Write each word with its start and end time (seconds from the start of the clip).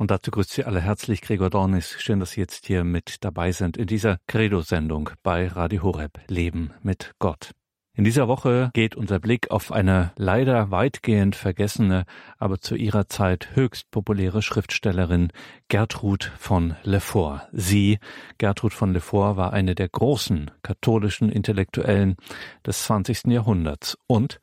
Und 0.00 0.10
dazu 0.10 0.30
grüßt 0.30 0.52
Sie 0.52 0.64
alle 0.64 0.80
herzlich 0.80 1.20
Gregor 1.20 1.50
Dornis. 1.50 1.94
Schön, 1.98 2.20
dass 2.20 2.30
Sie 2.30 2.40
jetzt 2.40 2.64
hier 2.66 2.84
mit 2.84 3.22
dabei 3.22 3.52
sind 3.52 3.76
in 3.76 3.86
dieser 3.86 4.18
Credo-Sendung 4.28 5.10
bei 5.22 5.46
Radio 5.46 5.82
Horeb 5.82 6.20
Leben 6.26 6.70
mit 6.82 7.12
Gott. 7.18 7.50
In 7.92 8.04
dieser 8.04 8.26
Woche 8.26 8.70
geht 8.72 8.96
unser 8.96 9.18
Blick 9.20 9.50
auf 9.50 9.70
eine 9.70 10.12
leider 10.16 10.70
weitgehend 10.70 11.36
vergessene, 11.36 12.06
aber 12.38 12.60
zu 12.60 12.76
ihrer 12.76 13.10
Zeit 13.10 13.54
höchst 13.54 13.90
populäre 13.90 14.40
Schriftstellerin 14.40 15.32
Gertrud 15.68 16.32
von 16.38 16.76
Lefort. 16.82 17.42
Sie, 17.52 17.98
Gertrud 18.38 18.72
von 18.72 18.94
Lefort, 18.94 19.36
war 19.36 19.52
eine 19.52 19.74
der 19.74 19.90
großen 19.90 20.50
katholischen 20.62 21.30
Intellektuellen 21.30 22.16
des 22.66 22.84
20. 22.84 23.26
Jahrhunderts 23.26 23.98
und 24.06 24.40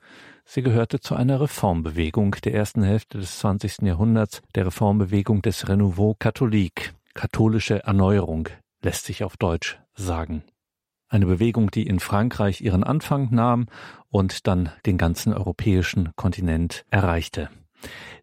Sie 0.50 0.62
gehörte 0.62 1.02
zu 1.02 1.14
einer 1.14 1.42
Reformbewegung 1.42 2.32
der 2.42 2.54
ersten 2.54 2.82
Hälfte 2.82 3.18
des 3.18 3.40
20. 3.40 3.82
Jahrhunderts, 3.82 4.42
der 4.56 4.68
Reformbewegung 4.68 5.42
des 5.42 5.68
Renouveau 5.68 6.16
Catholique. 6.18 6.94
Katholische 7.14 7.84
Erneuerung 7.84 8.48
lässt 8.82 9.04
sich 9.04 9.26
auf 9.26 9.36
Deutsch 9.36 9.78
sagen. 9.94 10.44
Eine 11.10 11.26
Bewegung, 11.26 11.70
die 11.70 11.86
in 11.86 12.00
Frankreich 12.00 12.62
ihren 12.62 12.86
Anfang 12.86 13.28
nahm 13.30 13.66
und 14.08 14.48
dann 14.48 14.72
den 14.86 14.98
ganzen 14.98 15.34
europäischen 15.34 16.16
Kontinent 16.16 16.86
erreichte. 16.92 17.50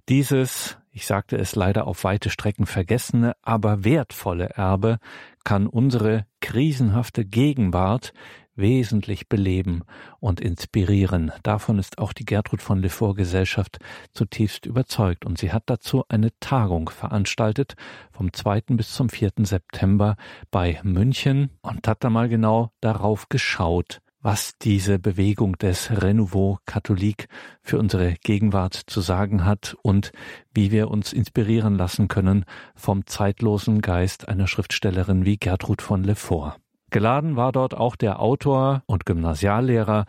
Dieses, 0.09 0.79
ich 0.93 1.05
sagte 1.05 1.37
es 1.37 1.55
leider 1.57 1.87
auf 1.87 2.05
weite 2.05 2.31
Strecken 2.31 2.65
vergessene, 2.65 3.37
aber 3.43 3.85
wertvolle 3.85 4.47
Erbe 4.49 4.97
kann 5.45 5.67
unsere 5.67 6.25
krisenhafte 6.41 7.27
Gegenwart 7.27 8.15
wesentlich 8.57 9.29
beleben 9.29 9.83
und 10.21 10.41
inspirieren. 10.41 11.33
Davon 11.43 11.79
ist 11.79 11.99
auch 11.99 12.13
die 12.13 12.25
Gertrud 12.25 12.63
von 12.63 12.81
Lefort 12.81 13.17
Gesellschaft 13.17 13.79
zutiefst 14.13 14.67
überzeugt 14.67 15.25
und 15.25 15.39
sie 15.39 15.53
hat 15.53 15.65
dazu 15.67 16.05
eine 16.09 16.31
Tagung 16.41 16.89
veranstaltet 16.91 17.75
vom 18.13 18.33
2. 18.33 18.63
bis 18.69 18.93
zum 18.93 19.09
4. 19.09 19.33
September 19.39 20.17
bei 20.51 20.81
München 20.83 21.51
und 21.63 21.87
hat 21.89 22.05
da 22.05 22.11
mal 22.11 22.29
genau 22.29 22.71
darauf 22.81 23.29
geschaut, 23.29 24.01
was 24.25 24.57
diese 24.59 24.99
Bewegung 24.99 25.59
des 25.59 25.91
Renouveau 25.91 26.59
Catholique 26.65 27.29
für 27.61 27.79
unsere 27.79 28.15
Gegenwart 28.25 28.75
zu 28.75 29.03
sagen 29.03 29.45
hat 29.45 29.77
und 29.83 30.13
wie 30.55 30.71
wir 30.71 30.91
uns 30.91 31.13
inspirieren 31.13 31.77
lassen 31.77 32.09
können 32.09 32.47
vom 32.75 33.07
zeitlosen 33.07 33.83
Geist 33.83 34.27
einer 34.27 34.47
Schriftstellerin 34.47 35.27
wie 35.27 35.37
Gertrud 35.37 35.83
von 35.83 36.03
Lefort. 36.03 36.59
Geladen 36.95 37.35
war 37.35 37.51
dort 37.51 37.75
auch 37.75 37.97
der 37.97 38.21
Autor 38.21 38.85
und 38.87 39.05
Gymnasiallehrer 39.05 40.07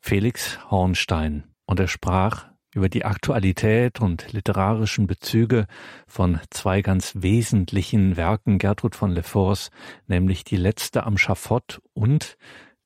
Felix 0.00 0.58
Hornstein 0.70 1.44
und 1.64 1.80
er 1.80 1.88
sprach 1.88 2.44
über 2.74 2.90
die 2.90 3.06
Aktualität 3.06 4.02
und 4.02 4.34
literarischen 4.34 5.06
Bezüge 5.06 5.66
von 6.06 6.38
zwei 6.50 6.82
ganz 6.82 7.14
wesentlichen 7.16 8.18
Werken 8.18 8.58
Gertrud 8.58 8.94
von 8.94 9.12
Leforts, 9.12 9.70
nämlich 10.08 10.44
die 10.44 10.58
letzte 10.58 11.04
am 11.04 11.16
Schafott 11.16 11.80
und 11.94 12.36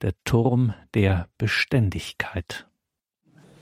der 0.01 0.12
Turm 0.25 0.73
der 0.95 1.27
Beständigkeit. 1.37 2.69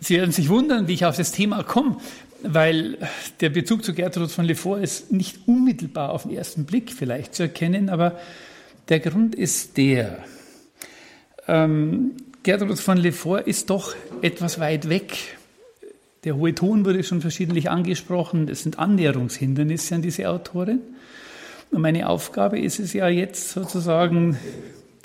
Sie 0.00 0.16
werden 0.16 0.32
sich 0.32 0.50
wundern, 0.50 0.86
wie 0.86 0.92
ich 0.92 1.06
auf 1.06 1.16
das 1.16 1.32
Thema 1.32 1.62
komme, 1.62 1.96
weil 2.42 2.98
der 3.40 3.48
Bezug 3.48 3.82
zu 3.84 3.94
Gertrud 3.94 4.30
von 4.30 4.44
Lefort 4.44 4.82
ist 4.82 5.12
nicht 5.12 5.48
unmittelbar 5.48 6.10
auf 6.10 6.24
den 6.24 6.32
ersten 6.32 6.66
Blick 6.66 6.92
vielleicht 6.92 7.34
zu 7.34 7.44
erkennen, 7.44 7.88
aber 7.88 8.18
der 8.88 9.00
Grund 9.00 9.34
ist 9.34 9.76
der, 9.76 10.24
ähm, 11.46 12.12
Gertrud 12.42 12.78
von 12.78 12.98
Lefort 12.98 13.46
ist 13.46 13.70
doch 13.70 13.94
etwas 14.22 14.58
weit 14.58 14.88
weg. 14.88 15.36
Der 16.24 16.36
hohe 16.36 16.54
Ton 16.54 16.84
wurde 16.84 17.02
schon 17.04 17.20
verschiedentlich 17.20 17.70
angesprochen. 17.70 18.48
Es 18.48 18.62
sind 18.62 18.78
Annäherungshindernisse 18.78 19.96
an 19.96 20.02
diese 20.02 20.28
Autorin. 20.28 20.80
Und 21.70 21.82
meine 21.82 22.08
Aufgabe 22.08 22.58
ist 22.58 22.80
es 22.80 22.92
ja 22.92 23.08
jetzt 23.08 23.50
sozusagen, 23.50 24.38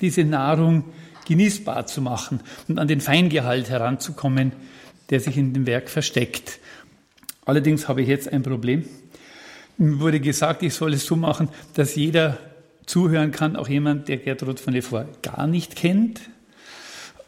diese 0.00 0.24
Nahrung 0.24 0.84
genießbar 1.26 1.86
zu 1.86 2.02
machen 2.02 2.40
und 2.68 2.78
an 2.78 2.88
den 2.88 3.00
Feingehalt 3.00 3.70
heranzukommen, 3.70 4.52
der 5.10 5.20
sich 5.20 5.36
in 5.36 5.52
dem 5.52 5.66
Werk 5.66 5.88
versteckt. 5.88 6.58
Allerdings 7.44 7.88
habe 7.88 8.02
ich 8.02 8.08
jetzt 8.08 8.32
ein 8.32 8.42
Problem. 8.42 8.84
Mir 9.76 10.00
wurde 10.00 10.20
gesagt, 10.20 10.62
ich 10.62 10.74
soll 10.74 10.94
es 10.94 11.04
so 11.04 11.16
machen, 11.16 11.48
dass 11.74 11.94
jeder 11.94 12.38
zuhören 12.86 13.32
kann, 13.32 13.56
auch 13.56 13.68
jemand, 13.68 14.08
der 14.08 14.18
Gertrud 14.18 14.60
von 14.60 14.74
Lefort 14.74 15.22
gar 15.22 15.46
nicht 15.46 15.76
kennt. 15.76 16.20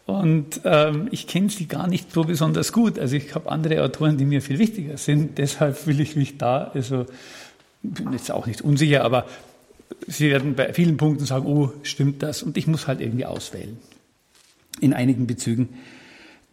Und 0.04 0.60
ähm, 0.64 1.08
ich 1.10 1.26
kenne 1.26 1.48
sie 1.48 1.66
gar 1.66 1.88
nicht 1.88 2.12
so 2.12 2.24
besonders 2.24 2.72
gut. 2.72 2.98
Also 2.98 3.16
ich 3.16 3.34
habe 3.34 3.50
andere 3.50 3.82
Autoren, 3.82 4.16
die 4.16 4.24
mir 4.24 4.40
viel 4.40 4.58
wichtiger 4.58 4.96
sind. 4.98 5.38
Deshalb 5.38 5.86
will 5.86 6.00
ich 6.00 6.14
mich 6.14 6.38
da, 6.38 6.70
also 6.72 7.06
bin 7.82 8.12
jetzt 8.12 8.30
auch 8.30 8.46
nicht 8.46 8.62
unsicher, 8.62 9.04
aber 9.04 9.26
Sie 10.08 10.30
werden 10.30 10.54
bei 10.54 10.72
vielen 10.72 10.96
Punkten 10.96 11.26
sagen, 11.26 11.46
oh, 11.46 11.72
stimmt 11.82 12.22
das? 12.22 12.42
Und 12.42 12.56
ich 12.56 12.66
muss 12.66 12.86
halt 12.88 13.00
irgendwie 13.00 13.24
auswählen. 13.24 13.76
In 14.80 14.92
einigen 14.92 15.26
Bezügen, 15.26 15.68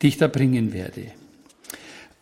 die 0.01 0.07
ich 0.07 0.17
da 0.17 0.27
bringen 0.27 0.71
werde. 0.71 1.07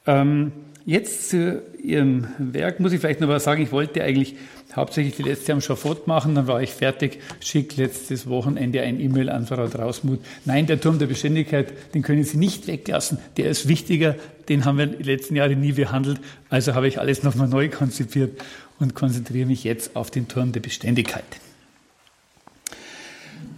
Ähm, 0.08 0.52
Jetzt 0.86 1.30
zu 1.30 1.62
Ihrem 1.82 2.28
Werk 2.40 2.80
muss 2.80 2.92
ich 2.92 3.00
vielleicht 3.00 3.22
noch 3.22 3.28
was 3.28 3.44
sagen. 3.44 3.62
Ich 3.62 3.72
wollte 3.72 4.04
eigentlich 4.04 4.36
hauptsächlich 4.76 5.16
die 5.16 5.24
letzte 5.24 5.54
am 5.54 5.62
Schafott 5.62 6.08
machen, 6.08 6.36
dann 6.36 6.48
war 6.48 6.62
ich 6.62 6.72
fertig, 6.72 7.20
schick 7.40 7.78
letztes 7.78 8.28
Wochenende 8.28 8.82
ein 8.82 9.00
E-Mail 9.00 9.30
an 9.30 9.46
Frau 9.46 9.68
Drausmuth. 9.68 10.20
Nein, 10.46 10.68
der 10.68 10.80
Turm 10.80 11.00
der 11.00 11.08
Beständigkeit, 11.08 11.94
den 11.94 12.02
können 12.02 12.24
Sie 12.24 12.38
nicht 12.38 12.68
weglassen. 12.68 13.20
Der 13.38 13.50
ist 13.50 13.68
wichtiger, 13.68 14.16
den 14.50 14.66
haben 14.66 14.78
wir 14.78 14.88
die 14.88 15.04
letzten 15.04 15.36
Jahre 15.36 15.56
nie 15.56 15.74
behandelt. 15.74 16.20
Also 16.50 16.74
habe 16.74 16.88
ich 16.88 17.00
alles 17.00 17.24
nochmal 17.24 17.48
neu 17.48 17.70
konzipiert 17.70 18.42
und 18.80 18.96
konzentriere 18.96 19.48
mich 19.48 19.64
jetzt 19.64 19.96
auf 19.96 20.12
den 20.12 20.28
Turm 20.28 20.52
der 20.52 20.60
Beständigkeit. 20.60 21.24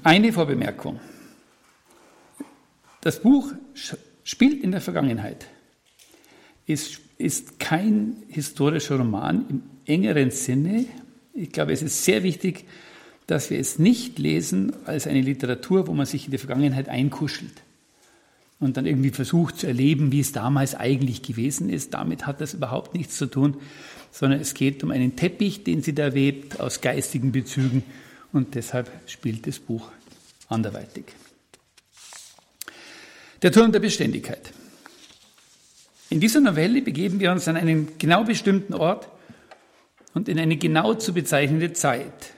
Eine 0.04 0.34
Vorbemerkung. 0.34 1.00
Das 3.02 3.22
Buch 3.22 3.52
spielt 4.24 4.64
in 4.64 4.72
der 4.72 4.82
Vergangenheit. 4.82 5.48
Es 6.68 7.00
ist 7.18 7.60
kein 7.60 8.18
historischer 8.30 8.98
Roman 8.98 9.46
im 9.50 9.64
engeren 9.86 10.32
Sinne. 10.32 10.86
Ich 11.34 11.52
glaube, 11.52 11.74
es 11.74 11.82
ist 11.82 12.06
sehr 12.06 12.24
wichtig, 12.24 12.66
dass 13.28 13.50
wir 13.50 13.60
es 13.60 13.80
nicht 13.80 14.20
lesen 14.20 14.74
als 14.86 15.08
eine 15.08 15.22
Literatur, 15.22 15.88
wo 15.88 15.94
man 15.94 16.06
sich 16.06 16.26
in 16.26 16.32
die 16.32 16.38
Vergangenheit 16.38 16.90
einkuschelt 16.90 17.64
und 18.60 18.78
dann 18.78 18.86
irgendwie 18.86 19.10
versucht 19.10 19.58
zu 19.58 19.68
erleben, 19.68 20.12
wie 20.12 20.20
es 20.20 20.32
damals 20.32 20.76
eigentlich 20.76 21.22
gewesen 21.22 21.70
ist. 21.70 21.94
Damit 21.94 22.28
hat 22.28 22.42
das 22.42 22.54
überhaupt 22.54 22.94
nichts 22.94 23.18
zu 23.18 23.26
tun, 23.26 23.58
sondern 24.12 24.40
es 24.40 24.54
geht 24.54 24.84
um 24.84 24.92
einen 24.92 25.16
Teppich, 25.16 25.64
den 25.64 25.82
sie 25.82 25.96
da 25.96 26.14
webt 26.14 26.60
aus 26.60 26.82
geistigen 26.82 27.32
Bezügen 27.32 27.84
und 28.32 28.56
deshalb 28.56 28.92
spielt 29.08 29.48
das 29.48 29.60
Buch 29.60 29.90
anderweitig. 30.50 31.06
Der 33.42 33.52
Turm 33.52 33.72
der 33.72 33.80
Beständigkeit. 33.80 34.54
In 36.10 36.20
dieser 36.20 36.42
Novelle 36.42 36.82
begeben 36.82 37.20
wir 37.20 37.32
uns 37.32 37.48
an 37.48 37.58
einen 37.58 37.98
genau 37.98 38.24
bestimmten 38.24 38.74
Ort 38.74 39.08
und 40.14 40.30
in 40.30 40.40
eine 40.40 40.58
genau 40.58 40.94
zu 40.94 41.14
bezeichnende 41.14 41.74
Zeit. 41.74 42.34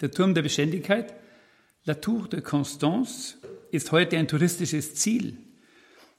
Der 0.00 0.10
Turm 0.10 0.34
der 0.34 0.42
Beständigkeit, 0.42 1.14
La 1.84 1.94
Tour 1.94 2.28
de 2.28 2.40
Constance, 2.40 3.36
ist 3.70 3.92
heute 3.92 4.16
ein 4.16 4.28
touristisches 4.28 4.94
Ziel. 4.94 5.36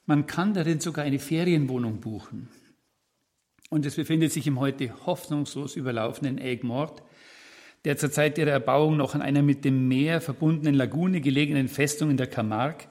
Man 0.06 0.26
kann 0.26 0.54
darin 0.54 0.80
sogar 0.80 1.04
eine 1.04 1.18
Ferienwohnung 1.18 2.00
buchen. 2.00 2.48
Und 3.70 3.86
es 3.86 3.96
befindet 3.96 4.32
sich 4.32 4.46
im 4.46 4.60
heute 4.60 5.06
hoffnungslos 5.06 5.76
überlaufenden 5.76 6.38
Aigues-Mort, 6.38 7.02
der 7.84 7.96
zur 7.96 8.10
Zeit 8.10 8.38
ihrer 8.38 8.50
Erbauung 8.50 8.96
noch 8.96 9.14
an 9.14 9.22
einer 9.22 9.42
mit 9.42 9.64
dem 9.64 9.88
Meer 9.88 10.20
verbundenen 10.20 10.74
Lagune 10.74 11.20
gelegenen 11.20 11.68
Festung 11.68 12.10
in 12.10 12.16
der 12.16 12.26
Camargue, 12.26 12.86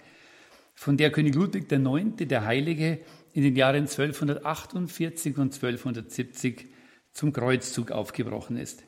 von 0.76 0.98
der 0.98 1.12
König 1.12 1.36
Ludwig 1.36 1.72
IX., 1.72 2.28
der 2.28 2.46
Heilige, 2.46 3.00
in 3.34 3.44
den 3.44 3.56
Jahren 3.56 3.84
1248 3.84 5.38
und 5.38 5.54
1270 5.54 6.73
zum 7.14 7.32
Kreuzzug 7.32 7.92
aufgebrochen 7.92 8.58
ist. 8.58 8.84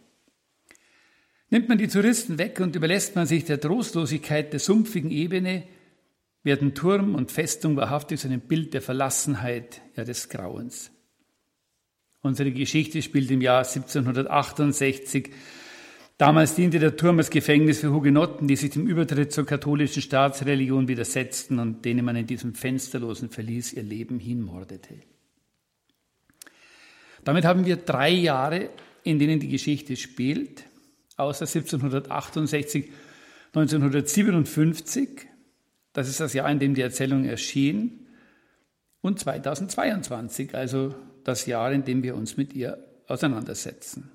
Nimmt 1.49 1.69
man 1.69 1.77
die 1.77 1.87
Touristen 1.87 2.37
weg 2.37 2.59
und 2.59 2.75
überlässt 2.75 3.15
man 3.15 3.27
sich 3.27 3.45
der 3.45 3.61
Trostlosigkeit 3.61 4.51
der 4.51 4.59
sumpfigen 4.59 5.11
Ebene, 5.11 5.63
werden 6.43 6.75
Turm 6.75 7.15
und 7.15 7.31
Festung 7.31 7.75
wahrhaftig 7.75 8.19
zu 8.19 8.27
einem 8.27 8.41
Bild 8.41 8.73
der 8.73 8.81
Verlassenheit, 8.81 9.81
ja 9.95 10.03
des 10.03 10.29
Grauens. 10.29 10.91
Unsere 12.21 12.51
Geschichte 12.51 13.01
spielt 13.01 13.31
im 13.31 13.41
Jahr 13.41 13.59
1768 13.59 15.31
Damals 16.17 16.55
diente 16.55 16.79
der 16.79 16.95
Turm 16.95 17.17
als 17.17 17.29
Gefängnis 17.29 17.79
für 17.79 17.91
Hugenotten, 17.91 18.47
die 18.47 18.55
sich 18.55 18.69
dem 18.69 18.87
Übertritt 18.87 19.33
zur 19.33 19.45
katholischen 19.45 20.01
Staatsreligion 20.01 20.87
widersetzten 20.87 21.59
und 21.59 21.83
denen 21.83 22.05
man 22.05 22.15
in 22.15 22.25
diesem 22.25 22.55
fensterlosen 22.55 23.29
Verlies 23.29 23.73
ihr 23.73 23.83
Leben 23.83 24.19
hinmordete. 24.19 24.95
Damit 27.25 27.43
haben 27.43 27.65
wir 27.65 27.75
drei 27.75 28.11
Jahre, 28.11 28.69
in 29.03 29.19
denen 29.19 29.39
die 29.39 29.49
Geschichte 29.49 29.97
spielt, 29.97 30.63
außer 31.17 31.45
1768, 31.45 32.91
1957, 33.53 35.09
das 35.91 36.07
ist 36.07 36.19
das 36.19 36.33
Jahr, 36.33 36.49
in 36.49 36.59
dem 36.59 36.75
die 36.75 36.81
Erzählung 36.81 37.25
erschien, 37.25 38.07
und 39.01 39.19
2022, 39.19 40.55
also 40.55 40.95
das 41.23 41.45
Jahr, 41.45 41.71
in 41.71 41.83
dem 41.83 42.01
wir 42.03 42.15
uns 42.15 42.37
mit 42.37 42.53
ihr 42.53 42.77
auseinandersetzen. 43.07 44.09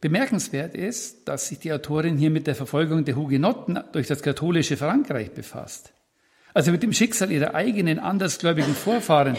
Bemerkenswert 0.00 0.74
ist, 0.74 1.26
dass 1.26 1.48
sich 1.48 1.58
die 1.58 1.72
Autorin 1.72 2.18
hier 2.18 2.30
mit 2.30 2.46
der 2.46 2.54
Verfolgung 2.54 3.04
der 3.04 3.16
Hugenotten 3.16 3.78
durch 3.92 4.06
das 4.06 4.22
katholische 4.22 4.76
Frankreich 4.76 5.32
befasst. 5.32 5.92
Also 6.52 6.72
mit 6.72 6.82
dem 6.82 6.92
Schicksal 6.92 7.32
ihrer 7.32 7.54
eigenen 7.54 7.98
andersgläubigen 7.98 8.74
Vorfahren 8.74 9.36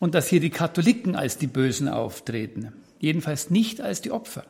und 0.00 0.16
dass 0.16 0.26
hier 0.26 0.40
die 0.40 0.50
Katholiken 0.50 1.14
als 1.14 1.38
die 1.38 1.46
Bösen 1.46 1.86
auftreten. 1.86 2.72
Jedenfalls 2.98 3.50
nicht 3.50 3.80
als 3.80 4.00
die 4.00 4.10
Opfer. 4.10 4.44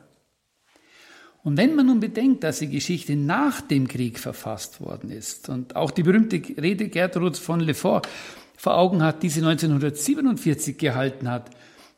Und 1.43 1.57
wenn 1.57 1.75
man 1.75 1.87
nun 1.87 1.99
bedenkt, 1.99 2.43
dass 2.43 2.59
die 2.59 2.69
Geschichte 2.69 3.15
nach 3.15 3.61
dem 3.61 3.87
Krieg 3.87 4.19
verfasst 4.19 4.79
worden 4.79 5.11
ist 5.11 5.49
und 5.49 5.75
auch 5.75 5.91
die 5.91 6.03
berühmte 6.03 6.41
Rede 6.61 6.87
Gertruds 6.87 7.39
von 7.39 7.59
Lefort 7.59 8.07
vor 8.57 8.77
Augen 8.77 9.03
hat, 9.03 9.23
die 9.23 9.29
sie 9.29 9.41
1947 9.41 10.77
gehalten 10.77 11.29
hat, 11.29 11.49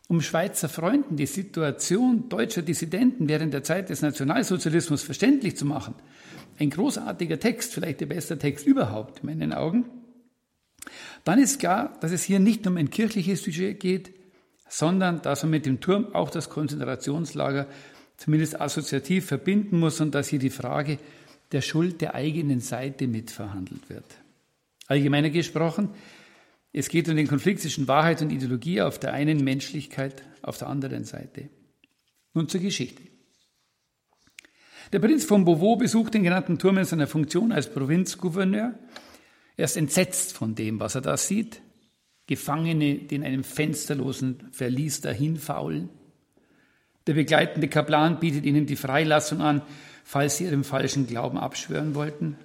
um 0.08 0.22
Schweizer 0.22 0.70
Freunden 0.70 1.18
die 1.18 1.26
Situation 1.26 2.30
deutscher 2.30 2.62
Dissidenten 2.62 3.28
während 3.28 3.54
der 3.54 3.64
Zeit 3.64 3.90
des 3.90 4.02
Nationalsozialismus 4.02 5.04
verständlich 5.04 5.58
zu 5.58 5.66
machen. 5.66 5.96
Ein 6.60 6.70
großartiger 6.70 7.40
Text, 7.40 7.74
vielleicht 7.74 8.00
der 8.00 8.06
beste 8.06 8.38
Text 8.38 8.66
überhaupt 8.66 9.20
in 9.20 9.26
meinen 9.26 9.54
Augen. 9.54 9.86
Dann 11.24 11.40
ist 11.40 11.60
klar, 11.60 11.98
dass 12.02 12.12
es 12.12 12.24
hier 12.24 12.40
nicht 12.40 12.66
um 12.68 12.78
ein 12.78 12.90
kirchliches 12.90 13.44
Sujet 13.44 13.80
geht, 13.80 14.14
sondern 14.68 15.22
dass 15.22 15.44
man 15.44 15.52
mit 15.52 15.66
dem 15.66 15.80
Turm 15.80 16.14
auch 16.14 16.30
das 16.30 16.50
Konzentrationslager 16.50 17.68
zumindest 18.18 18.60
assoziativ 18.60 19.26
verbinden 19.26 19.80
muss 19.80 20.02
und 20.02 20.16
dass 20.16 20.28
hier 20.28 20.40
die 20.40 20.50
Frage 20.50 21.00
der 21.52 21.62
Schuld 21.62 22.02
der 22.02 22.16
eigenen 22.16 22.60
Seite 22.60 23.08
mitverhandelt 23.08 23.90
wird. 23.90 24.06
Allgemeiner 24.88 25.30
gesprochen, 25.30 25.90
es 26.72 26.90
geht 26.90 27.08
um 27.08 27.16
den 27.16 27.28
Konflikt 27.28 27.62
zwischen 27.62 27.88
Wahrheit 27.88 28.22
und 28.22 28.32
Ideologie 28.32 28.82
auf 28.82 29.00
der 29.00 29.14
einen 29.14 29.44
Menschlichkeit 29.44 30.24
auf 30.42 30.58
der 30.58 30.70
anderen 30.70 31.04
Seite. 31.06 31.50
Nun 32.34 32.50
zur 32.50 32.62
Geschichte. 32.62 33.04
Der 34.92 35.00
Prinz 35.00 35.24
von 35.24 35.46
Beauvau 35.46 35.76
besucht 35.76 36.16
den 36.16 36.24
genannten 36.24 36.58
Turm 36.58 36.78
in 36.80 36.86
seiner 36.86 37.08
Funktion 37.08 37.52
als 37.52 37.72
Provinzgouverneur. 37.72 38.74
Er 39.56 39.66
ist 39.66 39.78
entsetzt 39.78 40.34
von 40.34 40.56
dem, 40.56 40.80
was 40.80 40.96
er 40.96 41.02
da 41.02 41.18
sieht. 41.18 41.62
Gefangene, 42.28 42.96
die 42.96 43.16
in 43.16 43.24
einem 43.24 43.44
fensterlosen 43.44 44.50
Verlies 44.52 45.02
dahinfaulen. 45.02 45.90
Der 47.06 47.14
begleitende 47.14 47.68
Kaplan 47.68 48.20
bietet 48.20 48.46
ihnen 48.46 48.66
die 48.66 48.78
Freilassung 48.78 49.42
an, 49.42 49.62
falls 50.04 50.38
sie 50.38 50.46
ihrem 50.46 50.64
falschen 50.64 51.06
Glauben 51.06 51.38
abschwören 51.38 51.96
wollten. 51.96 52.38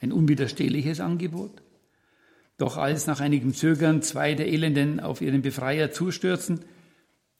Ein 0.00 0.12
unwiderstehliches 0.12 1.00
Angebot. 1.00 1.62
Doch 2.58 2.76
als 2.76 3.06
nach 3.06 3.20
einigem 3.20 3.54
Zögern 3.54 4.02
zwei 4.02 4.34
der 4.34 4.48
Elenden 4.48 5.00
auf 5.00 5.22
ihren 5.22 5.40
Befreier 5.40 5.92
zustürzen, 5.92 6.60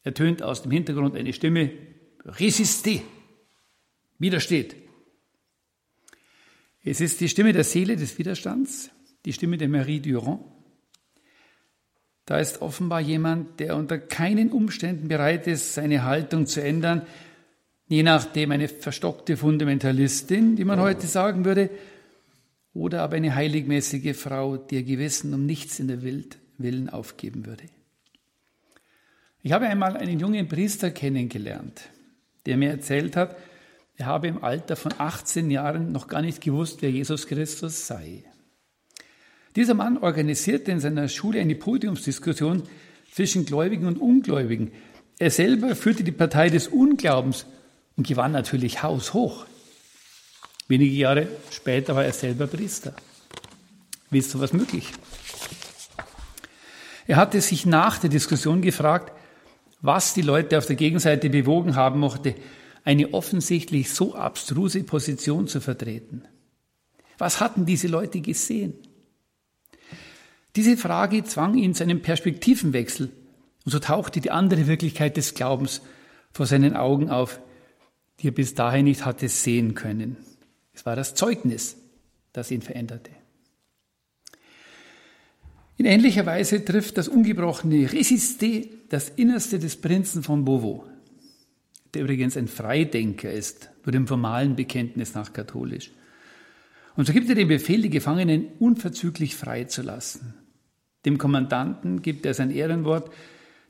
ertönt 0.02 0.42
aus 0.42 0.62
dem 0.62 0.70
Hintergrund 0.70 1.14
eine 1.14 1.34
Stimme, 1.34 1.70
Resistez, 2.24 3.02
widersteht. 4.18 4.76
Es 6.84 7.00
ist 7.00 7.20
die 7.20 7.28
Stimme 7.28 7.52
der 7.52 7.64
Seele 7.64 7.96
des 7.96 8.18
Widerstands, 8.18 8.90
die 9.24 9.32
Stimme 9.32 9.58
der 9.58 9.68
Marie 9.68 10.00
Durand, 10.00 10.40
da 12.30 12.38
ist 12.38 12.62
offenbar 12.62 13.00
jemand, 13.00 13.58
der 13.58 13.74
unter 13.74 13.98
keinen 13.98 14.52
Umständen 14.52 15.08
bereit 15.08 15.48
ist, 15.48 15.74
seine 15.74 16.04
Haltung 16.04 16.46
zu 16.46 16.62
ändern, 16.62 17.02
je 17.88 18.04
nachdem 18.04 18.52
eine 18.52 18.68
verstockte 18.68 19.36
Fundamentalistin, 19.36 20.54
die 20.54 20.64
man 20.64 20.78
heute 20.78 21.08
sagen 21.08 21.44
würde, 21.44 21.70
oder 22.72 23.02
aber 23.02 23.16
eine 23.16 23.34
heiligmäßige 23.34 24.16
Frau, 24.16 24.56
die 24.56 24.76
ihr 24.76 24.84
Gewissen 24.84 25.34
um 25.34 25.44
nichts 25.44 25.80
in 25.80 25.88
der 25.88 26.04
Welt 26.04 26.38
Willen 26.56 26.88
aufgeben 26.88 27.46
würde. 27.46 27.64
Ich 29.42 29.50
habe 29.50 29.66
einmal 29.66 29.96
einen 29.96 30.20
jungen 30.20 30.46
Priester 30.46 30.92
kennengelernt, 30.92 31.82
der 32.46 32.56
mir 32.56 32.70
erzählt 32.70 33.16
hat, 33.16 33.36
er 34.00 34.06
habe 34.06 34.28
im 34.28 34.42
Alter 34.42 34.76
von 34.76 34.94
18 34.96 35.50
Jahren 35.50 35.92
noch 35.92 36.08
gar 36.08 36.22
nicht 36.22 36.40
gewusst, 36.40 36.80
wer 36.80 36.90
Jesus 36.90 37.26
Christus 37.26 37.86
sei. 37.86 38.24
Dieser 39.56 39.74
Mann 39.74 39.98
organisierte 39.98 40.70
in 40.70 40.80
seiner 40.80 41.06
Schule 41.08 41.38
eine 41.38 41.54
Podiumsdiskussion 41.54 42.62
zwischen 43.12 43.44
Gläubigen 43.44 43.86
und 43.86 43.98
Ungläubigen. 43.98 44.72
Er 45.18 45.30
selber 45.30 45.76
führte 45.76 46.02
die 46.02 46.12
Partei 46.12 46.48
des 46.48 46.68
Unglaubens 46.68 47.44
und 47.96 48.06
gewann 48.06 48.32
natürlich 48.32 48.82
haushoch. 48.82 49.44
Wenige 50.66 50.94
Jahre 50.94 51.28
später 51.50 51.94
war 51.94 52.04
er 52.04 52.12
selber 52.12 52.46
Priester. 52.46 52.94
Wie 54.08 54.18
ist 54.18 54.30
sowas 54.30 54.54
möglich? 54.54 54.88
Er 57.06 57.16
hatte 57.16 57.42
sich 57.42 57.66
nach 57.66 57.98
der 57.98 58.08
Diskussion 58.08 58.62
gefragt, 58.62 59.12
was 59.82 60.14
die 60.14 60.22
Leute 60.22 60.56
auf 60.56 60.64
der 60.64 60.76
Gegenseite 60.76 61.28
bewogen 61.28 61.76
haben 61.76 62.00
mochte, 62.00 62.34
eine 62.84 63.12
offensichtlich 63.14 63.90
so 63.90 64.14
abstruse 64.14 64.82
Position 64.84 65.48
zu 65.48 65.60
vertreten. 65.60 66.22
Was 67.18 67.40
hatten 67.40 67.66
diese 67.66 67.88
Leute 67.88 68.20
gesehen? 68.20 68.74
Diese 70.56 70.76
Frage 70.76 71.22
zwang 71.24 71.54
ihn 71.56 71.74
zu 71.74 71.84
einem 71.84 72.02
Perspektivenwechsel 72.02 73.10
und 73.64 73.72
so 73.72 73.78
tauchte 73.78 74.20
die 74.20 74.30
andere 74.30 74.66
Wirklichkeit 74.66 75.16
des 75.16 75.34
Glaubens 75.34 75.82
vor 76.32 76.46
seinen 76.46 76.74
Augen 76.74 77.10
auf, 77.10 77.40
die 78.20 78.28
er 78.28 78.32
bis 78.32 78.54
dahin 78.54 78.84
nicht 78.84 79.04
hatte 79.04 79.28
sehen 79.28 79.74
können. 79.74 80.16
Es 80.72 80.86
war 80.86 80.96
das 80.96 81.14
Zeugnis, 81.14 81.76
das 82.32 82.50
ihn 82.50 82.62
veränderte. 82.62 83.10
In 85.76 85.86
ähnlicher 85.86 86.26
Weise 86.26 86.64
trifft 86.64 86.98
das 86.98 87.08
ungebrochene 87.08 87.88
Resisté 87.88 88.68
das 88.90 89.08
Innerste 89.08 89.58
des 89.58 89.76
Prinzen 89.76 90.22
von 90.22 90.44
Beauvau, 90.44 90.84
der 91.94 92.02
übrigens 92.02 92.36
ein 92.36 92.48
Freidenker 92.48 93.30
ist, 93.30 93.70
nur 93.84 93.92
dem 93.92 94.06
formalen 94.06 94.56
Bekenntnis 94.56 95.14
nach 95.14 95.32
katholisch. 95.32 95.90
Und 96.96 97.06
so 97.06 97.12
gibt 97.12 97.28
er 97.28 97.34
den 97.34 97.48
Befehl, 97.48 97.82
die 97.82 97.90
Gefangenen 97.90 98.48
unverzüglich 98.58 99.36
freizulassen. 99.36 100.34
Dem 101.04 101.18
Kommandanten 101.18 102.02
gibt 102.02 102.26
er 102.26 102.34
sein 102.34 102.50
Ehrenwort, 102.50 103.10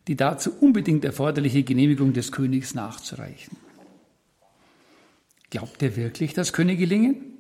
die 0.09 0.17
dazu 0.17 0.53
unbedingt 0.61 1.05
erforderliche 1.05 1.63
Genehmigung 1.63 2.13
des 2.13 2.33
Königs 2.33 2.75
nachzureichen. 2.75 3.57
Glaubt 5.51 5.83
er 5.83 5.97
wirklich, 5.97 6.33
das 6.35 6.53
könne 6.53 6.77
gelingen? 6.77 7.31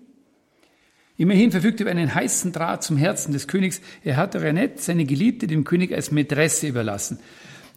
Immerhin 1.16 1.50
verfügt 1.50 1.80
er 1.80 1.84
über 1.84 1.90
einen 1.90 2.14
heißen 2.14 2.52
Draht 2.52 2.82
zum 2.82 2.96
Herzen 2.96 3.32
des 3.32 3.46
Königs. 3.46 3.80
Er 4.02 4.16
hat 4.16 4.34
Renette, 4.36 4.80
seine 4.80 5.04
Geliebte, 5.04 5.46
dem 5.46 5.64
König 5.64 5.92
als 5.92 6.10
Mätresse 6.10 6.66
überlassen. 6.66 7.18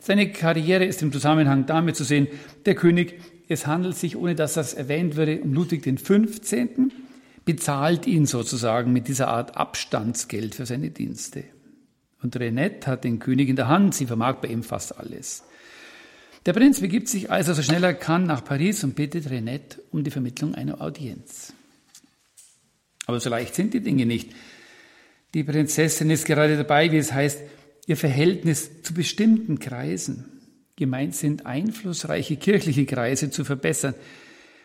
Seine 0.05 0.29
Karriere 0.33 0.83
ist 0.83 1.01
im 1.01 1.13
Zusammenhang 1.13 1.65
damit 1.65 1.95
zu 1.95 2.03
sehen, 2.03 2.27
der 2.65 2.75
König, 2.75 3.21
es 3.47 3.67
handelt 3.67 3.95
sich, 3.95 4.17
ohne 4.17 4.35
dass 4.35 4.55
das 4.55 4.73
erwähnt 4.73 5.15
würde, 5.15 5.39
um 5.39 5.53
Ludwig 5.53 5.81
XV., 5.81 6.67
bezahlt 7.45 8.05
ihn 8.05 8.25
sozusagen 8.25 8.91
mit 8.91 9.07
dieser 9.07 9.29
Art 9.29 9.55
Abstandsgeld 9.55 10.55
für 10.55 10.65
seine 10.65 10.89
Dienste. 10.89 11.45
Und 12.21 12.35
Renette 12.35 12.87
hat 12.87 13.05
den 13.05 13.19
König 13.19 13.47
in 13.47 13.55
der 13.55 13.69
Hand, 13.69 13.95
sie 13.95 14.05
vermag 14.05 14.41
bei 14.41 14.49
ihm 14.49 14.63
fast 14.63 14.99
alles. 14.99 15.45
Der 16.45 16.51
Prinz 16.51 16.81
begibt 16.81 17.07
sich 17.07 17.31
also 17.31 17.53
so 17.53 17.61
schnell 17.61 17.85
er 17.85 17.93
kann 17.93 18.25
nach 18.25 18.43
Paris 18.43 18.83
und 18.83 18.95
bittet 18.95 19.29
Renette 19.29 19.81
um 19.91 20.03
die 20.03 20.11
Vermittlung 20.11 20.53
einer 20.53 20.81
Audienz. 20.81 21.53
Aber 23.05 23.21
so 23.21 23.29
leicht 23.29 23.55
sind 23.55 23.73
die 23.73 23.79
Dinge 23.79 24.05
nicht. 24.05 24.31
Die 25.33 25.45
Prinzessin 25.45 26.09
ist 26.09 26.25
gerade 26.25 26.57
dabei, 26.57 26.91
wie 26.91 26.97
es 26.97 27.13
heißt, 27.13 27.39
ihr 27.85 27.97
Verhältnis 27.97 28.81
zu 28.83 28.93
bestimmten 28.93 29.59
Kreisen, 29.59 30.25
gemeint 30.75 31.15
sind 31.15 31.45
einflussreiche 31.45 32.37
kirchliche 32.37 32.85
Kreise, 32.85 33.29
zu 33.29 33.43
verbessern. 33.43 33.95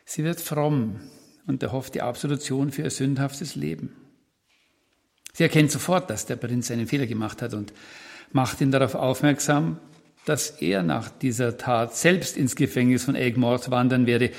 Sie 0.05 0.25
wird 0.25 0.41
fromm 0.41 1.01
und 1.47 1.63
erhofft 1.63 1.95
die 1.95 2.03
Absolution 2.03 2.71
für 2.71 2.83
ihr 2.83 2.91
sündhaftes 2.91 3.57
Leben. 3.57 3.95
Sie 5.33 5.43
erkennt 5.43 5.71
sofort, 5.71 6.11
dass 6.11 6.27
der 6.27 6.37
Prinz 6.37 6.71
einen 6.71 6.87
Fehler 6.87 7.07
gemacht 7.07 7.43
hat 7.43 7.55
und 7.55 7.73
macht 8.33 8.61
ihn 8.61 8.71
darauf 8.71 8.95
aufmerksam, 8.95 9.79
dass 10.25 10.51
er 10.61 10.83
nach 10.83 11.09
dieser 11.09 11.57
Tat 11.57 11.97
selbst 11.97 12.37
ins 12.37 12.55
Gefängnis 12.55 13.05
von 13.05 13.15
Egmont 13.15 13.71
wandern 13.71 14.07
werde. 14.07 14.31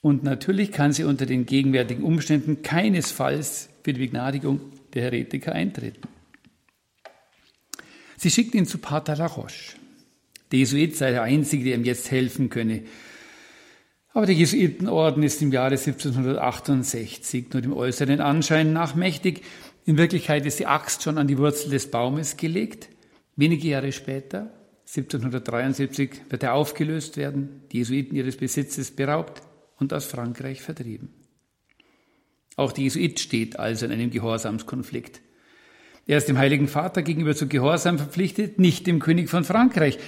Und 0.00 0.22
natürlich 0.22 0.70
kann 0.72 0.92
sie 0.92 1.04
unter 1.04 1.26
den 1.26 1.46
gegenwärtigen 1.46 2.04
Umständen 2.04 2.62
keinesfalls 2.62 3.68
für 3.82 3.92
die 3.92 4.00
Begnadigung 4.00 4.60
der 4.94 5.02
Heretiker 5.02 5.52
eintreten. 5.52 6.02
Sie 8.18 8.30
schickt 8.30 8.54
ihn 8.56 8.66
zu 8.66 8.78
Pater 8.78 9.14
Laroche. 9.14 9.76
Der 10.50 10.58
Jesuit 10.58 10.96
sei 10.96 11.12
der 11.12 11.22
Einzige, 11.22 11.62
der 11.62 11.76
ihm 11.76 11.84
jetzt 11.84 12.10
helfen 12.10 12.50
könne. 12.50 12.82
Aber 14.12 14.26
der 14.26 14.34
Jesuitenorden 14.34 15.22
ist 15.22 15.40
im 15.40 15.52
Jahre 15.52 15.76
1768 15.76 17.52
nur 17.52 17.62
dem 17.62 17.72
äußeren 17.72 18.20
Anschein 18.20 18.72
nach 18.72 18.96
mächtig. 18.96 19.42
In 19.86 19.98
Wirklichkeit 19.98 20.44
ist 20.46 20.58
die 20.58 20.66
Axt 20.66 21.04
schon 21.04 21.16
an 21.16 21.28
die 21.28 21.38
Wurzel 21.38 21.70
des 21.70 21.92
Baumes 21.92 22.36
gelegt. 22.36 22.88
Wenige 23.36 23.68
Jahre 23.68 23.92
später, 23.92 24.52
1773, 24.88 26.22
wird 26.28 26.42
er 26.42 26.54
aufgelöst 26.54 27.16
werden, 27.18 27.62
die 27.70 27.78
Jesuiten 27.78 28.16
ihres 28.16 28.36
Besitzes 28.36 28.90
beraubt 28.90 29.42
und 29.78 29.92
aus 29.92 30.06
Frankreich 30.06 30.60
vertrieben. 30.60 31.10
Auch 32.56 32.72
der 32.72 32.82
Jesuit 32.82 33.20
steht 33.20 33.60
also 33.60 33.86
in 33.86 33.92
einem 33.92 34.10
Gehorsamskonflikt. 34.10 35.20
Er 36.08 36.16
ist 36.16 36.28
dem 36.28 36.38
Heiligen 36.38 36.68
Vater 36.68 37.02
gegenüber 37.02 37.36
zu 37.36 37.48
Gehorsam 37.48 37.98
verpflichtet, 37.98 38.58
nicht 38.58 38.86
dem 38.86 38.98
König 38.98 39.28
von 39.28 39.44
Frankreich. 39.44 39.98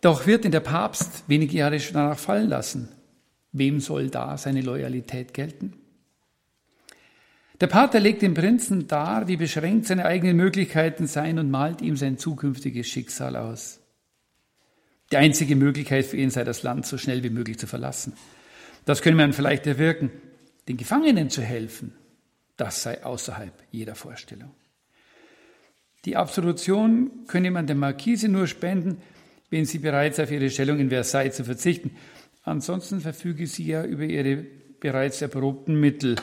Doch 0.00 0.26
wird 0.26 0.44
ihn 0.44 0.50
der 0.50 0.58
Papst 0.58 1.22
wenige 1.28 1.56
Jahre 1.56 1.78
danach 1.78 2.18
fallen 2.18 2.48
lassen. 2.48 2.88
Wem 3.52 3.78
soll 3.78 4.10
da 4.10 4.36
seine 4.36 4.60
Loyalität 4.60 5.32
gelten? 5.32 5.74
Der 7.60 7.68
Pater 7.68 8.00
legt 8.00 8.22
dem 8.22 8.34
Prinzen 8.34 8.88
dar, 8.88 9.28
wie 9.28 9.36
beschränkt 9.36 9.86
seine 9.86 10.04
eigenen 10.04 10.36
Möglichkeiten 10.36 11.06
seien 11.06 11.38
und 11.38 11.50
malt 11.50 11.80
ihm 11.80 11.96
sein 11.96 12.18
zukünftiges 12.18 12.88
Schicksal 12.88 13.36
aus. 13.36 13.78
Die 15.12 15.16
einzige 15.16 15.54
Möglichkeit 15.54 16.06
für 16.06 16.16
ihn 16.16 16.30
sei, 16.30 16.42
das 16.42 16.64
Land 16.64 16.86
so 16.86 16.98
schnell 16.98 17.22
wie 17.22 17.30
möglich 17.30 17.58
zu 17.58 17.68
verlassen. 17.68 18.14
Das 18.84 19.00
könne 19.00 19.16
man 19.16 19.32
vielleicht 19.32 19.66
erwirken, 19.68 20.10
den 20.66 20.76
Gefangenen 20.76 21.30
zu 21.30 21.42
helfen. 21.42 21.92
Das 22.56 22.82
sei 22.82 23.04
außerhalb 23.04 23.52
jeder 23.70 23.94
Vorstellung. 23.94 24.50
Die 26.04 26.16
Absolution 26.16 27.10
könne 27.26 27.50
man 27.50 27.66
der 27.66 27.76
Marquise 27.76 28.28
nur 28.28 28.46
spenden, 28.46 28.98
wenn 29.50 29.66
sie 29.66 29.78
bereits 29.78 30.18
auf 30.18 30.30
ihre 30.30 30.50
Stellung 30.50 30.78
in 30.78 30.88
Versailles 30.88 31.36
zu 31.36 31.44
verzichten. 31.44 31.90
Ansonsten 32.42 33.00
verfüge 33.00 33.46
sie 33.46 33.66
ja 33.66 33.84
über 33.84 34.04
ihre 34.04 34.46
bereits 34.80 35.20
erprobten 35.20 35.78
Mittel 35.78 36.16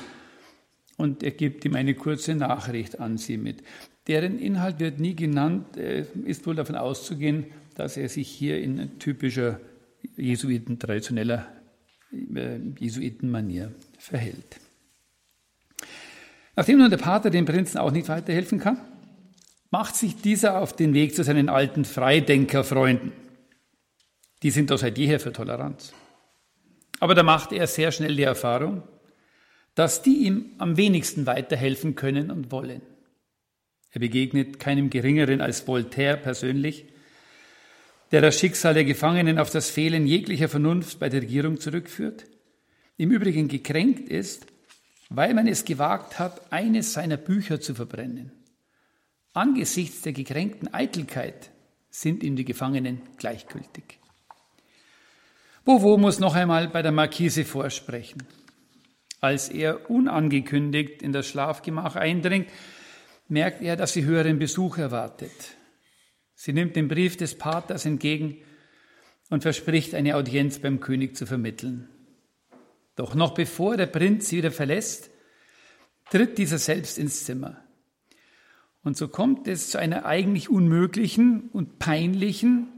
und 0.97 1.21
er 1.21 1.31
gibt 1.31 1.63
ihm 1.63 1.75
eine 1.75 1.93
kurze 1.93 2.33
Nachricht 2.33 2.99
an 2.99 3.17
sie 3.17 3.37
mit. 3.37 3.63
Deren 4.07 4.39
Inhalt 4.39 4.79
wird 4.79 4.99
nie 4.99 5.15
genannt, 5.15 5.77
ist 5.77 6.47
wohl 6.47 6.55
davon 6.55 6.75
auszugehen, 6.75 7.45
dass 7.75 7.97
er 7.97 8.09
sich 8.09 8.27
hier 8.27 8.59
in 8.59 8.97
typischer 8.97 9.59
Jesuiten, 10.15 10.79
traditioneller 10.79 11.47
äh, 12.11 12.59
Jesuitenmanier 12.79 13.73
verhält. 13.99 14.59
Nachdem 16.55 16.79
nun 16.79 16.89
der 16.89 16.97
Pater 16.97 17.29
dem 17.29 17.45
Prinzen 17.45 17.77
auch 17.77 17.91
nicht 17.91 18.09
weiterhelfen 18.09 18.59
kann, 18.59 18.79
macht 19.69 19.95
sich 19.95 20.15
dieser 20.21 20.61
auf 20.61 20.75
den 20.75 20.93
Weg 20.93 21.15
zu 21.15 21.23
seinen 21.23 21.49
alten 21.49 21.85
Freidenkerfreunden. 21.85 23.11
Die 24.43 24.51
sind 24.51 24.71
doch 24.71 24.77
seit 24.77 24.97
jeher 24.97 25.19
für 25.19 25.33
Toleranz. 25.33 25.93
Aber 26.99 27.15
da 27.15 27.23
macht 27.23 27.51
er 27.51 27.67
sehr 27.67 27.91
schnell 27.91 28.15
die 28.15 28.23
Erfahrung, 28.23 28.83
dass 29.75 30.01
die 30.01 30.25
ihm 30.25 30.53
am 30.57 30.77
wenigsten 30.77 31.25
weiterhelfen 31.25 31.95
können 31.95 32.31
und 32.31 32.51
wollen. 32.51 32.81
Er 33.91 33.99
begegnet 33.99 34.59
keinem 34.59 34.89
Geringeren 34.89 35.41
als 35.41 35.67
Voltaire 35.67 36.17
persönlich, 36.17 36.85
der 38.11 38.21
das 38.21 38.39
Schicksal 38.39 38.73
der 38.73 38.85
Gefangenen 38.85 39.37
auf 39.37 39.49
das 39.49 39.69
Fehlen 39.69 40.07
jeglicher 40.07 40.49
Vernunft 40.49 40.99
bei 40.99 41.09
der 41.09 41.21
Regierung 41.21 41.59
zurückführt, 41.59 42.25
im 42.97 43.11
Übrigen 43.11 43.47
gekränkt 43.47 44.09
ist, 44.09 44.47
weil 45.09 45.33
man 45.33 45.47
es 45.47 45.65
gewagt 45.65 46.19
hat, 46.19 46.51
eines 46.51 46.93
seiner 46.93 47.17
Bücher 47.17 47.59
zu 47.59 47.75
verbrennen. 47.75 48.31
Angesichts 49.37 50.01
der 50.01 50.13
gekränkten 50.13 50.73
Eitelkeit 50.73 51.51
sind 51.91 52.23
ihm 52.23 52.35
die 52.35 52.43
Gefangenen 52.43 53.03
gleichgültig. 53.17 53.99
Bovo 55.63 55.95
muss 55.99 56.19
noch 56.19 56.33
einmal 56.33 56.69
bei 56.69 56.81
der 56.81 56.91
Marquise 56.91 57.45
vorsprechen. 57.45 58.23
Als 59.21 59.49
er 59.49 59.91
unangekündigt 59.91 61.03
in 61.03 61.11
das 61.11 61.27
Schlafgemach 61.27 61.95
eindringt, 61.95 62.49
merkt 63.27 63.61
er, 63.61 63.75
dass 63.75 63.93
sie 63.93 64.05
höheren 64.05 64.39
Besuch 64.39 64.79
erwartet. 64.79 65.55
Sie 66.33 66.51
nimmt 66.51 66.75
den 66.75 66.87
Brief 66.87 67.15
des 67.15 67.37
Paters 67.37 67.85
entgegen 67.85 68.37
und 69.29 69.43
verspricht, 69.43 69.93
eine 69.93 70.15
Audienz 70.15 70.57
beim 70.57 70.79
König 70.79 71.15
zu 71.15 71.27
vermitteln. 71.27 71.89
Doch 72.95 73.13
noch 73.13 73.35
bevor 73.35 73.77
der 73.77 73.85
Prinz 73.85 74.29
sie 74.29 74.37
wieder 74.37 74.49
verlässt, 74.49 75.11
tritt 76.09 76.39
dieser 76.39 76.57
selbst 76.57 76.97
ins 76.97 77.23
Zimmer. 77.23 77.66
Und 78.87 78.95
so 78.95 79.09
kommt 79.09 79.49
es 79.49 79.71
zu 79.71 79.79
einer 79.79 80.05
eigentlich 80.05 80.47
unmöglichen 80.47 81.49
und 81.51 81.77
peinlichen, 81.77 82.69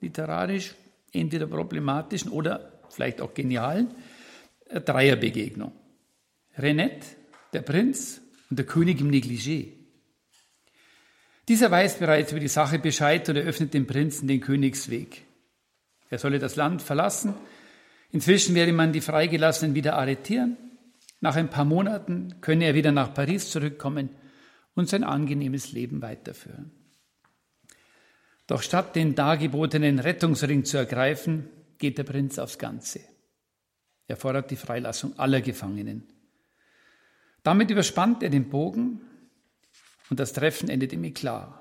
literarisch 0.00 0.76
entweder 1.12 1.48
problematischen 1.48 2.30
oder 2.30 2.80
vielleicht 2.88 3.20
auch 3.20 3.34
genialen 3.34 3.92
äh, 4.68 4.80
Dreierbegegnung. 4.80 5.72
Renette, 6.56 7.04
der 7.52 7.62
Prinz 7.62 8.20
und 8.48 8.60
der 8.60 8.66
König 8.66 9.00
im 9.00 9.10
Negligé. 9.10 9.72
Dieser 11.48 11.68
weiß 11.68 11.98
bereits 11.98 12.30
über 12.30 12.40
die 12.40 12.46
Sache 12.46 12.78
Bescheid 12.78 13.28
und 13.28 13.34
eröffnet 13.34 13.74
dem 13.74 13.88
Prinzen 13.88 14.28
den 14.28 14.40
Königsweg. 14.40 15.24
Er 16.10 16.18
solle 16.20 16.38
das 16.38 16.54
Land 16.54 16.80
verlassen. 16.80 17.34
Inzwischen 18.12 18.54
werde 18.54 18.72
man 18.72 18.92
die 18.92 19.00
Freigelassenen 19.00 19.74
wieder 19.74 19.96
arretieren. 19.96 20.56
Nach 21.20 21.34
ein 21.34 21.50
paar 21.50 21.64
Monaten 21.64 22.36
könne 22.40 22.66
er 22.66 22.76
wieder 22.76 22.92
nach 22.92 23.12
Paris 23.14 23.50
zurückkommen 23.50 24.10
und 24.74 24.88
sein 24.88 25.04
angenehmes 25.04 25.72
Leben 25.72 26.02
weiterführen. 26.02 26.72
Doch 28.46 28.62
statt 28.62 28.96
den 28.96 29.14
dargebotenen 29.14 29.98
Rettungsring 29.98 30.64
zu 30.64 30.76
ergreifen, 30.76 31.48
geht 31.78 31.98
der 31.98 32.04
Prinz 32.04 32.38
aufs 32.38 32.58
Ganze. 32.58 33.00
Er 34.08 34.16
fordert 34.16 34.50
die 34.50 34.56
Freilassung 34.56 35.18
aller 35.18 35.40
Gefangenen. 35.40 36.02
Damit 37.42 37.70
überspannt 37.70 38.22
er 38.22 38.30
den 38.30 38.50
Bogen 38.50 39.00
und 40.10 40.18
das 40.18 40.32
Treffen 40.32 40.68
endet 40.68 40.92
im 40.92 41.04
Eklat. 41.04 41.54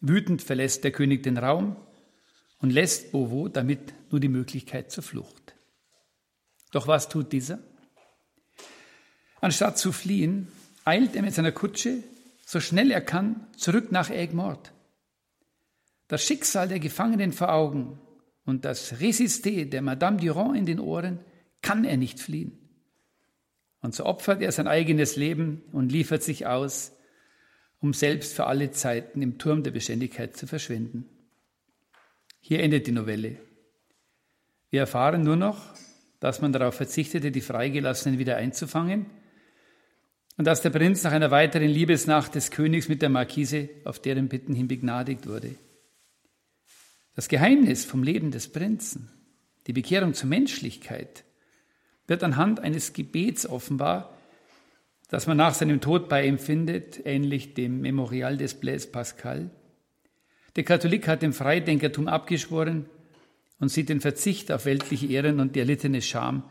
Wütend 0.00 0.40
verlässt 0.40 0.84
der 0.84 0.92
König 0.92 1.22
den 1.24 1.36
Raum 1.36 1.76
und 2.60 2.70
lässt 2.70 3.12
Beauvau 3.12 3.48
damit 3.48 3.92
nur 4.10 4.20
die 4.20 4.28
Möglichkeit 4.28 4.90
zur 4.90 5.02
Flucht. 5.02 5.54
Doch 6.70 6.86
was 6.86 7.08
tut 7.08 7.32
dieser? 7.32 7.58
Anstatt 9.40 9.78
zu 9.78 9.92
fliehen, 9.92 10.48
eilt 10.84 11.16
er 11.16 11.22
mit 11.22 11.34
seiner 11.34 11.52
Kutsche 11.52 12.02
so 12.50 12.58
schnell 12.58 12.90
er 12.90 13.00
kann, 13.00 13.46
zurück 13.56 13.92
nach 13.92 14.10
Egmont. 14.10 14.72
Das 16.08 16.24
Schicksal 16.24 16.66
der 16.66 16.80
Gefangenen 16.80 17.32
vor 17.32 17.52
Augen 17.52 18.00
und 18.44 18.64
das 18.64 18.94
Resisté 18.94 19.66
der 19.66 19.82
Madame 19.82 20.16
Durand 20.16 20.56
in 20.56 20.66
den 20.66 20.80
Ohren 20.80 21.20
kann 21.62 21.84
er 21.84 21.96
nicht 21.96 22.18
fliehen. 22.18 22.58
Und 23.82 23.94
so 23.94 24.04
opfert 24.04 24.42
er 24.42 24.50
sein 24.50 24.66
eigenes 24.66 25.14
Leben 25.14 25.62
und 25.70 25.92
liefert 25.92 26.24
sich 26.24 26.48
aus, 26.48 26.90
um 27.78 27.94
selbst 27.94 28.34
für 28.34 28.46
alle 28.46 28.72
Zeiten 28.72 29.22
im 29.22 29.38
Turm 29.38 29.62
der 29.62 29.70
Beständigkeit 29.70 30.36
zu 30.36 30.48
verschwinden. 30.48 31.08
Hier 32.40 32.64
endet 32.64 32.88
die 32.88 32.92
Novelle. 32.92 33.36
Wir 34.70 34.80
erfahren 34.80 35.22
nur 35.22 35.36
noch, 35.36 35.72
dass 36.18 36.40
man 36.40 36.52
darauf 36.52 36.74
verzichtete, 36.74 37.30
die 37.30 37.42
Freigelassenen 37.42 38.18
wieder 38.18 38.38
einzufangen 38.38 39.06
und 40.40 40.46
dass 40.46 40.62
der 40.62 40.70
Prinz 40.70 41.04
nach 41.04 41.12
einer 41.12 41.30
weiteren 41.30 41.68
Liebesnacht 41.68 42.34
des 42.34 42.50
Königs 42.50 42.88
mit 42.88 43.02
der 43.02 43.10
Markise 43.10 43.68
auf 43.84 43.98
deren 43.98 44.30
Bitten 44.30 44.54
hin 44.54 44.68
begnadigt 44.68 45.26
wurde. 45.26 45.54
Das 47.14 47.28
Geheimnis 47.28 47.84
vom 47.84 48.02
Leben 48.02 48.30
des 48.30 48.50
Prinzen, 48.50 49.10
die 49.66 49.74
Bekehrung 49.74 50.14
zur 50.14 50.30
Menschlichkeit, 50.30 51.24
wird 52.06 52.24
anhand 52.24 52.58
eines 52.58 52.94
Gebets 52.94 53.46
offenbar, 53.46 54.16
das 55.10 55.26
man 55.26 55.36
nach 55.36 55.52
seinem 55.52 55.82
Tod 55.82 56.08
bei 56.08 56.26
ihm 56.26 56.38
findet, 56.38 57.04
ähnlich 57.04 57.52
dem 57.52 57.82
Memorial 57.82 58.38
des 58.38 58.54
Blaise 58.54 58.88
Pascal. 58.88 59.50
Der 60.56 60.64
Katholik 60.64 61.06
hat 61.06 61.20
dem 61.20 61.34
Freidenkertum 61.34 62.08
abgeschworen 62.08 62.86
und 63.58 63.68
sieht 63.68 63.90
den 63.90 64.00
Verzicht 64.00 64.50
auf 64.52 64.64
weltliche 64.64 65.06
Ehren 65.06 65.38
und 65.38 65.54
die 65.54 65.60
erlittene 65.60 66.00
Scham 66.00 66.44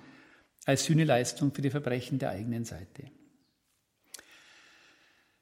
als 0.68 0.86
Sühneleistung 0.86 1.52
für 1.56 1.64
die 1.64 1.72
Verbrechen 1.72 2.20
der 2.20 2.30
eigenen 2.30 2.66
Seite. 2.66 3.10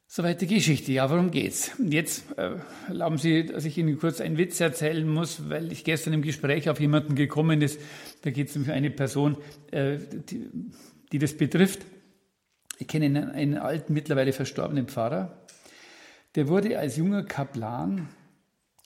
Soweit 0.09 0.39
die 0.39 0.47
Geschichte. 0.47 0.93
Ja, 0.93 1.09
worum 1.09 1.31
geht's? 1.31 1.71
Jetzt 1.79 2.23
äh, 2.37 2.55
erlauben 2.87 3.17
Sie, 3.17 3.45
dass 3.45 3.65
ich 3.65 3.77
Ihnen 3.77 3.99
kurz 3.99 4.21
einen 4.21 4.37
Witz 4.37 4.59
erzählen 4.61 5.05
muss, 5.05 5.49
weil 5.49 5.69
ich 5.71 5.83
gestern 5.83 6.13
im 6.13 6.21
Gespräch 6.21 6.69
auf 6.69 6.79
jemanden 6.79 7.15
gekommen 7.15 7.61
ist. 7.61 7.77
Da 8.21 8.31
geht 8.31 8.49
es 8.49 8.55
um 8.55 8.69
eine 8.69 8.89
Person, 8.89 9.37
äh, 9.71 9.97
die, 10.29 10.49
die 11.11 11.19
das 11.19 11.35
betrifft. 11.35 11.81
Ich 12.79 12.87
kenne 12.87 13.05
einen, 13.05 13.29
einen 13.31 13.57
alten, 13.57 13.93
mittlerweile 13.93 14.31
verstorbenen 14.31 14.87
Pfarrer. 14.87 15.45
Der 16.35 16.47
wurde 16.47 16.79
als 16.79 16.95
junger 16.95 17.23
Kaplan 17.23 18.07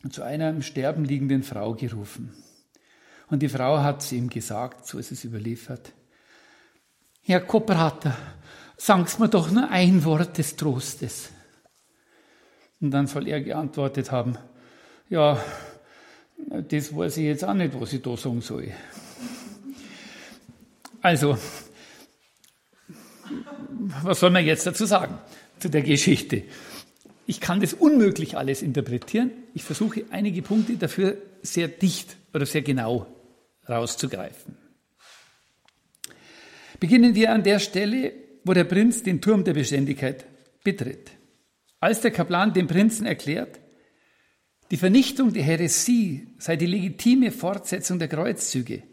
zu 0.10 0.24
einer 0.24 0.50
im 0.50 0.64
Sterben 0.64 1.06
liegenden 1.06 1.44
Frau 1.44 1.76
gerufen. 1.76 2.34
Und 3.30 3.44
die 3.44 3.50
Frau 3.50 3.80
hat 3.80 4.02
zu 4.02 4.16
ihm 4.16 4.30
gesagt, 4.30 4.88
so 4.88 4.98
ist 4.98 5.12
es 5.12 5.24
überliefert, 5.24 5.94
Herr 7.24 7.42
Kooperater, 7.42 8.18
Sag's 8.84 9.20
mir 9.20 9.30
doch 9.30 9.52
nur 9.52 9.70
ein 9.70 10.04
Wort 10.06 10.40
des 10.40 10.56
Trostes. 10.56 11.30
Und 12.80 12.90
dann 12.90 13.06
soll 13.06 13.28
er 13.28 13.40
geantwortet 13.40 14.12
haben, 14.12 14.40
ja, 15.08 15.40
das 16.50 16.96
weiß 16.96 17.18
ich 17.18 17.26
jetzt 17.26 17.44
auch 17.44 17.54
nicht, 17.54 17.80
was 17.80 17.94
ich 17.94 18.02
da 18.02 18.18
sagen 18.18 18.42
soll. 18.42 18.72
Also, 21.00 21.38
was 24.02 24.20
soll 24.20 24.32
man 24.32 24.44
jetzt 24.44 24.66
dazu 24.66 24.88
sagen 24.88 25.16
zu 25.60 25.70
der 25.70 25.84
Geschichte? 25.84 26.42
Ich 27.28 27.40
kann 27.40 27.62
das 27.62 27.76
unmöglich 27.76 28.36
alles 28.36 28.64
interpretieren. 28.64 29.30
Ich 29.54 29.64
versuche 29.64 30.06
einige 30.10 30.42
Punkte 30.42 30.78
dafür 30.78 31.18
sehr 31.44 31.68
dicht 31.68 32.18
oder 32.34 32.48
sehr 32.48 32.64
genau 32.64 33.06
rauszugreifen. 33.70 34.58
Beginnen 36.80 37.14
wir 37.14 37.32
an 37.32 37.44
der 37.44 37.60
Stelle, 37.60 38.31
wo 38.44 38.54
der 38.54 38.64
Prinz 38.64 39.04
den 39.04 39.22
Turm 39.22 39.44
der 39.44 39.54
Beständigkeit 39.54 40.26
betritt. 40.64 41.12
Als 41.80 42.02
der 42.02 42.12
Kaplan 42.12 42.54
dem 42.54 42.68
Prinzen 42.68 43.06
erklärt, 43.06 43.60
die 44.72 44.78
Vernichtung 44.78 45.34
der 45.34 45.44
Häresie 45.44 46.28
sei 46.38 46.56
die 46.56 46.66
legitime 46.66 47.32
Fortsetzung 47.32 48.00
der 48.00 48.08
Kreuzzüge. 48.08 48.84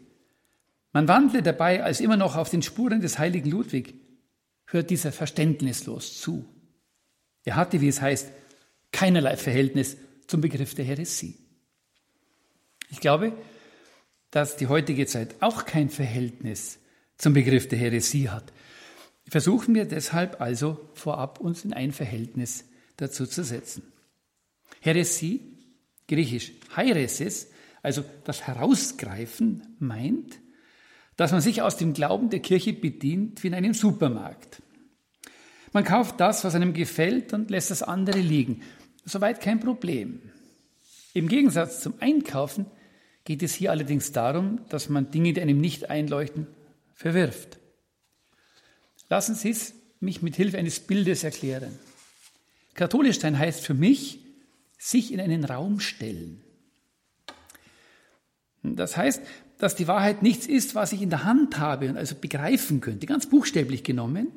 Man 0.91 1.07
wandle 1.07 1.41
dabei 1.41 1.83
als 1.83 2.01
immer 2.01 2.17
noch 2.17 2.35
auf 2.35 2.49
den 2.49 2.61
Spuren 2.61 2.99
des 2.99 3.17
heiligen 3.17 3.49
Ludwig, 3.49 3.93
hört 4.65 4.89
dieser 4.89 5.11
verständnislos 5.11 6.19
zu. 6.19 6.45
Er 7.45 7.55
hatte, 7.55 7.79
wie 7.81 7.87
es 7.87 8.01
heißt, 8.01 8.31
keinerlei 8.91 9.37
Verhältnis 9.37 9.97
zum 10.27 10.41
Begriff 10.41 10.75
der 10.75 10.85
Häresie. 10.85 11.37
Ich 12.89 12.99
glaube, 12.99 13.33
dass 14.31 14.57
die 14.57 14.67
heutige 14.67 15.05
Zeit 15.05 15.35
auch 15.39 15.65
kein 15.65 15.89
Verhältnis 15.89 16.79
zum 17.17 17.33
Begriff 17.33 17.67
der 17.67 17.79
Häresie 17.79 18.29
hat. 18.29 18.51
Versuchen 19.29 19.75
wir 19.75 19.85
deshalb 19.85 20.41
also 20.41 20.89
vorab 20.93 21.39
uns 21.39 21.63
in 21.63 21.73
ein 21.73 21.91
Verhältnis 21.91 22.65
dazu 22.97 23.27
zu 23.27 23.43
setzen. 23.43 23.83
Häresie, 24.81 25.57
griechisch 26.07 26.53
Heireses, 26.75 27.49
also 27.83 28.03
das 28.23 28.47
Herausgreifen, 28.47 29.75
meint, 29.79 30.39
dass 31.15 31.31
man 31.31 31.41
sich 31.41 31.61
aus 31.61 31.77
dem 31.77 31.93
Glauben 31.93 32.29
der 32.29 32.39
Kirche 32.39 32.73
bedient 32.73 33.43
wie 33.43 33.47
in 33.47 33.53
einem 33.53 33.73
Supermarkt. 33.73 34.61
Man 35.73 35.83
kauft 35.83 36.19
das, 36.19 36.43
was 36.43 36.55
einem 36.55 36.73
gefällt 36.73 37.33
und 37.33 37.51
lässt 37.51 37.69
das 37.69 37.83
andere 37.83 38.19
liegen. 38.19 38.63
Soweit 39.05 39.41
kein 39.41 39.59
Problem. 39.59 40.21
Im 41.13 41.27
Gegensatz 41.27 41.81
zum 41.81 41.93
Einkaufen 41.99 42.65
geht 43.25 43.43
es 43.43 43.53
hier 43.53 43.71
allerdings 43.71 44.11
darum, 44.11 44.61
dass 44.69 44.89
man 44.89 45.11
Dinge, 45.11 45.33
die 45.33 45.41
einem 45.41 45.59
nicht 45.59 45.89
einleuchten, 45.89 46.47
verwirft. 46.95 47.58
Lassen 49.09 49.35
Sie 49.35 49.49
es 49.49 49.73
mich 49.99 50.21
mit 50.21 50.35
Hilfe 50.35 50.57
eines 50.57 50.79
Bildes 50.79 51.23
erklären. 51.23 51.77
Katholisch 52.73 53.19
sein 53.19 53.37
heißt 53.37 53.65
für 53.65 53.73
mich, 53.73 54.19
sich 54.77 55.11
in 55.11 55.19
einen 55.19 55.43
Raum 55.43 55.79
stellen. 55.79 56.41
Das 58.63 58.95
heißt, 58.95 59.21
dass 59.57 59.75
die 59.75 59.87
Wahrheit 59.87 60.23
nichts 60.23 60.47
ist, 60.47 60.75
was 60.75 60.93
ich 60.93 61.01
in 61.01 61.09
der 61.09 61.25
Hand 61.25 61.57
habe 61.57 61.89
und 61.89 61.97
also 61.97 62.15
begreifen 62.15 62.79
könnte, 62.79 63.07
ganz 63.07 63.27
buchstäblich 63.27 63.83
genommen, 63.83 64.27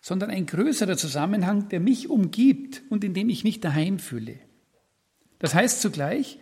sondern 0.00 0.30
ein 0.30 0.46
größerer 0.46 0.96
Zusammenhang, 0.96 1.68
der 1.68 1.80
mich 1.80 2.08
umgibt 2.08 2.82
und 2.88 3.04
in 3.04 3.14
dem 3.14 3.28
ich 3.28 3.44
mich 3.44 3.60
daheim 3.60 3.98
fühle. 3.98 4.38
Das 5.38 5.54
heißt 5.54 5.80
zugleich, 5.80 6.38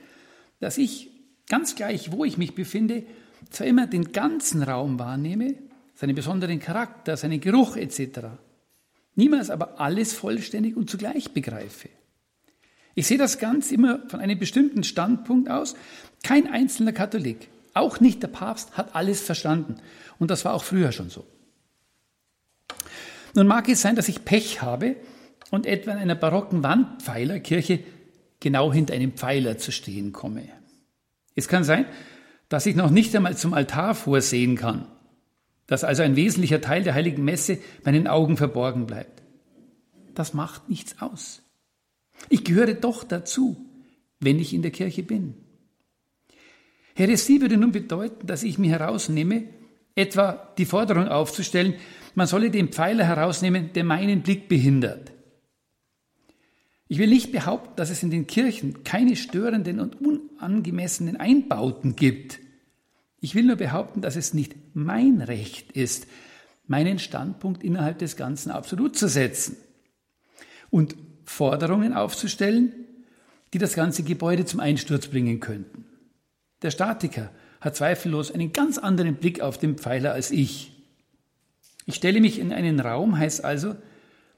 dass 0.61 0.79
ich 0.79 1.11
ganz 1.49 1.75
gleich, 1.75 2.13
wo 2.13 2.25
ich 2.25 2.39
mich 2.39 2.55
befinde, 2.55 3.05
zwar 3.51 3.67
immer 3.67 3.87
den 3.87 4.13
ganzen 4.13 4.63
Raum 4.63 4.99
wahrnehme, 4.99 5.55
seinen 5.95 6.15
besonderen 6.15 6.59
Charakter, 6.59 7.17
seinen 7.17 7.41
Geruch 7.41 7.77
etc., 7.77 8.21
niemals 9.15 9.51
aber 9.51 9.81
alles 9.81 10.13
vollständig 10.13 10.77
und 10.77 10.91
zugleich 10.91 11.33
begreife. 11.33 11.89
Ich 12.95 13.07
sehe 13.07 13.19
das 13.19 13.39
ganz 13.39 13.73
immer 13.73 14.01
von 14.09 14.21
einem 14.21 14.39
bestimmten 14.39 14.85
Standpunkt 14.85 15.51
aus. 15.51 15.75
Kein 16.23 16.49
einzelner 16.49 16.93
Katholik, 16.93 17.49
auch 17.75 18.01
nicht 18.01 18.23
der 18.23 18.29
Papst, 18.29 18.77
hat 18.77 18.95
alles 18.95 19.21
verstanden. 19.21 19.77
Und 20.19 20.31
das 20.31 20.45
war 20.45 20.55
auch 20.55 20.65
früher 20.65 20.93
schon 20.93 21.11
so. 21.11 21.27
Nun 23.35 23.49
mag 23.49 23.69
es 23.69 23.83
sein, 23.83 23.97
dass 23.97 24.09
ich 24.09 24.25
Pech 24.25 24.63
habe 24.63 24.97
und 25.51 25.67
etwa 25.67 25.93
in 25.93 25.99
einer 25.99 26.15
barocken 26.15 26.63
Wandpfeilerkirche 26.63 27.81
genau 28.39 28.73
hinter 28.73 28.95
einem 28.95 29.13
Pfeiler 29.13 29.59
zu 29.59 29.73
stehen 29.73 30.13
komme. 30.13 30.49
Es 31.35 31.49
kann 31.49 31.65
sein, 31.65 31.87
dass 32.49 32.67
ich 32.67 32.77
noch 32.77 32.91
nicht 32.91 33.15
einmal 33.17 33.37
zum 33.37 33.55
Altar 33.55 33.97
vorsehen 33.97 34.55
kann, 34.57 34.87
dass 35.67 35.85
also 35.85 36.03
ein 36.03 36.17
wesentlicher 36.17 36.61
Teil 36.61 36.83
der 36.83 36.95
heiligen 36.95 37.25
Messe 37.25 37.59
meinen 37.85 38.07
Augen 38.07 38.37
verborgen 38.37 38.87
bleibt. 38.87 39.23
Das 40.15 40.35
macht 40.35 40.69
nichts 40.69 41.01
aus. 41.01 41.43
Ich 42.29 42.45
gehöre 42.45 42.75
doch 42.75 43.05
dazu, 43.05 43.57
wenn 44.21 44.39
ich 44.39 44.55
in 44.55 44.63
der 44.63 44.71
Kirche 44.71 45.03
bin. 45.03 45.35
Heresie 46.95 47.41
würde 47.41 47.57
nun 47.57 47.73
bedeuten, 47.73 48.27
dass 48.27 48.43
ich 48.43 48.59
mir 48.59 48.71
herausnehme, 48.71 49.45
etwa 49.97 50.53
die 50.59 50.65
Forderung 50.65 51.09
aufzustellen, 51.09 51.75
man 52.15 52.27
solle 52.27 52.51
den 52.51 52.69
Pfeiler 52.69 53.05
herausnehmen, 53.05 53.73
der 53.75 53.85
meinen 53.85 54.23
Blick 54.23 54.49
behindert. 54.49 55.13
Ich 56.87 56.99
will 56.99 57.09
nicht 57.09 57.33
behaupten, 57.33 57.75
dass 57.77 57.91
es 57.91 58.03
in 58.03 58.11
den 58.11 58.27
Kirchen 58.27 58.85
keine 58.85 59.17
störenden 59.17 59.81
und 59.81 60.01
unangemessenen 60.01 61.17
Einbauten 61.17 61.97
gibt. 61.97 62.39
Ich 63.25 63.35
will 63.35 63.45
nur 63.45 63.57
behaupten, 63.57 64.03
dass 64.03 64.17
es 64.17 64.35
nicht 64.35 64.55
mein 64.75 65.23
Recht 65.23 65.73
ist, 65.73 66.07
meinen 66.67 66.99
Standpunkt 66.99 67.65
innerhalb 67.65 67.99
des 67.99 68.17
Ganzen 68.17 68.51
absolut 68.51 68.99
zu 68.99 69.09
setzen 69.09 69.57
und 70.69 70.95
Forderungen 71.25 71.95
aufzustellen, 71.95 72.75
die 73.55 73.59
das 73.59 73.73
ganze 73.73 74.03
Gebäude 74.03 74.45
zum 74.45 74.61
Einsturz 74.61 75.07
bringen 75.07 75.41
könnten. 75.41 75.87
Der 76.61 76.71
Statiker 76.71 77.31
hat 77.63 77.77
zweifellos 77.77 78.31
einen 78.31 78.53
ganz 78.53 78.77
anderen 78.77 79.15
Blick 79.15 79.41
auf 79.41 79.57
den 79.57 79.79
Pfeiler 79.79 80.13
als 80.13 80.31
ich. 80.31 80.73
Ich 81.87 81.95
stelle 81.95 82.21
mich 82.21 82.39
in 82.39 82.53
einen 82.53 82.79
Raum, 82.79 83.17
heißt 83.17 83.43
also, 83.43 83.75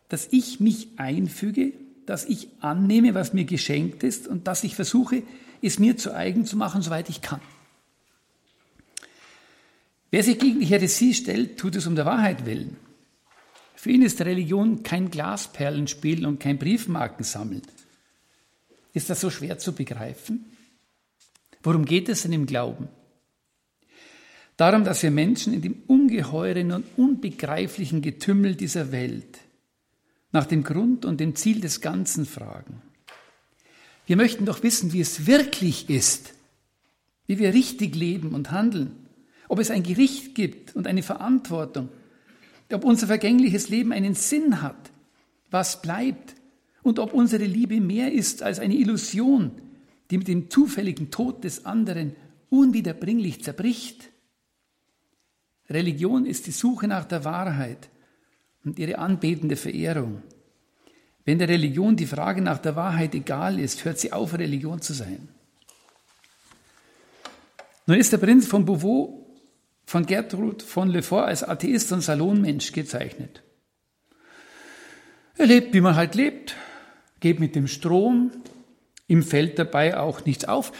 dass 0.08 0.28
ich 0.30 0.60
mich 0.60 0.90
einfüge, 0.96 1.72
dass 2.06 2.24
ich 2.24 2.50
annehme, 2.60 3.16
was 3.16 3.32
mir 3.32 3.46
geschenkt 3.46 4.04
ist 4.04 4.28
und 4.28 4.46
dass 4.46 4.62
ich 4.62 4.76
versuche, 4.76 5.24
es 5.60 5.80
mir 5.80 5.96
zu 5.96 6.14
eigen 6.14 6.44
zu 6.44 6.56
machen, 6.56 6.82
soweit 6.82 7.08
ich 7.08 7.20
kann. 7.20 7.40
Wer 10.10 10.22
sich 10.22 10.38
gegen 10.38 10.60
die 10.60 10.66
Heresie 10.66 11.14
stellt, 11.14 11.58
tut 11.58 11.76
es 11.76 11.86
um 11.86 11.96
der 11.96 12.06
Wahrheit 12.06 12.46
willen. 12.46 12.76
Für 13.74 13.90
ihn 13.90 14.02
ist 14.02 14.20
Religion 14.20 14.82
kein 14.82 15.10
Glasperlenspiel 15.10 16.26
und 16.26 16.40
kein 16.40 16.58
Briefmarkensammeln. 16.58 17.62
Ist 18.92 19.10
das 19.10 19.20
so 19.20 19.30
schwer 19.30 19.58
zu 19.58 19.74
begreifen? 19.74 20.46
Worum 21.62 21.84
geht 21.84 22.08
es 22.08 22.22
denn 22.22 22.32
im 22.32 22.46
Glauben? 22.46 22.88
Darum, 24.56 24.84
dass 24.84 25.02
wir 25.02 25.10
Menschen 25.10 25.52
in 25.52 25.60
dem 25.60 25.82
ungeheuren 25.86 26.72
und 26.72 26.86
unbegreiflichen 26.96 28.00
Getümmel 28.00 28.54
dieser 28.54 28.90
Welt 28.90 29.38
nach 30.32 30.46
dem 30.46 30.64
Grund 30.64 31.04
und 31.04 31.20
dem 31.20 31.34
Ziel 31.34 31.60
des 31.60 31.80
Ganzen 31.80 32.26
fragen. 32.26 32.82
Wir 34.06 34.16
möchten 34.16 34.46
doch 34.46 34.62
wissen, 34.62 34.92
wie 34.92 35.00
es 35.00 35.26
wirklich 35.26 35.90
ist, 35.90 36.32
wie 37.26 37.38
wir 37.38 37.52
richtig 37.52 37.94
leben 37.94 38.34
und 38.34 38.50
handeln, 38.50 39.05
ob 39.48 39.58
es 39.58 39.70
ein 39.70 39.82
Gericht 39.82 40.34
gibt 40.34 40.74
und 40.74 40.86
eine 40.86 41.02
Verantwortung, 41.02 41.88
ob 42.72 42.84
unser 42.84 43.06
vergängliches 43.06 43.68
Leben 43.68 43.92
einen 43.92 44.14
Sinn 44.14 44.62
hat, 44.62 44.90
was 45.50 45.82
bleibt 45.82 46.34
und 46.82 46.98
ob 46.98 47.12
unsere 47.12 47.44
Liebe 47.44 47.80
mehr 47.80 48.12
ist 48.12 48.42
als 48.42 48.58
eine 48.58 48.74
Illusion, 48.74 49.52
die 50.10 50.18
mit 50.18 50.28
dem 50.28 50.50
zufälligen 50.50 51.10
Tod 51.10 51.44
des 51.44 51.64
anderen 51.64 52.14
unwiederbringlich 52.50 53.42
zerbricht. 53.42 54.10
Religion 55.68 56.26
ist 56.26 56.46
die 56.46 56.52
Suche 56.52 56.86
nach 56.86 57.04
der 57.04 57.24
Wahrheit 57.24 57.88
und 58.64 58.78
ihre 58.78 58.98
anbetende 58.98 59.56
Verehrung. 59.56 60.22
Wenn 61.24 61.38
der 61.38 61.48
Religion 61.48 61.96
die 61.96 62.06
Frage 62.06 62.40
nach 62.40 62.58
der 62.58 62.76
Wahrheit 62.76 63.14
egal 63.14 63.58
ist, 63.58 63.84
hört 63.84 63.98
sie 63.98 64.12
auf, 64.12 64.38
Religion 64.38 64.80
zu 64.80 64.92
sein. 64.92 65.28
Nun 67.86 67.98
ist 67.98 68.12
der 68.12 68.18
Prinz 68.18 68.46
von 68.46 68.64
Beauvau 68.64 69.25
von 69.86 70.04
Gertrud 70.04 70.62
von 70.62 70.90
Lefort 70.90 71.28
als 71.28 71.44
Atheist 71.44 71.92
und 71.92 72.00
Salonmensch 72.00 72.72
gezeichnet. 72.72 73.42
Er 75.38 75.46
lebt, 75.46 75.72
wie 75.74 75.80
man 75.80 75.94
halt 75.94 76.14
lebt, 76.14 76.56
geht 77.20 77.40
mit 77.40 77.54
dem 77.54 77.68
Strom, 77.68 78.32
ihm 79.06 79.22
fällt 79.22 79.58
dabei 79.58 79.96
auch 79.96 80.24
nichts 80.24 80.44
auf. 80.44 80.72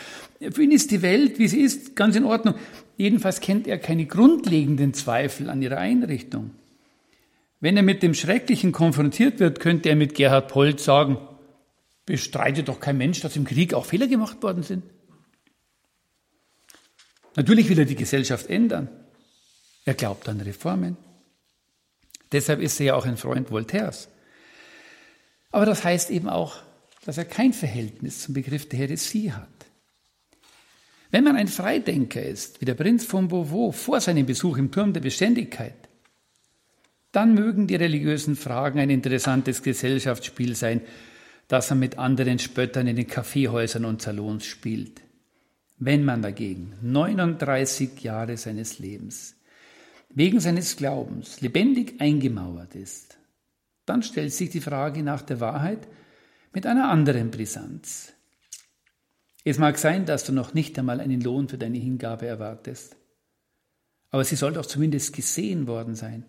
Für 0.50 0.62
ihn 0.62 0.72
ist 0.72 0.90
die 0.90 1.02
Welt, 1.02 1.38
wie 1.38 1.48
sie 1.48 1.60
ist, 1.60 1.94
ganz 1.94 2.16
in 2.16 2.24
Ordnung. 2.24 2.56
Jedenfalls 2.96 3.40
kennt 3.40 3.66
er 3.68 3.78
keine 3.78 4.06
grundlegenden 4.06 4.92
Zweifel 4.92 5.50
an 5.50 5.62
ihrer 5.62 5.78
Einrichtung. 5.78 6.50
Wenn 7.60 7.76
er 7.76 7.82
mit 7.82 8.02
dem 8.02 8.14
Schrecklichen 8.14 8.72
konfrontiert 8.72 9.38
wird, 9.40 9.60
könnte 9.60 9.88
er 9.88 9.96
mit 9.96 10.14
Gerhard 10.14 10.48
Polt 10.48 10.80
sagen, 10.80 11.18
bestreitet 12.04 12.68
doch 12.68 12.80
kein 12.80 12.98
Mensch, 12.98 13.20
dass 13.20 13.36
im 13.36 13.44
Krieg 13.44 13.72
auch 13.74 13.84
Fehler 13.84 14.08
gemacht 14.08 14.42
worden 14.42 14.62
sind. 14.62 14.82
Natürlich 17.36 17.68
will 17.68 17.78
er 17.78 17.84
die 17.84 17.94
Gesellschaft 17.94 18.48
ändern. 18.48 18.88
Er 19.84 19.94
glaubt 19.94 20.28
an 20.28 20.40
Reformen. 20.40 20.96
Deshalb 22.32 22.60
ist 22.60 22.80
er 22.80 22.86
ja 22.86 22.94
auch 22.94 23.06
ein 23.06 23.16
Freund 23.16 23.50
Voltaires. 23.50 24.08
Aber 25.52 25.66
das 25.66 25.84
heißt 25.84 26.10
eben 26.10 26.28
auch, 26.28 26.56
dass 27.04 27.18
er 27.18 27.24
kein 27.24 27.52
Verhältnis 27.52 28.22
zum 28.22 28.34
Begriff 28.34 28.68
der 28.68 28.80
Heresie 28.80 29.32
hat. 29.32 29.48
Wenn 31.10 31.24
man 31.24 31.36
ein 31.36 31.46
Freidenker 31.46 32.22
ist, 32.22 32.60
wie 32.60 32.64
der 32.64 32.74
Prinz 32.74 33.04
von 33.04 33.28
Beauvau 33.28 33.70
vor 33.70 34.00
seinem 34.00 34.26
Besuch 34.26 34.56
im 34.56 34.72
Turm 34.72 34.92
der 34.92 35.00
Beständigkeit, 35.00 35.88
dann 37.12 37.34
mögen 37.34 37.68
die 37.68 37.76
religiösen 37.76 38.34
Fragen 38.34 38.80
ein 38.80 38.90
interessantes 38.90 39.62
Gesellschaftsspiel 39.62 40.56
sein, 40.56 40.80
das 41.48 41.70
er 41.70 41.76
mit 41.76 41.96
anderen 41.96 42.38
Spöttern 42.38 42.88
in 42.88 42.96
den 42.96 43.06
Kaffeehäusern 43.06 43.84
und 43.84 44.02
Salons 44.02 44.44
spielt. 44.44 45.00
Wenn 45.78 46.04
man 46.04 46.22
dagegen 46.22 46.72
39 46.82 48.00
Jahre 48.00 48.36
seines 48.36 48.78
Lebens 48.78 49.34
wegen 50.08 50.40
seines 50.40 50.76
Glaubens 50.76 51.42
lebendig 51.42 52.00
eingemauert 52.00 52.74
ist, 52.74 53.18
dann 53.84 54.02
stellt 54.02 54.32
sich 54.32 54.48
die 54.48 54.62
Frage 54.62 55.02
nach 55.02 55.20
der 55.20 55.40
Wahrheit 55.40 55.86
mit 56.54 56.66
einer 56.66 56.88
anderen 56.88 57.30
Brisanz. 57.30 58.14
Es 59.44 59.58
mag 59.58 59.76
sein, 59.76 60.06
dass 60.06 60.24
du 60.24 60.32
noch 60.32 60.54
nicht 60.54 60.78
einmal 60.78 61.00
einen 61.00 61.20
Lohn 61.20 61.48
für 61.48 61.58
deine 61.58 61.78
Hingabe 61.78 62.26
erwartest, 62.26 62.96
aber 64.10 64.24
sie 64.24 64.36
soll 64.36 64.54
doch 64.54 64.66
zumindest 64.66 65.14
gesehen 65.14 65.66
worden 65.66 65.94
sein. 65.94 66.24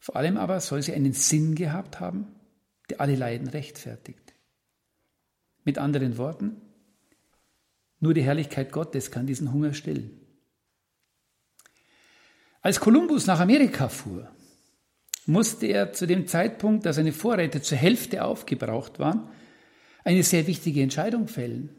Vor 0.00 0.16
allem 0.16 0.36
aber 0.36 0.60
soll 0.60 0.82
sie 0.82 0.92
einen 0.92 1.12
Sinn 1.12 1.56
gehabt 1.56 1.98
haben, 1.98 2.28
der 2.88 3.00
alle 3.00 3.16
Leiden 3.16 3.48
rechtfertigt. 3.48 4.34
Mit 5.64 5.78
anderen 5.78 6.16
Worten, 6.18 6.60
nur 8.04 8.12
die 8.12 8.22
Herrlichkeit 8.22 8.70
Gottes 8.70 9.10
kann 9.10 9.26
diesen 9.26 9.50
Hunger 9.50 9.72
stillen. 9.72 10.10
Als 12.60 12.78
Kolumbus 12.78 13.26
nach 13.26 13.40
Amerika 13.40 13.88
fuhr, 13.88 14.30
musste 15.24 15.66
er 15.66 15.94
zu 15.94 16.06
dem 16.06 16.26
Zeitpunkt, 16.26 16.84
da 16.84 16.92
seine 16.92 17.12
Vorräte 17.12 17.62
zur 17.62 17.78
Hälfte 17.78 18.22
aufgebraucht 18.22 18.98
waren, 18.98 19.28
eine 20.04 20.22
sehr 20.22 20.46
wichtige 20.46 20.82
Entscheidung 20.82 21.28
fällen. 21.28 21.70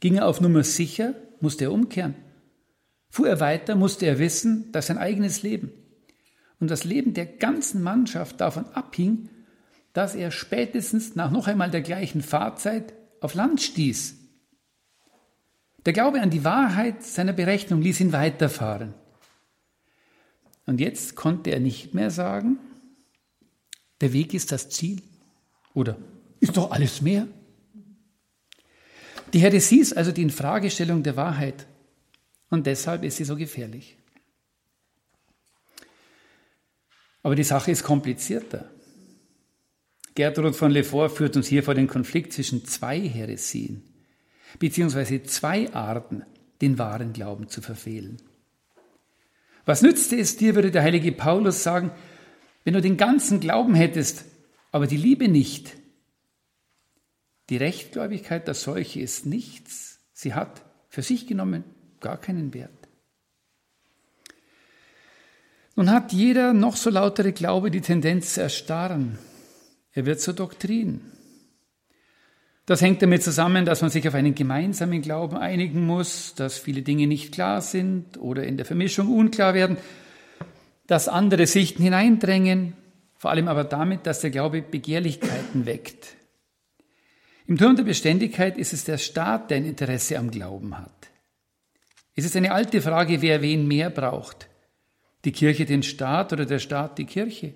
Ging 0.00 0.16
er 0.16 0.26
auf 0.26 0.42
Nummer 0.42 0.62
sicher, 0.62 1.14
musste 1.40 1.64
er 1.64 1.72
umkehren. 1.72 2.14
Fuhr 3.08 3.28
er 3.28 3.40
weiter, 3.40 3.74
musste 3.74 4.04
er 4.04 4.18
wissen, 4.18 4.70
dass 4.72 4.88
sein 4.88 4.98
eigenes 4.98 5.42
Leben 5.42 5.72
und 6.60 6.70
das 6.70 6.84
Leben 6.84 7.14
der 7.14 7.24
ganzen 7.24 7.82
Mannschaft 7.82 8.42
davon 8.42 8.66
abhing, 8.66 9.30
dass 9.94 10.14
er 10.14 10.30
spätestens 10.30 11.14
nach 11.14 11.30
noch 11.30 11.46
einmal 11.46 11.70
der 11.70 11.80
gleichen 11.80 12.20
Fahrzeit 12.20 12.92
auf 13.22 13.32
Land 13.32 13.62
stieß. 13.62 14.25
Der 15.86 15.92
Glaube 15.92 16.20
an 16.20 16.30
die 16.30 16.44
Wahrheit 16.44 17.04
seiner 17.04 17.32
Berechnung 17.32 17.80
ließ 17.80 18.00
ihn 18.00 18.12
weiterfahren. 18.12 18.92
Und 20.66 20.80
jetzt 20.80 21.14
konnte 21.14 21.50
er 21.50 21.60
nicht 21.60 21.94
mehr 21.94 22.10
sagen, 22.10 22.58
der 24.00 24.12
Weg 24.12 24.34
ist 24.34 24.50
das 24.50 24.68
Ziel 24.68 25.00
oder 25.74 25.96
ist 26.40 26.56
doch 26.56 26.72
alles 26.72 27.00
mehr. 27.00 27.28
Die 29.32 29.38
Heresie 29.38 29.78
ist 29.78 29.96
also 29.96 30.10
die 30.10 30.22
Infragestellung 30.22 31.04
der 31.04 31.16
Wahrheit 31.16 31.66
und 32.50 32.66
deshalb 32.66 33.04
ist 33.04 33.16
sie 33.18 33.24
so 33.24 33.36
gefährlich. 33.36 33.96
Aber 37.22 37.36
die 37.36 37.44
Sache 37.44 37.70
ist 37.70 37.84
komplizierter. 37.84 38.70
Gertrud 40.14 40.56
von 40.56 40.70
Lefort 40.70 41.12
führt 41.12 41.36
uns 41.36 41.46
hier 41.46 41.62
vor 41.62 41.74
den 41.74 41.86
Konflikt 41.86 42.32
zwischen 42.32 42.64
zwei 42.64 43.00
Heresien, 43.00 43.82
beziehungsweise 44.58 45.22
zwei 45.22 45.72
Arten, 45.74 46.24
den 46.60 46.78
wahren 46.78 47.12
Glauben 47.12 47.48
zu 47.48 47.60
verfehlen. 47.60 48.18
Was 49.64 49.82
nützte 49.82 50.16
es 50.16 50.36
dir, 50.36 50.54
würde 50.54 50.70
der 50.70 50.82
heilige 50.82 51.12
Paulus 51.12 51.62
sagen, 51.62 51.90
wenn 52.64 52.74
du 52.74 52.80
den 52.80 52.96
ganzen 52.96 53.40
Glauben 53.40 53.74
hättest, 53.74 54.24
aber 54.72 54.86
die 54.86 54.96
Liebe 54.96 55.28
nicht? 55.28 55.76
Die 57.50 57.56
Rechtgläubigkeit 57.56 58.48
als 58.48 58.62
solche 58.62 59.00
ist 59.00 59.26
nichts. 59.26 60.00
Sie 60.12 60.34
hat 60.34 60.64
für 60.88 61.02
sich 61.02 61.26
genommen 61.26 61.64
gar 62.00 62.16
keinen 62.16 62.54
Wert. 62.54 62.70
Nun 65.74 65.90
hat 65.90 66.12
jeder 66.12 66.54
noch 66.54 66.76
so 66.76 66.88
lautere 66.88 67.32
Glaube 67.32 67.70
die 67.70 67.82
Tendenz 67.82 68.34
zu 68.34 68.40
erstarren. 68.40 69.18
Er 69.92 70.06
wird 70.06 70.20
zur 70.20 70.34
Doktrin. 70.34 71.02
Das 72.66 72.82
hängt 72.82 73.00
damit 73.00 73.22
zusammen, 73.22 73.64
dass 73.64 73.80
man 73.80 73.90
sich 73.90 74.06
auf 74.08 74.14
einen 74.14 74.34
gemeinsamen 74.34 75.00
Glauben 75.00 75.36
einigen 75.36 75.86
muss, 75.86 76.34
dass 76.34 76.58
viele 76.58 76.82
Dinge 76.82 77.06
nicht 77.06 77.32
klar 77.32 77.60
sind 77.60 78.18
oder 78.18 78.42
in 78.42 78.56
der 78.56 78.66
Vermischung 78.66 79.08
unklar 79.08 79.54
werden, 79.54 79.76
dass 80.88 81.06
andere 81.06 81.46
Sichten 81.46 81.84
hineindrängen, 81.84 82.74
vor 83.16 83.30
allem 83.30 83.46
aber 83.46 83.62
damit, 83.62 84.04
dass 84.06 84.20
der 84.20 84.30
Glaube 84.30 84.62
Begehrlichkeiten 84.62 85.64
weckt. 85.64 86.16
Im 87.46 87.56
Turm 87.56 87.76
der 87.76 87.84
Beständigkeit 87.84 88.58
ist 88.58 88.72
es 88.72 88.84
der 88.84 88.98
Staat, 88.98 89.50
der 89.50 89.58
ein 89.58 89.64
Interesse 89.66 90.18
am 90.18 90.32
Glauben 90.32 90.76
hat. 90.76 91.10
Es 92.16 92.24
ist 92.24 92.34
eine 92.34 92.50
alte 92.50 92.82
Frage, 92.82 93.22
wer 93.22 93.42
wen 93.42 93.68
mehr 93.68 93.90
braucht. 93.90 94.48
Die 95.24 95.32
Kirche 95.32 95.66
den 95.66 95.84
Staat 95.84 96.32
oder 96.32 96.46
der 96.46 96.58
Staat 96.58 96.98
die 96.98 97.04
Kirche? 97.04 97.54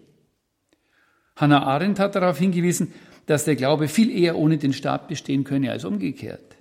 Hannah 1.34 1.64
Arendt 1.64 1.98
hat 1.98 2.14
darauf 2.14 2.38
hingewiesen, 2.38 2.92
dass 3.30 3.44
der 3.44 3.54
Glaube 3.54 3.86
viel 3.86 4.10
eher 4.10 4.36
ohne 4.36 4.58
den 4.58 4.72
Staat 4.72 5.06
bestehen 5.06 5.44
könne 5.44 5.70
als 5.70 5.84
umgekehrt. 5.84 6.56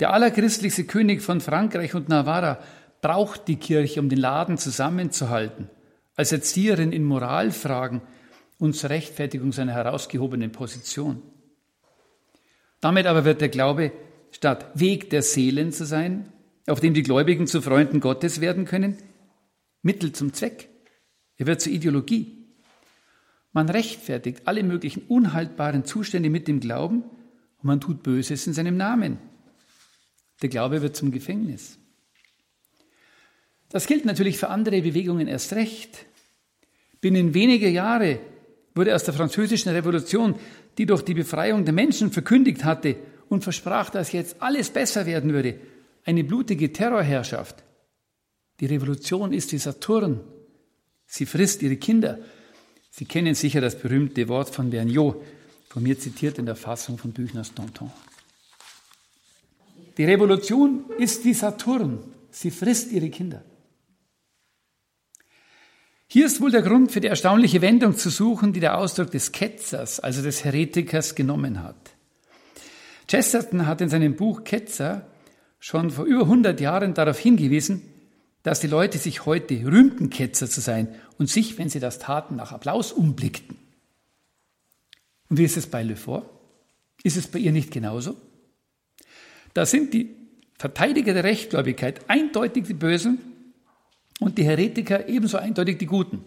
Der 0.00 0.14
allerchristlichste 0.14 0.84
König 0.84 1.20
von 1.20 1.42
Frankreich 1.42 1.94
und 1.94 2.08
Navarra 2.08 2.60
braucht 3.02 3.46
die 3.46 3.56
Kirche, 3.56 4.00
um 4.00 4.08
den 4.08 4.20
Laden 4.20 4.56
zusammenzuhalten, 4.56 5.68
als 6.16 6.32
Erzieherin 6.32 6.92
in 6.92 7.04
Moralfragen 7.04 8.00
und 8.58 8.74
zur 8.74 8.88
Rechtfertigung 8.88 9.52
seiner 9.52 9.74
herausgehobenen 9.74 10.50
Position. 10.50 11.20
Damit 12.80 13.04
aber 13.04 13.26
wird 13.26 13.42
der 13.42 13.50
Glaube 13.50 13.92
statt 14.30 14.70
Weg 14.72 15.10
der 15.10 15.20
Seelen 15.20 15.72
zu 15.72 15.84
sein, 15.84 16.32
auf 16.66 16.80
dem 16.80 16.94
die 16.94 17.02
Gläubigen 17.02 17.46
zu 17.46 17.60
Freunden 17.60 18.00
Gottes 18.00 18.40
werden 18.40 18.64
können, 18.64 18.96
Mittel 19.82 20.12
zum 20.12 20.32
Zweck. 20.32 20.70
Er 21.36 21.46
wird 21.46 21.60
zur 21.60 21.70
Ideologie. 21.70 22.43
Man 23.54 23.70
rechtfertigt 23.70 24.42
alle 24.44 24.62
möglichen 24.62 25.04
unhaltbaren 25.08 25.86
Zustände 25.86 26.28
mit 26.28 26.46
dem 26.46 26.60
Glauben 26.60 27.04
und 27.04 27.64
man 27.64 27.80
tut 27.80 28.02
Böses 28.02 28.46
in 28.46 28.52
seinem 28.52 28.76
Namen. 28.76 29.16
Der 30.42 30.50
Glaube 30.50 30.82
wird 30.82 30.94
zum 30.94 31.10
Gefängnis. 31.10 31.78
Das 33.70 33.86
gilt 33.86 34.04
natürlich 34.04 34.36
für 34.36 34.50
andere 34.50 34.82
Bewegungen 34.82 35.26
erst 35.26 35.54
recht. 35.54 36.04
Binnen 37.00 37.32
weniger 37.32 37.68
Jahre 37.68 38.18
wurde 38.74 38.94
aus 38.94 39.04
der 39.04 39.14
französischen 39.14 39.72
Revolution 39.72 40.34
die 40.78 40.86
durch 40.86 41.02
die 41.02 41.14
Befreiung 41.14 41.64
der 41.64 41.74
Menschen 41.74 42.10
verkündigt 42.10 42.64
hatte 42.64 42.96
und 43.28 43.44
versprach, 43.44 43.90
dass 43.90 44.12
jetzt 44.12 44.42
alles 44.42 44.70
besser 44.70 45.06
werden 45.06 45.32
würde, 45.32 45.58
eine 46.04 46.24
blutige 46.24 46.72
Terrorherrschaft. 46.72 47.62
Die 48.60 48.66
Revolution 48.66 49.32
ist 49.32 49.52
wie 49.52 49.58
Saturn. 49.58 50.20
Sie 51.06 51.26
frisst 51.26 51.62
ihre 51.62 51.76
Kinder. 51.76 52.18
Sie 52.96 53.06
kennen 53.06 53.34
sicher 53.34 53.60
das 53.60 53.76
berühmte 53.76 54.28
Wort 54.28 54.50
von 54.50 54.70
Vergniaud, 54.70 55.16
von 55.68 55.82
mir 55.82 55.98
zitiert 55.98 56.38
in 56.38 56.46
der 56.46 56.54
Fassung 56.54 56.96
von 56.96 57.10
Büchners 57.10 57.52
Danton. 57.52 57.90
Die 59.98 60.04
Revolution 60.04 60.84
ist 60.96 61.24
wie 61.24 61.34
Saturn. 61.34 61.98
Sie 62.30 62.52
frisst 62.52 62.92
ihre 62.92 63.10
Kinder. 63.10 63.42
Hier 66.06 66.26
ist 66.26 66.40
wohl 66.40 66.52
der 66.52 66.62
Grund 66.62 66.92
für 66.92 67.00
die 67.00 67.08
erstaunliche 67.08 67.62
Wendung 67.62 67.96
zu 67.96 68.10
suchen, 68.10 68.52
die 68.52 68.60
der 68.60 68.78
Ausdruck 68.78 69.10
des 69.10 69.32
Ketzers, 69.32 69.98
also 69.98 70.22
des 70.22 70.44
Heretikers, 70.44 71.16
genommen 71.16 71.64
hat. 71.64 71.96
Chesterton 73.08 73.66
hat 73.66 73.80
in 73.80 73.88
seinem 73.88 74.14
Buch 74.14 74.44
Ketzer 74.44 75.04
schon 75.58 75.90
vor 75.90 76.04
über 76.04 76.22
100 76.22 76.60
Jahren 76.60 76.94
darauf 76.94 77.18
hingewiesen, 77.18 77.82
dass 78.44 78.60
die 78.60 78.68
Leute 78.68 78.98
sich 78.98 79.26
heute 79.26 79.54
rühmten, 79.64 80.10
Ketzer 80.10 80.48
zu 80.48 80.60
sein 80.60 80.94
und 81.18 81.28
sich, 81.28 81.58
wenn 81.58 81.70
sie 81.70 81.80
das 81.80 81.98
taten, 81.98 82.36
nach 82.36 82.52
Applaus 82.52 82.92
umblickten. 82.92 83.56
Und 85.28 85.38
wie 85.38 85.44
ist 85.44 85.56
es 85.56 85.66
bei 85.66 85.82
Le 85.82 85.96
Fort? 85.96 86.28
Ist 87.02 87.16
es 87.16 87.26
bei 87.26 87.38
ihr 87.38 87.52
nicht 87.52 87.72
genauso? 87.72 88.16
Da 89.54 89.64
sind 89.64 89.94
die 89.94 90.14
Verteidiger 90.58 91.14
der 91.14 91.24
Rechtgläubigkeit 91.24 92.08
eindeutig 92.08 92.64
die 92.64 92.74
Bösen 92.74 93.18
und 94.20 94.36
die 94.36 94.44
Heretiker 94.44 95.08
ebenso 95.08 95.38
eindeutig 95.38 95.78
die 95.78 95.86
Guten. 95.86 96.22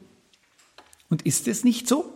Und 1.09 1.25
ist 1.25 1.47
es 1.47 1.63
nicht 1.63 1.87
so? 1.87 2.13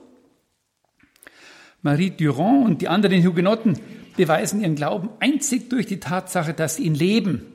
Marie 1.84 2.10
Durand 2.10 2.66
und 2.66 2.82
die 2.82 2.88
anderen 2.88 3.24
Hugenotten 3.24 3.80
beweisen 4.18 4.62
ihren 4.62 4.76
Glauben 4.76 5.10
einzig 5.20 5.70
durch 5.70 5.86
die 5.86 6.00
Tatsache, 6.00 6.56
dass 6.56 6.78
sie 6.78 6.84
ihn 6.84 6.96
leben. 6.96 7.46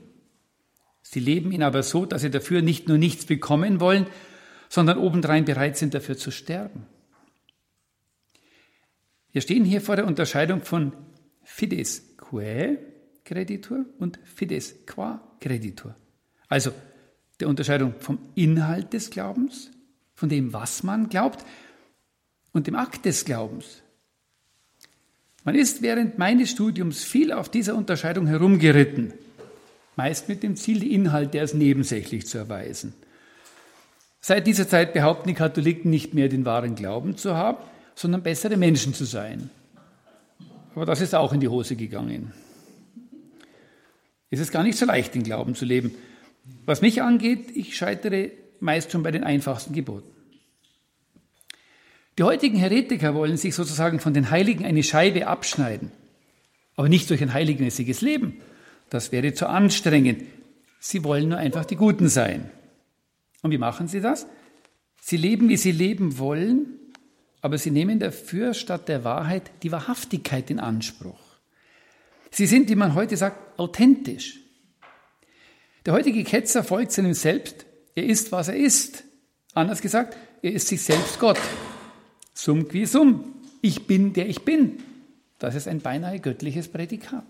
Sie 1.09 1.21
leben 1.21 1.53
ihn 1.53 1.63
aber 1.63 1.85
so, 1.85 2.05
dass 2.05 2.23
sie 2.23 2.31
dafür 2.31 2.63
nicht 2.63 2.89
nur 2.89 2.99
nichts 2.99 3.27
bekommen 3.27 3.79
wollen, 3.79 4.07
sondern 4.69 4.99
obendrein 4.99 5.45
bereit 5.45 5.77
sind, 5.77 5.95
dafür 5.95 6.17
zu 6.17 6.33
sterben. 6.33 6.85
Wir 9.31 9.41
stehen 9.41 9.65
hier 9.65 9.81
vor 9.81 9.95
der 9.95 10.07
Unterscheidung 10.07 10.63
von 10.63 10.93
fides 11.45 12.17
quae 12.17 12.79
creditur 13.25 13.87
und 13.99 14.19
fides 14.25 14.85
qua 14.85 15.23
creditur. 15.39 15.95
Also 16.49 16.73
der 17.39 17.49
Unterscheidung 17.49 17.95
vom 18.01 18.19
Inhalt 18.35 18.93
des 18.93 19.11
Glaubens, 19.11 19.71
von 20.15 20.29
dem, 20.29 20.53
was 20.53 20.83
man 20.83 21.09
glaubt, 21.09 21.45
und 22.51 22.67
dem 22.67 22.75
Akt 22.75 23.05
des 23.05 23.25
Glaubens. 23.25 23.83
Man 25.45 25.55
ist 25.55 25.83
während 25.83 26.19
meines 26.19 26.51
Studiums 26.51 27.05
viel 27.05 27.31
auf 27.31 27.49
dieser 27.49 27.77
Unterscheidung 27.77 28.27
herumgeritten, 28.27 29.15
meist 29.97 30.29
mit 30.29 30.43
dem 30.43 30.57
Ziel, 30.57 30.81
die 30.81 30.95
Inhalte 30.95 31.41
als 31.41 31.55
nebensächlich 31.55 32.27
zu 32.27 32.39
erweisen. 32.39 32.95
Seit 34.21 34.47
dieser 34.47 34.69
Zeit 34.69 34.93
behaupten 34.93 35.29
die 35.29 35.35
Katholiken 35.35 35.91
nicht 35.91 36.15
mehr 36.15 36.29
den 36.29 36.45
wahren 36.45 36.75
Glauben 36.75 37.17
zu 37.17 37.35
haben, 37.35 37.59
sondern 37.95 38.23
bessere 38.23 38.57
Menschen 38.57 38.95
zu 38.95 39.05
sein. 39.05 39.51
Aber 40.75 40.85
das 40.85 41.01
ist 41.01 41.15
auch 41.15 41.33
in 41.33 41.41
die 41.41 41.49
Hose 41.49 41.77
gegangen. 41.77 42.33
Es 44.31 44.41
ist 44.41 44.53
gar 44.53 44.63
nicht 44.63 44.77
so 44.77 44.85
leicht, 44.85 45.15
den 45.15 45.23
Glauben 45.23 45.55
zu 45.55 45.65
leben. 45.65 45.95
Was 46.67 46.83
mich 46.83 47.03
angeht, 47.03 47.51
ich 47.55 47.77
scheitere 47.77 48.33
meist 48.61 48.91
schon 48.93 49.03
bei 49.03 49.11
den 49.11 49.25
einfachsten 49.25 49.73
Geboten. 49.73 50.11
Die 52.19 52.23
heutigen 52.23 52.59
Heretiker 52.59 53.15
wollen 53.15 53.37
sich 53.37 53.55
sozusagen 53.55 54.01
von 54.01 54.15
den 54.15 54.31
Heiligen 54.31 54.65
eine 54.65 54.83
Scheibe 54.83 55.27
abschneiden. 55.27 55.93
Aber 56.75 56.89
nicht 56.89 57.09
durch 57.11 57.23
ein 57.23 57.33
heiligmäßiges 57.33 58.01
Leben. 58.01 58.41
Das 58.91 59.13
wäre 59.13 59.35
zu 59.35 59.49
anstrengend. 59.49 60.23
Sie 60.81 61.03
wollen 61.05 61.31
nur 61.31 61.39
einfach 61.39 61.65
die 61.65 61.77
Guten 61.77 62.09
sein. 62.09 62.51
Und 63.43 63.51
wie 63.51 63.59
machen 63.59 63.89
sie 63.89 64.01
das? 64.01 64.27
Sie 65.01 65.17
leben, 65.17 65.49
wie 65.49 65.57
sie 65.57 65.73
leben 65.73 66.19
wollen, 66.19 66.79
aber 67.41 67.59
sie 67.59 67.71
nehmen 67.71 67.99
dafür 67.99 68.55
statt 68.55 68.89
der 68.89 69.05
Wahrheit 69.05 69.51
die 69.63 69.73
Wahrhaftigkeit 69.73 70.51
in 70.51 70.59
Anspruch. 70.59 71.21
Sie 72.31 72.47
sind, 72.47 72.69
wie 72.69 72.75
man 72.75 72.95
heute 72.95 73.17
sagt, 73.17 73.59
authentisch. 73.59 74.41
Der 75.85 75.95
heutige 75.95 76.25
Ketzer 76.25 76.65
folgt 76.65 76.93
seinem 76.93 77.15
Selbst. 77.15 77.65
Er 77.95 78.05
ist, 78.05 78.33
was 78.33 78.49
er 78.49 78.57
ist. 78.57 79.05
Anders 79.55 79.81
gesagt, 79.81 80.17
er 80.43 80.53
ist 80.53 80.69
sich 80.69 80.83
selbst 80.83 81.19
Gott. 81.19 81.39
Sum 82.35 82.69
qui 82.69 82.85
sum. 82.85 83.37
Ich 83.63 83.87
bin, 83.87 84.13
der 84.13 84.29
ich 84.29 84.43
bin. 84.43 84.83
Das 85.39 85.55
ist 85.55 85.69
ein 85.69 85.81
beinahe 85.81 86.21
göttliches 86.21 86.69
Prädikat. 86.69 87.25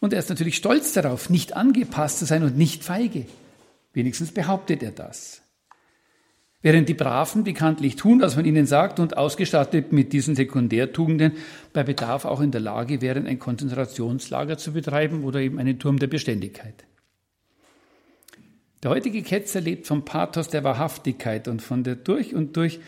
Und 0.00 0.12
er 0.14 0.18
ist 0.18 0.30
natürlich 0.30 0.56
stolz 0.56 0.92
darauf, 0.92 1.30
nicht 1.30 1.54
angepasst 1.54 2.18
zu 2.18 2.24
sein 2.24 2.42
und 2.42 2.56
nicht 2.56 2.82
feige. 2.82 3.26
Wenigstens 3.92 4.32
behauptet 4.32 4.82
er 4.82 4.92
das. 4.92 5.42
Während 6.62 6.88
die 6.90 6.94
Braven 6.94 7.44
bekanntlich 7.44 7.96
tun, 7.96 8.20
was 8.20 8.36
man 8.36 8.44
ihnen 8.44 8.66
sagt 8.66 9.00
und 9.00 9.16
ausgestattet 9.16 9.92
mit 9.92 10.12
diesen 10.12 10.36
Sekundärtugenden 10.36 11.32
bei 11.72 11.82
Bedarf 11.82 12.26
auch 12.26 12.40
in 12.40 12.50
der 12.50 12.60
Lage 12.60 13.00
wären, 13.00 13.26
ein 13.26 13.38
Konzentrationslager 13.38 14.58
zu 14.58 14.72
betreiben 14.72 15.24
oder 15.24 15.40
eben 15.40 15.58
einen 15.58 15.78
Turm 15.78 15.98
der 15.98 16.06
Beständigkeit. 16.06 16.84
Der 18.82 18.90
heutige 18.90 19.22
Ketzer 19.22 19.60
lebt 19.60 19.86
vom 19.86 20.04
Pathos 20.04 20.48
der 20.48 20.64
Wahrhaftigkeit 20.64 21.48
und 21.48 21.62
von 21.62 21.82
der 21.82 21.96
durch 21.96 22.34
und 22.34 22.56
durch 22.56 22.80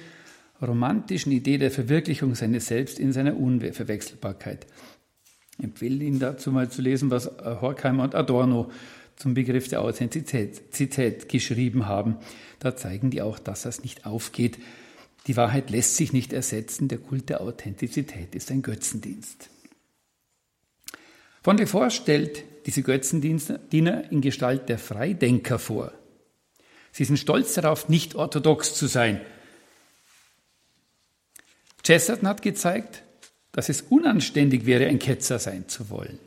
romantischen 0.60 1.32
Idee 1.32 1.58
der 1.58 1.70
Verwirklichung 1.70 2.34
seines 2.34 2.66
Selbst 2.66 2.98
in 2.98 3.12
seiner 3.12 3.36
Unverwechselbarkeit. 3.36 4.66
Empfehle 5.62 6.04
Ihnen 6.04 6.18
dazu 6.18 6.50
mal 6.50 6.70
zu 6.70 6.82
lesen, 6.82 7.10
was 7.10 7.26
Horkheimer 7.26 8.04
und 8.04 8.14
Adorno 8.14 8.70
zum 9.16 9.34
Begriff 9.34 9.68
der 9.68 9.82
Authentizität 9.82 11.28
geschrieben 11.28 11.86
haben. 11.86 12.16
Da 12.58 12.76
zeigen 12.76 13.10
die 13.10 13.22
auch, 13.22 13.38
dass 13.38 13.62
das 13.62 13.82
nicht 13.82 14.04
aufgeht. 14.04 14.58
Die 15.26 15.36
Wahrheit 15.36 15.70
lässt 15.70 15.96
sich 15.96 16.12
nicht 16.12 16.32
ersetzen. 16.32 16.88
Der 16.88 16.98
Kult 16.98 17.28
der 17.28 17.40
Authentizität 17.40 18.34
ist 18.34 18.50
ein 18.50 18.62
Götzendienst. 18.62 19.50
Von 21.42 21.58
Lefort 21.58 21.92
stellt 21.92 22.44
diese 22.66 22.82
Götzendiener 22.82 24.10
in 24.10 24.20
Gestalt 24.20 24.68
der 24.68 24.78
Freidenker 24.78 25.58
vor. 25.58 25.92
Sie 26.92 27.04
sind 27.04 27.18
stolz 27.18 27.54
darauf, 27.54 27.88
nicht 27.88 28.14
orthodox 28.14 28.74
zu 28.74 28.86
sein. 28.86 29.20
Chesterton 31.82 32.28
hat 32.28 32.42
gezeigt, 32.42 33.02
dass 33.52 33.68
es 33.68 33.82
unanständig 33.82 34.66
wäre, 34.66 34.86
ein 34.86 34.98
Ketzer 34.98 35.38
sein 35.38 35.68
zu 35.68 35.90
wollen. 35.90 36.18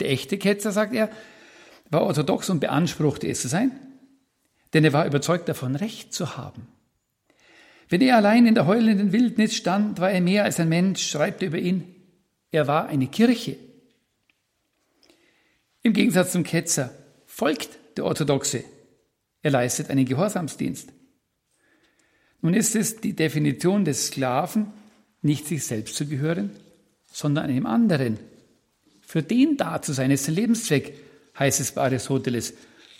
Der 0.00 0.10
echte 0.10 0.38
Ketzer, 0.38 0.72
sagt 0.72 0.94
er, 0.94 1.10
war 1.90 2.02
orthodox 2.02 2.50
und 2.50 2.60
beanspruchte 2.60 3.28
es 3.28 3.42
zu 3.42 3.48
sein, 3.48 3.70
denn 4.72 4.84
er 4.84 4.92
war 4.92 5.06
überzeugt 5.06 5.48
davon, 5.48 5.76
Recht 5.76 6.12
zu 6.12 6.36
haben. 6.36 6.66
Wenn 7.88 8.02
er 8.02 8.16
allein 8.16 8.46
in 8.46 8.54
der 8.54 8.66
heulenden 8.66 9.12
Wildnis 9.12 9.56
stand, 9.56 9.98
war 9.98 10.10
er 10.10 10.20
mehr 10.20 10.44
als 10.44 10.60
ein 10.60 10.68
Mensch, 10.68 11.08
schreibt 11.08 11.42
er 11.42 11.48
über 11.48 11.58
ihn. 11.58 11.94
Er 12.50 12.66
war 12.66 12.88
eine 12.88 13.06
Kirche. 13.06 13.56
Im 15.82 15.92
Gegensatz 15.94 16.32
zum 16.32 16.44
Ketzer 16.44 16.90
folgt 17.26 17.70
der 17.96 18.04
Orthodoxe. 18.04 18.64
Er 19.42 19.50
leistet 19.50 19.90
einen 19.90 20.04
Gehorsamsdienst. 20.04 20.92
Nun 22.40 22.54
ist 22.54 22.76
es 22.76 23.00
die 23.00 23.14
Definition 23.14 23.84
des 23.84 24.08
Sklaven, 24.08 24.72
nicht 25.22 25.46
sich 25.46 25.64
selbst 25.64 25.96
zu 25.96 26.06
gehören, 26.06 26.50
sondern 27.10 27.46
einem 27.46 27.66
anderen. 27.66 28.18
Für 29.00 29.22
den 29.22 29.56
da 29.56 29.80
zu 29.80 29.92
sein, 29.92 30.10
ist 30.10 30.26
der 30.26 30.34
Lebenszweck 30.34 30.94
heißt 31.38 31.60
es 31.60 31.72
bei 31.72 31.82
Aristoteles. 31.82 32.54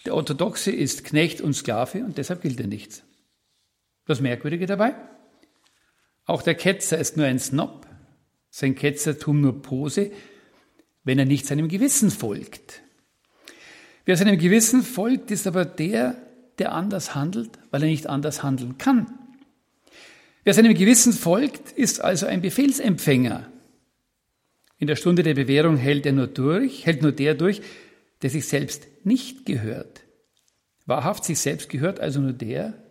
Der 0.06 0.14
Orthodoxe 0.14 0.70
ist 0.70 1.04
Knecht 1.04 1.40
und 1.40 1.54
Sklave 1.54 2.04
und 2.04 2.18
deshalb 2.18 2.42
gilt 2.42 2.60
er 2.60 2.66
nichts. 2.66 3.02
Das 4.06 4.20
Merkwürdige 4.20 4.66
dabei? 4.66 4.94
Auch 6.24 6.42
der 6.42 6.54
Ketzer 6.54 6.98
ist 6.98 7.16
nur 7.16 7.26
ein 7.26 7.38
Snob, 7.38 7.86
sein 8.50 8.74
Ketzertum 8.74 9.40
nur 9.40 9.60
Pose, 9.62 10.10
wenn 11.04 11.18
er 11.18 11.24
nicht 11.24 11.46
seinem 11.46 11.68
Gewissen 11.68 12.10
folgt. 12.10 12.82
Wer 14.04 14.16
seinem 14.16 14.38
Gewissen 14.38 14.82
folgt, 14.82 15.30
ist 15.30 15.46
aber 15.46 15.64
der, 15.64 16.16
der 16.58 16.72
anders 16.72 17.14
handelt, 17.14 17.50
weil 17.70 17.82
er 17.82 17.88
nicht 17.88 18.06
anders 18.06 18.42
handeln 18.42 18.78
kann. 18.78 19.17
Wer 20.48 20.54
seinem 20.54 20.72
Gewissen 20.72 21.12
folgt, 21.12 21.72
ist 21.72 22.00
also 22.00 22.24
ein 22.24 22.40
Befehlsempfänger. 22.40 23.52
In 24.78 24.86
der 24.86 24.96
Stunde 24.96 25.22
der 25.22 25.34
Bewährung 25.34 25.76
hält 25.76 26.06
er 26.06 26.12
nur 26.12 26.26
durch, 26.26 26.86
hält 26.86 27.02
nur 27.02 27.12
der 27.12 27.34
durch, 27.34 27.60
der 28.22 28.30
sich 28.30 28.48
selbst 28.48 28.86
nicht 29.04 29.44
gehört. 29.44 30.04
Wahrhaft 30.86 31.26
sich 31.26 31.38
selbst 31.38 31.68
gehört 31.68 32.00
also 32.00 32.20
nur 32.20 32.32
der, 32.32 32.82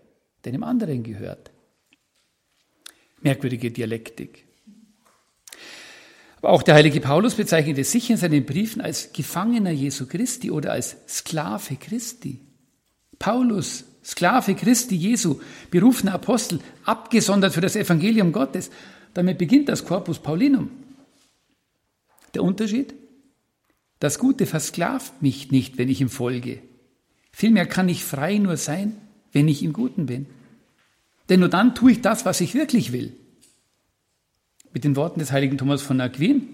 der 0.46 0.52
dem 0.52 0.62
anderen 0.62 1.02
gehört. 1.02 1.50
Merkwürdige 3.22 3.72
Dialektik. 3.72 4.46
Aber 6.36 6.50
auch 6.50 6.62
der 6.62 6.76
heilige 6.76 7.02
Paulus 7.02 7.34
bezeichnete 7.34 7.84
sich 7.84 8.12
in 8.12 8.18
seinen 8.18 8.46
Briefen 8.46 8.84
als 8.84 9.14
Gefangener 9.14 9.72
Jesu 9.72 10.06
Christi 10.06 10.52
oder 10.52 10.74
als 10.74 10.96
Sklave 11.08 11.76
Christi. 11.78 12.40
Paulus, 13.18 13.84
Sklave 14.08 14.56
Christi 14.56 14.96
Jesu, 14.96 15.42
berufener 15.70 16.14
Apostel, 16.14 16.62
abgesondert 16.86 17.54
für 17.54 17.60
das 17.60 17.76
Evangelium 17.76 18.32
Gottes. 18.32 18.72
Damit 19.14 19.38
beginnt 19.38 19.68
das 19.68 19.84
Corpus 19.84 20.20
Paulinum. 20.20 20.70
Der 22.34 22.42
Unterschied? 22.42 22.94
Das 24.00 24.18
Gute 24.18 24.46
versklavt 24.46 25.22
mich 25.22 25.52
nicht, 25.52 25.78
wenn 25.78 25.90
ich 25.90 26.00
ihm 26.00 26.10
folge. 26.10 26.62
Vielmehr 27.34 27.66
kann 27.66 27.90
ich 27.90 28.06
frei 28.06 28.38
nur 28.38 28.56
sein, 28.56 28.96
wenn 29.34 29.50
ich 29.50 29.62
im 29.62 29.74
Guten 29.74 30.06
bin. 30.06 30.28
Denn 31.28 31.42
nur 31.42 31.50
dann 31.50 31.76
tue 31.76 31.92
ich 31.92 32.02
das, 32.02 32.24
was 32.24 32.40
ich 32.40 32.54
wirklich 32.54 32.94
will. 32.94 33.14
Mit 34.72 34.86
den 34.86 34.96
Worten 34.96 35.20
des 35.20 35.34
heiligen 35.34 35.58
Thomas 35.58 35.82
von 35.82 36.00
Aquin, 36.00 36.48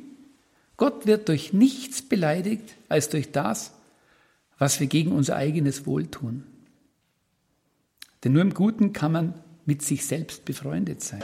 Gott 0.75 1.05
wird 1.05 1.29
durch 1.29 1.53
nichts 1.53 2.01
beleidigt 2.01 2.75
als 2.89 3.09
durch 3.09 3.31
das, 3.31 3.73
was 4.57 4.79
wir 4.79 4.87
gegen 4.87 5.11
unser 5.11 5.35
eigenes 5.35 5.85
Wohl 5.85 6.07
tun. 6.07 6.45
Denn 8.23 8.33
nur 8.33 8.41
im 8.41 8.53
Guten 8.53 8.93
kann 8.93 9.11
man 9.11 9.33
mit 9.65 9.81
sich 9.81 10.05
selbst 10.05 10.45
befreundet 10.45 11.01
sein. 11.01 11.23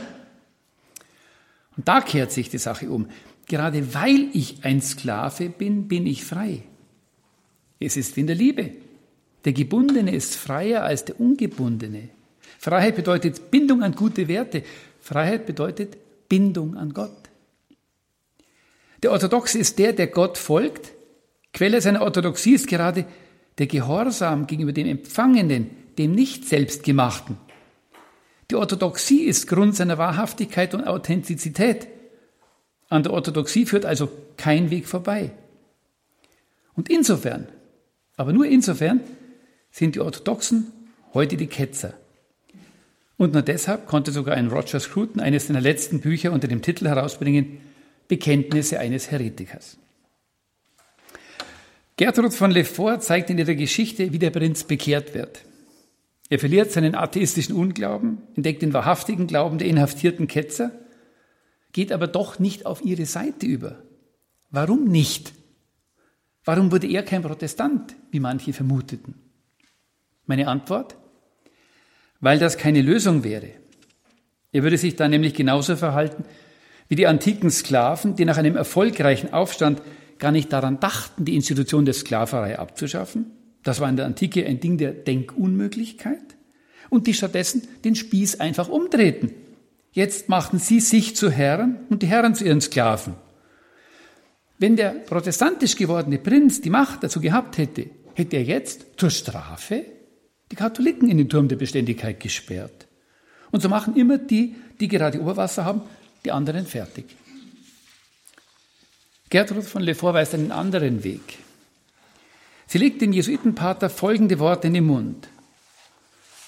Und 1.77 1.87
da 1.87 2.01
kehrt 2.01 2.31
sich 2.31 2.49
die 2.49 2.57
Sache 2.57 2.89
um. 2.89 3.07
Gerade 3.47 3.93
weil 3.93 4.27
ich 4.33 4.63
ein 4.63 4.81
Sklave 4.81 5.49
bin, 5.49 5.87
bin 5.87 6.05
ich 6.05 6.23
frei. 6.23 6.63
Es 7.79 7.97
ist 7.97 8.15
wie 8.15 8.21
in 8.21 8.27
der 8.27 8.35
Liebe. 8.35 8.71
Der 9.45 9.53
Gebundene 9.53 10.13
ist 10.13 10.35
freier 10.35 10.83
als 10.83 11.05
der 11.05 11.19
Ungebundene. 11.19 12.09
Freiheit 12.59 12.95
bedeutet 12.95 13.49
Bindung 13.51 13.81
an 13.81 13.93
gute 13.93 14.27
Werte. 14.27 14.63
Freiheit 14.99 15.45
bedeutet 15.45 15.97
Bindung 16.27 16.75
an 16.75 16.93
Gott. 16.93 17.29
Der 19.01 19.11
Orthodoxe 19.11 19.57
ist 19.57 19.79
der, 19.79 19.93
der 19.93 20.07
Gott 20.07 20.37
folgt. 20.37 20.91
Quelle 21.53 21.79
seiner 21.81 22.01
Orthodoxie 22.01 22.53
ist 22.53 22.67
gerade 22.67 23.05
der 23.57 23.67
Gehorsam 23.67 24.45
gegenüber 24.45 24.73
dem 24.73 24.87
Empfangenen, 24.87 25.69
dem 25.99 26.15
nicht 26.15 26.47
selbstgemachten. 26.47 27.37
Die 28.49 28.55
Orthodoxie 28.55 29.25
ist 29.25 29.47
Grund 29.47 29.75
seiner 29.75 29.99
Wahrhaftigkeit 29.99 30.73
und 30.73 30.87
Authentizität. 30.87 31.87
An 32.87 33.03
der 33.03 33.13
Orthodoxie 33.13 33.67
führt 33.67 33.85
also 33.85 34.09
kein 34.37 34.71
Weg 34.71 34.87
vorbei. 34.87 35.31
Und 36.73 36.89
insofern, 36.89 37.49
aber 38.15 38.33
nur 38.33 38.45
insofern, 38.45 39.01
sind 39.69 39.95
die 39.95 39.99
Orthodoxen 39.99 40.71
heute 41.13 41.37
die 41.37 41.47
Ketzer. 41.47 41.93
Und 43.17 43.33
nur 43.33 43.41
deshalb 43.41 43.85
konnte 43.85 44.11
sogar 44.11 44.35
ein 44.35 44.47
Roger 44.47 44.79
Scruton 44.79 45.19
eines 45.19 45.47
seiner 45.47 45.61
letzten 45.61 45.99
Bücher 45.99 46.31
unter 46.31 46.47
dem 46.47 46.61
Titel 46.61 46.87
herausbringen, 46.87 47.59
Bekenntnisse 48.07 48.79
eines 48.79 49.11
Heretikers. 49.11 49.77
Gertrud 51.97 52.33
von 52.33 52.49
Lefort 52.49 53.03
zeigt 53.03 53.29
in 53.29 53.37
ihrer 53.37 53.55
Geschichte, 53.55 54.13
wie 54.13 54.19
der 54.19 54.29
Prinz 54.29 54.63
bekehrt 54.63 55.13
wird. 55.13 55.43
Er 56.29 56.39
verliert 56.39 56.71
seinen 56.71 56.95
atheistischen 56.95 57.55
Unglauben, 57.55 58.19
entdeckt 58.35 58.61
den 58.61 58.73
wahrhaftigen 58.73 59.27
Glauben 59.27 59.57
der 59.57 59.67
inhaftierten 59.67 60.27
Ketzer 60.27 60.71
geht 61.71 61.91
aber 61.91 62.07
doch 62.07 62.39
nicht 62.39 62.65
auf 62.65 62.83
ihre 62.83 63.05
Seite 63.05 63.45
über. 63.45 63.83
Warum 64.49 64.85
nicht? 64.85 65.33
Warum 66.43 66.71
wurde 66.71 66.87
er 66.87 67.03
kein 67.03 67.21
Protestant, 67.21 67.95
wie 68.11 68.19
manche 68.19 68.53
vermuteten? 68.53 69.15
Meine 70.25 70.47
Antwort? 70.47 70.95
Weil 72.19 72.39
das 72.39 72.57
keine 72.57 72.81
Lösung 72.81 73.23
wäre. 73.23 73.51
Er 74.51 74.63
würde 74.63 74.77
sich 74.77 74.95
dann 74.95 75.11
nämlich 75.11 75.33
genauso 75.33 75.75
verhalten 75.75 76.25
wie 76.87 76.95
die 76.95 77.05
antiken 77.05 77.51
Sklaven, 77.51 78.15
die 78.15 78.25
nach 78.25 78.37
einem 78.37 78.55
erfolgreichen 78.55 79.31
Aufstand 79.31 79.81
gar 80.17 80.31
nicht 80.31 80.51
daran 80.51 80.79
dachten, 80.79 81.23
die 81.23 81.35
Institution 81.35 81.85
der 81.85 81.93
Sklaverei 81.93 82.57
abzuschaffen. 82.57 83.27
Das 83.63 83.79
war 83.79 83.89
in 83.89 83.97
der 83.97 84.05
Antike 84.05 84.45
ein 84.45 84.59
Ding 84.59 84.77
der 84.77 84.91
Denkunmöglichkeit. 84.91 86.35
Und 86.89 87.07
die 87.07 87.13
stattdessen 87.13 87.67
den 87.83 87.95
Spieß 87.95 88.39
einfach 88.39 88.69
umdrehten 88.69 89.31
Jetzt 89.91 90.29
machten 90.29 90.59
sie 90.59 90.79
sich 90.79 91.15
zu 91.15 91.31
Herren 91.31 91.79
und 91.89 92.03
die 92.03 92.07
Herren 92.07 92.35
zu 92.35 92.45
ihren 92.45 92.61
Sklaven. 92.61 93.15
Wenn 94.57 94.75
der 94.75 94.91
protestantisch 94.91 95.75
gewordene 95.75 96.19
Prinz 96.19 96.61
die 96.61 96.69
Macht 96.69 97.03
dazu 97.03 97.19
gehabt 97.19 97.57
hätte, 97.57 97.89
hätte 98.13 98.37
er 98.37 98.43
jetzt 98.43 98.85
zur 98.97 99.09
Strafe 99.09 99.85
die 100.51 100.55
Katholiken 100.55 101.09
in 101.09 101.17
den 101.17 101.29
Turm 101.29 101.47
der 101.47 101.55
Beständigkeit 101.55 102.19
gesperrt. 102.19 102.87
Und 103.51 103.61
so 103.61 103.69
machen 103.69 103.95
immer 103.95 104.17
die, 104.17 104.55
die 104.79 104.87
gerade 104.87 105.21
Oberwasser 105.21 105.65
haben, 105.65 105.81
die 106.25 106.31
anderen 106.31 106.65
fertig. 106.65 107.05
Gertrud 109.29 109.63
von 109.63 109.81
Lefort 109.81 110.15
weist 110.15 110.33
einen 110.33 110.51
anderen 110.51 111.03
Weg. 111.03 111.37
Sie 112.71 112.77
legt 112.77 113.01
dem 113.01 113.13
Jesuitenpater 113.13 113.89
folgende 113.89 114.37
Worte 114.37 114.67
in 114.67 114.75
den 114.75 114.85
Mund. 114.85 115.27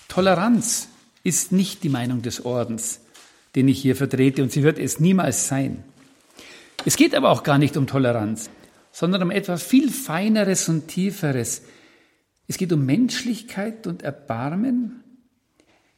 Toleranz 0.07 0.87
ist 1.23 1.51
nicht 1.51 1.83
die 1.83 1.89
Meinung 1.89 2.21
des 2.21 2.45
Ordens, 2.45 3.01
den 3.55 3.67
ich 3.67 3.81
hier 3.81 3.95
vertrete, 3.95 4.43
und 4.43 4.51
sie 4.51 4.61
wird 4.61 4.77
es 4.77 4.99
niemals 4.99 5.47
sein. 5.47 5.83
Es 6.85 6.95
geht 6.95 7.15
aber 7.15 7.31
auch 7.31 7.41
gar 7.41 7.57
nicht 7.57 7.75
um 7.75 7.87
Toleranz, 7.87 8.51
sondern 8.91 9.23
um 9.23 9.31
etwas 9.31 9.63
viel 9.63 9.89
Feineres 9.89 10.69
und 10.69 10.87
Tieferes. 10.87 11.63
Es 12.47 12.59
geht 12.59 12.71
um 12.71 12.85
Menschlichkeit 12.85 13.87
und 13.87 14.03
Erbarmen, 14.03 15.03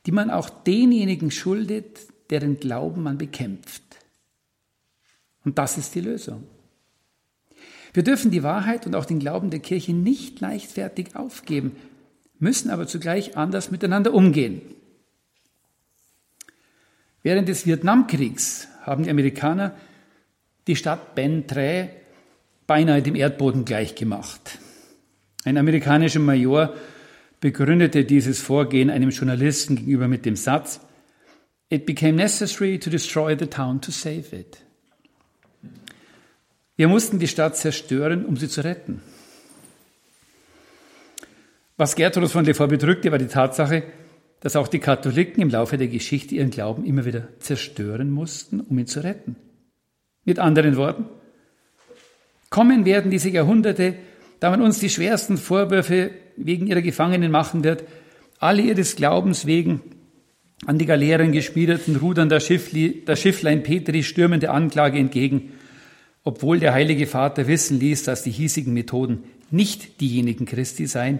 die 0.06 0.14
man 0.14 0.30
auch 0.30 0.50
denjenigen 0.50 1.32
schuldet, 1.32 2.00
deren 2.30 2.62
Glauben 2.62 3.04
man 3.04 3.18
bekämpft. 3.18 3.84
Und 5.44 5.58
das 5.58 5.78
ist 5.78 5.94
die 5.96 6.02
Lösung. 6.02 6.48
Wir 7.94 8.04
dürfen 8.04 8.32
die 8.32 8.44
Wahrheit 8.44 8.86
und 8.88 8.96
auch 8.96 9.06
den 9.06 9.20
Glauben 9.20 9.52
der 9.52 9.60
Kirche 9.60 9.94
nicht 9.94 10.40
leichtfertig 10.40 11.16
aufgeben, 11.16 11.76
müssen 12.40 12.72
aber 12.72 12.88
zugleich 12.88 13.38
anders 13.38 13.72
miteinander 13.72 14.14
umgehen. 14.14 14.62
Während 17.22 17.48
des 17.48 17.66
Vietnamkriegs 17.66 18.68
haben 18.82 19.04
die 19.04 19.10
Amerikaner 19.10 19.76
die 20.68 20.76
Stadt 20.76 21.16
Ben 21.16 21.48
Tre 21.48 21.90
beinahe 22.68 23.02
dem 23.02 23.16
Erdboden 23.16 23.66
gleichgemacht. 23.66 24.60
Ein 25.46 25.58
amerikanischer 25.58 26.20
Major 26.20 26.74
begründete 27.40 28.06
dieses 28.06 28.42
Vorgehen 28.42 28.90
einem 28.90 29.10
Journalisten 29.10 29.76
gegenüber 29.76 30.08
mit 30.08 30.26
dem 30.26 30.36
Satz, 30.36 30.80
It 31.70 31.86
became 31.86 32.14
necessary 32.14 32.78
to 32.80 32.90
destroy 32.90 33.36
the 33.38 33.48
town 33.48 33.82
to 33.82 33.92
save 33.92 34.36
it. 34.36 34.63
Wir 36.76 36.88
mussten 36.88 37.20
die 37.20 37.28
Stadt 37.28 37.56
zerstören, 37.56 38.26
um 38.26 38.36
sie 38.36 38.50
zu 38.50 38.64
retten. 38.64 39.02
Was 41.78 41.96
Gertrud 41.96 42.30
von 42.30 42.46
Lefort 42.46 42.70
bedrückte, 42.70 43.12
war 43.12 43.20
die 43.20 43.28
Tatsache, 43.28 43.84
dass 44.40 44.56
auch 44.56 44.68
die 44.68 44.80
Katholiken 44.80 45.42
im 45.42 45.50
Laufe 45.50 45.78
der 45.78 45.88
Geschichte 45.88 46.36
ihren 46.36 46.50
Glauben 46.50 46.86
immer 46.86 47.06
wieder 47.06 47.30
zerstören 47.40 48.10
mussten, 48.10 48.60
um 48.60 48.78
ihn 48.78 48.88
zu 48.88 49.04
retten. 49.04 49.36
Mit 50.26 50.40
anderen 50.40 50.76
Worten, 50.76 51.06
kommen 52.50 52.86
werden 52.86 53.12
diese 53.12 53.30
Jahrhunderte, 53.30 53.96
da 54.40 54.50
man 54.50 54.62
uns 54.62 54.80
die 54.80 54.90
schwersten 54.90 55.38
Vorwürfe 55.38 56.12
wegen 56.38 56.68
ihrer 56.68 56.82
Gefangenen 56.82 57.32
machen 57.32 57.64
wird, 57.64 57.84
alle 58.40 58.64
ihres 58.64 58.96
Glaubens 58.96 59.46
wegen 59.46 59.82
an 60.66 60.78
die 60.78 60.86
Galeeren 60.86 61.32
gespielten 61.32 61.96
Rudern 61.96 62.30
der, 62.30 62.40
Schiffli, 62.40 63.04
der 63.06 63.16
Schifflein 63.16 63.64
Petri 63.64 64.04
stürmende 64.04 64.50
Anklage 64.50 64.98
entgegen, 64.98 65.54
obwohl 66.24 66.60
der 66.60 66.74
Heilige 66.74 67.08
Vater 67.08 67.48
wissen 67.48 67.80
ließ, 67.80 68.04
dass 68.04 68.24
die 68.24 68.32
hiesigen 68.32 68.74
Methoden 68.74 69.24
nicht 69.52 70.02
diejenigen 70.02 70.46
Christi 70.46 70.88
seien, 70.88 71.20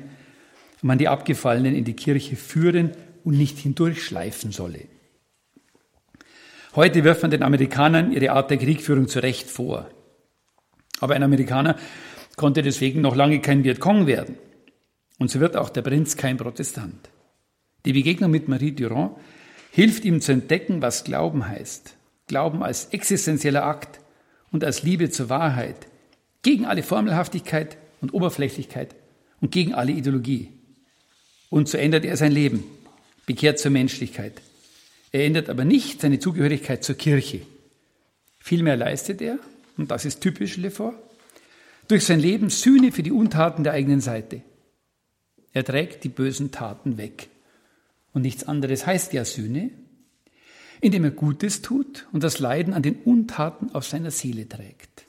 man 0.82 0.98
die 0.98 1.08
Abgefallenen 1.08 1.76
in 1.76 1.86
die 1.86 1.96
Kirche 1.96 2.36
führen 2.36 2.92
und 3.24 3.38
nicht 3.38 3.58
hindurchschleifen 3.58 4.52
solle. 4.52 4.82
Heute 6.76 7.04
wirft 7.04 7.22
man 7.22 7.32
den 7.32 7.44
Amerikanern 7.44 8.12
ihre 8.12 8.32
Art 8.32 8.50
der 8.50 8.58
Kriegführung 8.58 9.08
zu 9.08 9.20
Recht 9.20 9.50
vor. 9.50 9.90
Aber 11.00 11.16
ein 11.16 11.24
Amerikaner 11.24 11.78
konnte 12.36 12.64
deswegen 12.64 13.02
noch 13.02 13.16
lange 13.16 13.40
kein 13.40 13.64
Vietcong 13.64 14.08
werden. 14.08 14.38
Und 15.20 15.30
so 15.30 15.40
wird 15.40 15.56
auch 15.56 15.70
der 15.70 15.84
Prinz 15.84 16.18
kein 16.18 16.38
Protestant. 16.38 17.10
Die 17.86 17.94
Begegnung 17.94 18.32
mit 18.32 18.48
Marie 18.48 18.72
Durand 18.72 19.12
hilft 19.72 20.04
ihm 20.06 20.20
zu 20.22 20.32
entdecken, 20.32 20.82
was 20.82 21.04
Glauben 21.04 21.48
heißt. 21.48 21.96
Glauben 22.28 22.64
als 22.64 22.86
existenzieller 22.86 23.66
Akt 23.66 24.00
und 24.54 24.64
als 24.64 24.84
Liebe 24.84 25.10
zur 25.10 25.28
Wahrheit, 25.28 25.76
gegen 26.44 26.66
alle 26.66 26.84
Formelhaftigkeit 26.84 27.76
und 28.00 28.14
Oberflächlichkeit 28.14 28.96
und 29.42 29.52
gegen 29.52 29.74
alle 29.74 29.92
Ideologie. 29.92 30.50
Und 31.50 31.68
so 31.68 31.78
ändert 31.78 32.06
er 32.06 32.16
sein 32.16 32.32
Leben, 32.32 32.64
bekehrt 33.26 33.60
zur 33.60 33.72
Menschlichkeit. 33.72 34.42
Er 35.12 35.26
ändert 35.26 35.50
aber 35.50 35.66
nicht 35.66 36.02
seine 36.02 36.20
Zugehörigkeit 36.20 36.84
zur 36.84 36.96
Kirche. 36.96 37.42
Vielmehr 38.40 38.78
leistet 38.78 39.22
er, 39.22 39.40
und 39.76 39.92
das 39.92 40.06
ist 40.06 40.22
typisch 40.22 40.56
Lefort, 40.58 40.96
durch 41.88 42.06
sein 42.06 42.20
Leben 42.20 42.50
Sühne 42.50 42.92
für 42.92 43.04
die 43.04 43.12
Untaten 43.12 43.64
der 43.64 43.74
eigenen 43.74 44.02
Seite. 44.02 44.42
Er 45.52 45.64
trägt 45.64 46.04
die 46.04 46.10
bösen 46.10 46.52
Taten 46.52 46.98
weg. 46.98 47.28
Und 48.14 48.22
nichts 48.22 48.44
anderes 48.44 48.86
heißt 48.86 49.14
ja 49.14 49.26
Sühne, 49.26 49.72
indem 50.84 51.06
er 51.06 51.12
Gutes 51.12 51.62
tut 51.62 52.08
und 52.12 52.24
das 52.24 52.40
Leiden 52.40 52.74
an 52.74 52.84
den 52.84 52.96
Untaten 53.06 53.74
auf 53.74 53.86
seiner 53.86 54.12
Seele 54.12 54.48
trägt. 54.50 55.06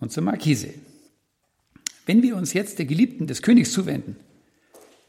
Und 0.00 0.10
zur 0.10 0.24
Markise. 0.24 0.74
Wenn 2.04 2.22
wir 2.22 2.36
uns 2.36 2.52
jetzt 2.52 2.78
der 2.78 2.86
Geliebten 2.86 3.28
des 3.28 3.42
Königs 3.42 3.72
zuwenden, 3.72 4.16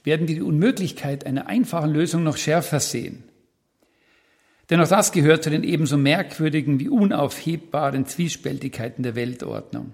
werden 0.03 0.27
wir 0.27 0.35
die 0.35 0.43
Unmöglichkeit 0.43 1.25
einer 1.25 1.47
einfachen 1.47 1.91
Lösung 1.91 2.23
noch 2.23 2.37
schärfer 2.37 2.79
sehen. 2.79 3.23
Denn 4.69 4.79
auch 4.79 4.87
das 4.87 5.11
gehört 5.11 5.43
zu 5.43 5.49
den 5.49 5.63
ebenso 5.63 5.97
merkwürdigen 5.97 6.79
wie 6.79 6.89
unaufhebbaren 6.89 8.05
Zwiespältigkeiten 8.05 9.03
der 9.03 9.15
Weltordnung. 9.15 9.93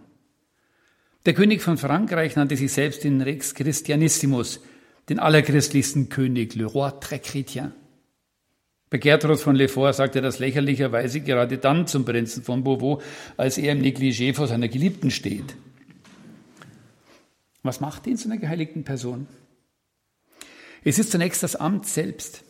Der 1.26 1.34
König 1.34 1.62
von 1.62 1.78
Frankreich 1.78 2.36
nannte 2.36 2.58
sich 2.58 2.74
selbst 2.74 3.06
den 3.06 3.22
Rex 3.22 3.56
Christianissimus, 3.56 4.60
den 5.08 5.20
allerchristlichsten 5.20 6.10
König, 6.10 6.56
le 6.56 6.66
roi 6.66 6.90
très 6.90 7.20
chrétien. 7.20 7.72
Bei 8.92 8.98
Gertrud 8.98 9.40
von 9.40 9.56
Lefort 9.56 9.96
sagt 9.96 10.18
er 10.18 10.22
das 10.22 10.40
lächerlicherweise 10.40 11.22
gerade 11.22 11.58
dann 11.58 11.88
zum 11.88 12.04
Prinzen 12.04 12.44
von 12.44 12.62
Beauvau, 12.62 13.02
als 13.38 13.58
er 13.58 13.72
im 13.72 13.82
Negligé 13.82 14.34
vor 14.36 14.48
seiner 14.48 14.68
Geliebten 14.68 15.12
steht. 15.12 15.56
Was 17.64 17.80
macht 17.80 18.06
ihn 18.06 18.18
zu 18.18 18.28
einer 18.28 18.38
geheiligten 18.38 18.84
Person? 18.84 19.28
Es 20.84 21.00
ist 21.00 21.12
zunächst 21.12 21.42
das 21.42 21.56
Amt 21.56 21.88
selbst. 21.88 22.44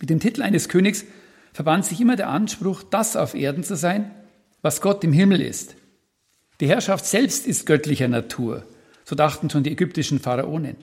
Mit 0.00 0.08
dem 0.08 0.18
Titel 0.18 0.40
eines 0.40 0.70
Königs 0.70 1.04
verband 1.52 1.84
sich 1.84 2.00
immer 2.00 2.16
der 2.16 2.30
Anspruch, 2.30 2.82
das 2.82 3.14
auf 3.14 3.34
Erden 3.34 3.64
zu 3.64 3.76
sein, 3.76 4.12
was 4.62 4.80
Gott 4.80 5.04
im 5.04 5.12
Himmel 5.12 5.42
ist. 5.42 5.76
Die 6.60 6.68
Herrschaft 6.68 7.04
selbst 7.04 7.46
ist 7.46 7.66
göttlicher 7.66 8.08
Natur, 8.08 8.64
so 9.04 9.14
dachten 9.14 9.50
schon 9.50 9.62
die 9.62 9.72
ägyptischen 9.72 10.20
Pharaonen. 10.20 10.76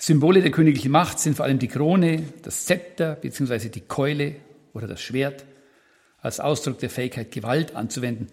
Symbole 0.00 0.40
der 0.40 0.52
königlichen 0.52 0.92
Macht 0.92 1.18
sind 1.18 1.36
vor 1.36 1.44
allem 1.44 1.58
die 1.58 1.68
Krone, 1.68 2.22
das 2.42 2.66
Zepter 2.66 3.16
bzw. 3.16 3.68
die 3.68 3.80
Keule 3.80 4.36
oder 4.72 4.86
das 4.86 5.00
Schwert 5.00 5.44
als 6.20 6.40
Ausdruck 6.40 6.78
der 6.78 6.88
Fähigkeit, 6.88 7.32
Gewalt 7.32 7.74
anzuwenden 7.74 8.28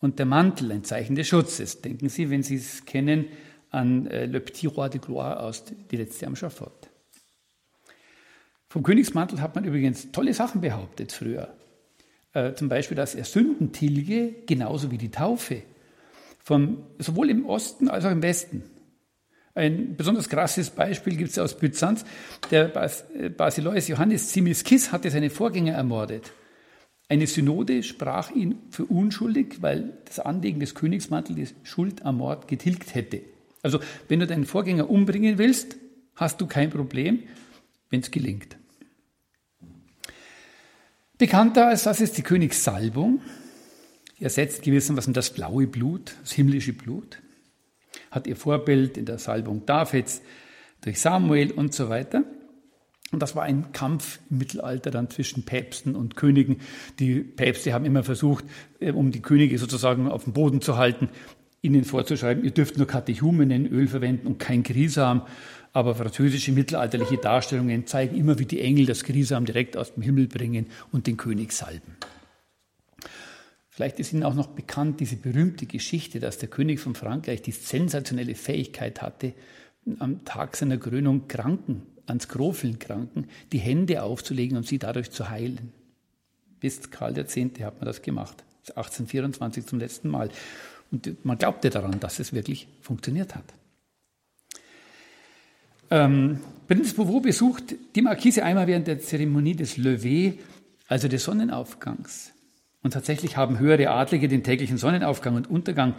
und 0.00 0.18
der 0.18 0.26
Mantel 0.26 0.70
ein 0.70 0.84
Zeichen 0.84 1.14
des 1.14 1.28
Schutzes. 1.28 1.80
Denken 1.80 2.08
Sie, 2.08 2.28
wenn 2.30 2.42
Sie 2.42 2.56
es 2.56 2.84
kennen, 2.84 3.26
an 3.70 4.06
äh, 4.06 4.26
Le 4.26 4.40
Petit 4.40 4.76
Roi 4.76 4.88
de 4.88 5.00
Gloire 5.00 5.40
aus 5.40 5.64
Die 5.90 5.96
letzte 5.96 6.26
am 6.26 6.36
Schafott. 6.36 6.90
Vom 8.68 8.82
Königsmantel 8.82 9.40
hat 9.40 9.54
man 9.54 9.64
übrigens 9.64 10.12
tolle 10.12 10.34
Sachen 10.34 10.60
behauptet 10.60 11.12
früher. 11.12 11.54
Äh, 12.34 12.54
zum 12.54 12.68
Beispiel, 12.68 12.96
dass 12.96 13.14
er 13.14 13.24
Sünden 13.24 13.72
tilge, 13.72 14.34
genauso 14.46 14.90
wie 14.90 14.98
die 14.98 15.10
Taufe. 15.10 15.62
Vom, 16.38 16.84
sowohl 16.98 17.30
im 17.30 17.46
Osten 17.46 17.88
als 17.88 18.04
auch 18.04 18.10
im 18.10 18.22
Westen. 18.22 18.64
Ein 19.54 19.96
besonders 19.96 20.28
krasses 20.28 20.70
Beispiel 20.70 21.16
gibt 21.16 21.30
es 21.30 21.38
aus 21.38 21.58
Byzanz. 21.58 22.04
Der 22.50 22.64
Bas 22.64 23.04
äh, 23.14 23.28
Basileus 23.28 23.88
Johannes 23.88 24.28
Zimiskis 24.28 24.92
hatte 24.92 25.10
seine 25.10 25.28
Vorgänger 25.28 25.74
ermordet. 25.74 26.32
Eine 27.08 27.26
Synode 27.26 27.82
sprach 27.82 28.30
ihn 28.30 28.58
für 28.70 28.86
unschuldig, 28.86 29.60
weil 29.60 29.98
das 30.06 30.18
Anlegen 30.18 30.60
des 30.60 30.74
Königsmantels 30.74 31.36
die 31.36 31.66
Schuld 31.66 32.06
am 32.06 32.16
Mord 32.18 32.48
getilgt 32.48 32.94
hätte. 32.94 33.20
Also 33.62 33.80
wenn 34.08 34.20
du 34.20 34.26
deinen 34.26 34.46
Vorgänger 34.46 34.88
umbringen 34.88 35.36
willst, 35.36 35.76
hast 36.14 36.40
du 36.40 36.46
kein 36.46 36.70
Problem, 36.70 37.24
wenn 37.90 38.00
es 38.00 38.10
gelingt. 38.10 38.56
Bekannter 41.18 41.68
als 41.68 41.82
das 41.82 42.00
ist 42.00 42.16
die 42.16 42.22
Königssalbung. 42.22 43.20
Die 44.18 44.24
ersetzt 44.24 44.62
gewissermaßen 44.62 45.12
das 45.12 45.34
blaue 45.34 45.66
Blut, 45.66 46.16
das 46.22 46.32
himmlische 46.32 46.72
Blut. 46.72 47.18
Hat 48.12 48.28
ihr 48.28 48.36
Vorbild 48.36 48.96
in 48.96 49.06
der 49.06 49.18
Salbung 49.18 49.66
Davids 49.66 50.22
durch 50.82 51.00
Samuel 51.00 51.50
und 51.50 51.74
so 51.74 51.88
weiter. 51.88 52.22
Und 53.10 53.20
das 53.20 53.34
war 53.36 53.42
ein 53.42 53.72
Kampf 53.72 54.20
im 54.30 54.38
Mittelalter 54.38 54.90
dann 54.90 55.10
zwischen 55.10 55.44
Päpsten 55.44 55.94
und 55.94 56.16
Königen. 56.16 56.58
Die 56.98 57.20
Päpste 57.20 57.72
haben 57.72 57.84
immer 57.84 58.04
versucht, 58.04 58.44
äh, 58.80 58.92
um 58.92 59.10
die 59.10 59.20
Könige 59.20 59.58
sozusagen 59.58 60.08
auf 60.08 60.24
dem 60.24 60.32
Boden 60.32 60.60
zu 60.60 60.76
halten, 60.76 61.08
ihnen 61.60 61.84
vorzuschreiben, 61.84 62.44
ihr 62.44 62.50
dürft 62.50 62.76
nur 62.76 62.86
Katechumenen 62.86 63.88
verwenden 63.88 64.26
und 64.26 64.38
kein 64.38 64.62
Grisam. 64.62 65.22
Aber 65.72 65.94
französische 65.94 66.52
mittelalterliche 66.52 67.16
Darstellungen 67.16 67.86
zeigen 67.86 68.16
immer, 68.16 68.38
wie 68.38 68.44
die 68.44 68.60
Engel 68.60 68.84
das 68.84 69.04
Grisam 69.04 69.46
direkt 69.46 69.76
aus 69.76 69.94
dem 69.94 70.02
Himmel 70.02 70.26
bringen 70.26 70.66
und 70.90 71.06
den 71.06 71.16
König 71.16 71.52
salben. 71.52 71.96
Vielleicht 73.82 73.98
ist 73.98 74.12
Ihnen 74.12 74.22
auch 74.22 74.34
noch 74.34 74.46
bekannt 74.46 75.00
diese 75.00 75.16
berühmte 75.16 75.66
Geschichte, 75.66 76.20
dass 76.20 76.38
der 76.38 76.48
König 76.48 76.78
von 76.78 76.94
Frankreich 76.94 77.42
die 77.42 77.50
sensationelle 77.50 78.36
Fähigkeit 78.36 79.02
hatte, 79.02 79.34
am 79.98 80.24
Tag 80.24 80.56
seiner 80.56 80.78
Krönung 80.78 81.26
Kranken, 81.26 81.82
ans 82.06 82.28
Grofeln 82.28 82.78
Kranken, 82.78 83.26
die 83.50 83.58
Hände 83.58 84.04
aufzulegen 84.04 84.56
und 84.56 84.68
sie 84.68 84.78
dadurch 84.78 85.10
zu 85.10 85.30
heilen. 85.30 85.72
Bis 86.60 86.92
Karl 86.92 87.18
X. 87.18 87.36
hat 87.36 87.80
man 87.80 87.86
das 87.86 88.02
gemacht. 88.02 88.44
1824 88.68 89.66
zum 89.66 89.80
letzten 89.80 90.10
Mal. 90.10 90.30
Und 90.92 91.24
man 91.24 91.36
glaubte 91.36 91.68
daran, 91.68 91.98
dass 91.98 92.20
es 92.20 92.32
wirklich 92.32 92.68
funktioniert 92.82 93.34
hat. 93.34 93.52
Ähm, 95.90 96.38
Prinz 96.68 96.94
Beauvau 96.94 97.18
besucht 97.18 97.74
die 97.96 98.02
Marquise 98.02 98.44
einmal 98.44 98.68
während 98.68 98.86
der 98.86 99.00
Zeremonie 99.00 99.56
des 99.56 99.76
Lever, 99.76 100.36
also 100.86 101.08
des 101.08 101.24
Sonnenaufgangs. 101.24 102.32
Und 102.82 102.92
tatsächlich 102.92 103.36
haben 103.36 103.58
höhere 103.58 103.90
Adlige 103.90 104.28
den 104.28 104.42
täglichen 104.42 104.76
Sonnenaufgang 104.76 105.36
und 105.36 105.48
Untergang 105.48 105.94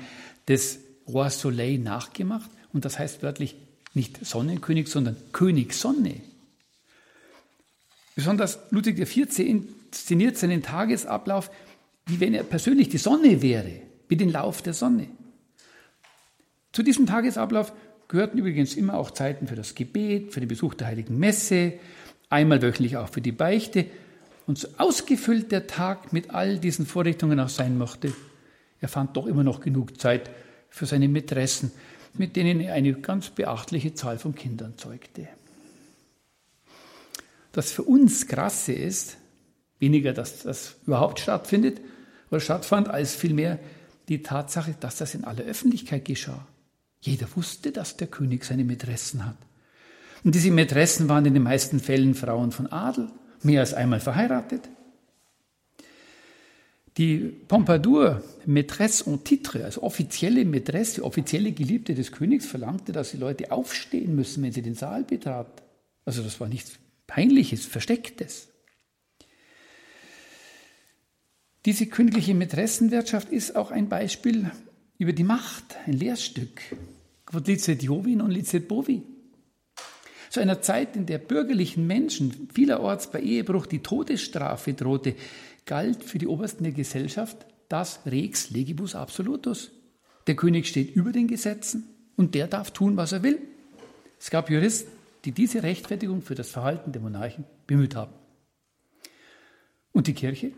des 0.48 0.80
Roi 1.08 1.30
Soleil 1.30 1.78
nachgemacht. 1.78 2.50
Und 2.74 2.86
das 2.86 3.00
heißt 3.00 3.24
wörtlich 3.24 3.56
nicht 3.94 4.26
Sonnenkönig, 4.26 4.88
sondern 4.88 5.16
König 5.32 5.74
Sonne. 5.74 6.16
Besonders 8.16 8.60
Ludwig 8.70 9.00
XIV. 9.00 9.40
inszeniert 9.40 10.38
seinen 10.38 10.62
Tagesablauf, 10.62 11.50
wie 12.06 12.20
wenn 12.20 12.34
er 12.34 12.44
persönlich 12.44 12.90
die 12.90 12.98
Sonne 12.98 13.42
wäre, 13.42 13.72
wie 14.10 14.18
den 14.18 14.32
Lauf 14.32 14.62
der 14.62 14.74
Sonne. 14.74 15.08
Zu 16.74 16.84
diesem 16.84 17.06
Tagesablauf 17.06 17.72
gehörten 18.08 18.38
übrigens 18.38 18.76
immer 18.76 18.96
auch 18.96 19.12
Zeiten 19.12 19.48
für 19.48 19.56
das 19.56 19.76
Gebet, 19.76 20.34
für 20.34 20.40
den 20.40 20.50
Besuch 20.50 20.74
der 20.74 20.88
heiligen 20.88 21.18
Messe, 21.18 21.74
einmal 22.30 22.62
wöchentlich 22.62 22.98
auch 22.98 23.10
für 23.10 23.22
die 23.22 23.32
Beichte 23.32 23.86
und 24.46 24.58
so 24.58 24.68
ausgefüllt 24.78 25.52
der 25.52 25.68
Tag 25.68 26.14
mit 26.14 26.32
all 26.32 26.60
diesen 26.60 26.86
Vorrichtungen 26.86 27.40
auch 27.40 27.50
sein 27.50 27.78
mochte, 27.78 28.14
er 28.82 28.90
fand 28.90 29.16
doch 29.16 29.28
immer 29.28 29.44
noch 29.44 29.62
genug 29.62 30.00
Zeit 30.00 30.30
für 30.70 30.86
seine 30.86 31.08
Mätressen, 31.08 31.72
mit 32.16 32.36
denen 32.36 32.60
er 32.60 32.74
eine 32.74 32.94
ganz 32.94 33.30
beachtliche 33.30 33.94
Zahl 33.94 34.20
von 34.20 34.36
Kindern 34.36 34.78
zeugte. 34.78 35.28
Das 37.54 37.72
für 37.72 37.84
uns 37.84 38.28
Krasse 38.28 38.74
ist, 38.74 39.18
weniger, 39.80 40.12
dass 40.14 40.44
das 40.44 40.76
überhaupt 40.86 41.20
stattfindet 41.20 41.80
oder 42.30 42.40
stattfand, 42.40 42.90
als 42.90 43.16
vielmehr 43.16 43.60
die 44.10 44.22
Tatsache, 44.22 44.76
dass 44.80 44.98
das 44.98 45.16
in 45.16 45.24
aller 45.24 45.44
Öffentlichkeit 45.44 46.06
geschah. 46.06 46.46
Jeder 47.00 47.28
wusste, 47.36 47.72
dass 47.72 47.98
der 47.98 48.08
König 48.08 48.44
seine 48.44 48.64
Mätressen 48.64 49.26
hat. 49.26 49.38
Und 50.24 50.36
diese 50.36 50.52
Mätressen 50.52 51.10
waren 51.10 51.26
in 51.26 51.34
den 51.34 51.44
meisten 51.44 51.80
Fällen 51.80 52.16
Frauen 52.16 52.52
von 52.52 52.68
Adel 52.68 53.10
mehr 53.44 53.62
als 53.62 53.74
einmal 53.74 54.00
verheiratet. 54.00 54.70
Die 56.98 57.18
Pompadour, 57.48 58.22
Maîtresse 58.46 59.08
en 59.08 59.24
Titre, 59.24 59.66
also 59.66 59.82
offizielle 59.82 60.46
Maîtresse, 60.46 61.02
offizielle 61.02 61.52
Geliebte 61.52 61.96
des 61.96 62.12
Königs, 62.12 62.46
verlangte, 62.46 62.92
dass 62.92 63.12
die 63.12 63.18
Leute 63.18 63.52
aufstehen 63.52 64.16
müssen, 64.16 64.44
wenn 64.44 64.52
sie 64.52 64.62
den 64.62 64.76
Saal 64.76 65.04
betrat. 65.04 65.64
Also 66.06 66.22
das 66.22 66.40
war 66.40 66.48
nichts 66.48 66.74
Peinliches, 67.08 67.66
Verstecktes. 67.66 68.48
Diese 71.66 71.88
königliche 71.88 72.36
Mätressenwirtschaft 72.36 73.30
ist 73.30 73.56
auch 73.56 73.72
ein 73.72 73.90
Beispiel 73.90 74.52
über 74.98 75.14
die 75.14 75.24
Macht, 75.24 75.78
ein 75.88 75.94
Lehrstück. 75.94 76.62
Quod 77.26 77.48
licet 77.48 77.82
Jovin 77.82 78.22
und 78.22 78.32
licet 78.32 78.68
Bovi. 78.68 79.02
Zu 80.34 80.40
einer 80.40 80.64
Zeit, 80.64 80.96
in 80.96 81.06
der 81.06 81.20
bürgerlichen 81.20 81.86
Menschen 81.86 82.50
vielerorts 82.52 83.12
bei 83.12 83.20
Ehebruch 83.20 83.68
die 83.68 83.84
Todesstrafe 83.84 84.74
drohte, 84.74 85.14
galt 85.68 86.04
für 86.04 86.18
die 86.18 86.26
Obersten 86.26 86.64
der 86.64 86.74
Gesellschaft 86.74 87.46
das 87.70 88.00
Rex 88.08 88.50
legibus 88.50 88.96
absolutus. 88.96 89.70
Der 90.26 90.36
König 90.36 90.66
steht 90.66 90.96
über 90.96 91.12
den 91.12 91.28
Gesetzen 91.28 91.84
und 92.16 92.34
der 92.34 92.48
darf 92.48 92.72
tun, 92.72 92.98
was 92.98 93.12
er 93.12 93.22
will. 93.22 93.44
Es 94.20 94.32
gab 94.32 94.50
Juristen, 94.50 94.92
die 95.24 95.34
diese 95.34 95.62
Rechtfertigung 95.62 96.24
für 96.24 96.34
das 96.34 96.50
Verhalten 96.50 96.92
der 96.94 97.04
Monarchen 97.04 97.44
bemüht 97.68 97.96
haben. 97.96 98.14
Und 99.92 100.08
die 100.08 100.16
Kirche? 100.16 100.52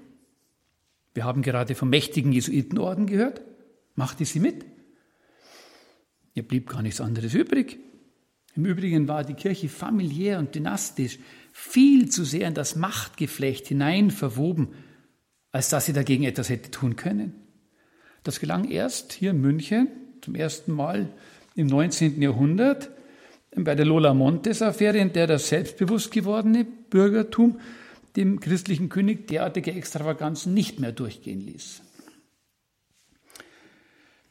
Wir 1.13 1.25
haben 1.25 1.41
gerade 1.41 1.75
vom 1.75 1.89
mächtigen 1.89 2.31
Jesuitenorden 2.31 3.07
gehört. 3.07 3.41
Machte 3.95 4.23
sie 4.23 4.39
mit? 4.39 4.63
Ihr 6.33 6.47
blieb 6.47 6.69
gar 6.69 6.81
nichts 6.81 7.01
anderes 7.01 7.33
übrig. 7.33 7.77
Im 8.55 8.65
Übrigen 8.65 9.07
war 9.07 9.23
die 9.23 9.33
Kirche 9.33 9.67
familiär 9.67 10.39
und 10.39 10.55
dynastisch 10.55 11.19
viel 11.51 12.09
zu 12.09 12.23
sehr 12.23 12.47
in 12.47 12.53
das 12.53 12.75
Machtgeflecht 12.75 13.67
hinein 13.67 14.11
verwoben, 14.11 14.69
als 15.51 15.69
dass 15.69 15.85
sie 15.85 15.93
dagegen 15.93 16.23
etwas 16.23 16.49
hätte 16.49 16.71
tun 16.71 16.95
können. 16.95 17.33
Das 18.23 18.39
gelang 18.39 18.69
erst 18.69 19.13
hier 19.13 19.31
in 19.31 19.41
München 19.41 19.87
zum 20.21 20.35
ersten 20.35 20.71
Mal 20.71 21.09
im 21.55 21.67
19. 21.67 22.21
Jahrhundert 22.21 22.91
bei 23.55 23.75
der 23.75 23.85
Lola 23.85 24.13
Montes-Affäre, 24.13 24.97
in 24.97 25.13
der 25.13 25.27
das 25.27 25.49
selbstbewusst 25.49 26.11
gewordene 26.11 26.65
Bürgertum 26.65 27.59
dem 28.15 28.39
christlichen 28.39 28.89
König 28.89 29.27
derartige 29.27 29.73
Extravaganzen 29.73 30.53
nicht 30.53 30.79
mehr 30.79 30.91
durchgehen 30.91 31.41
ließ. 31.41 31.81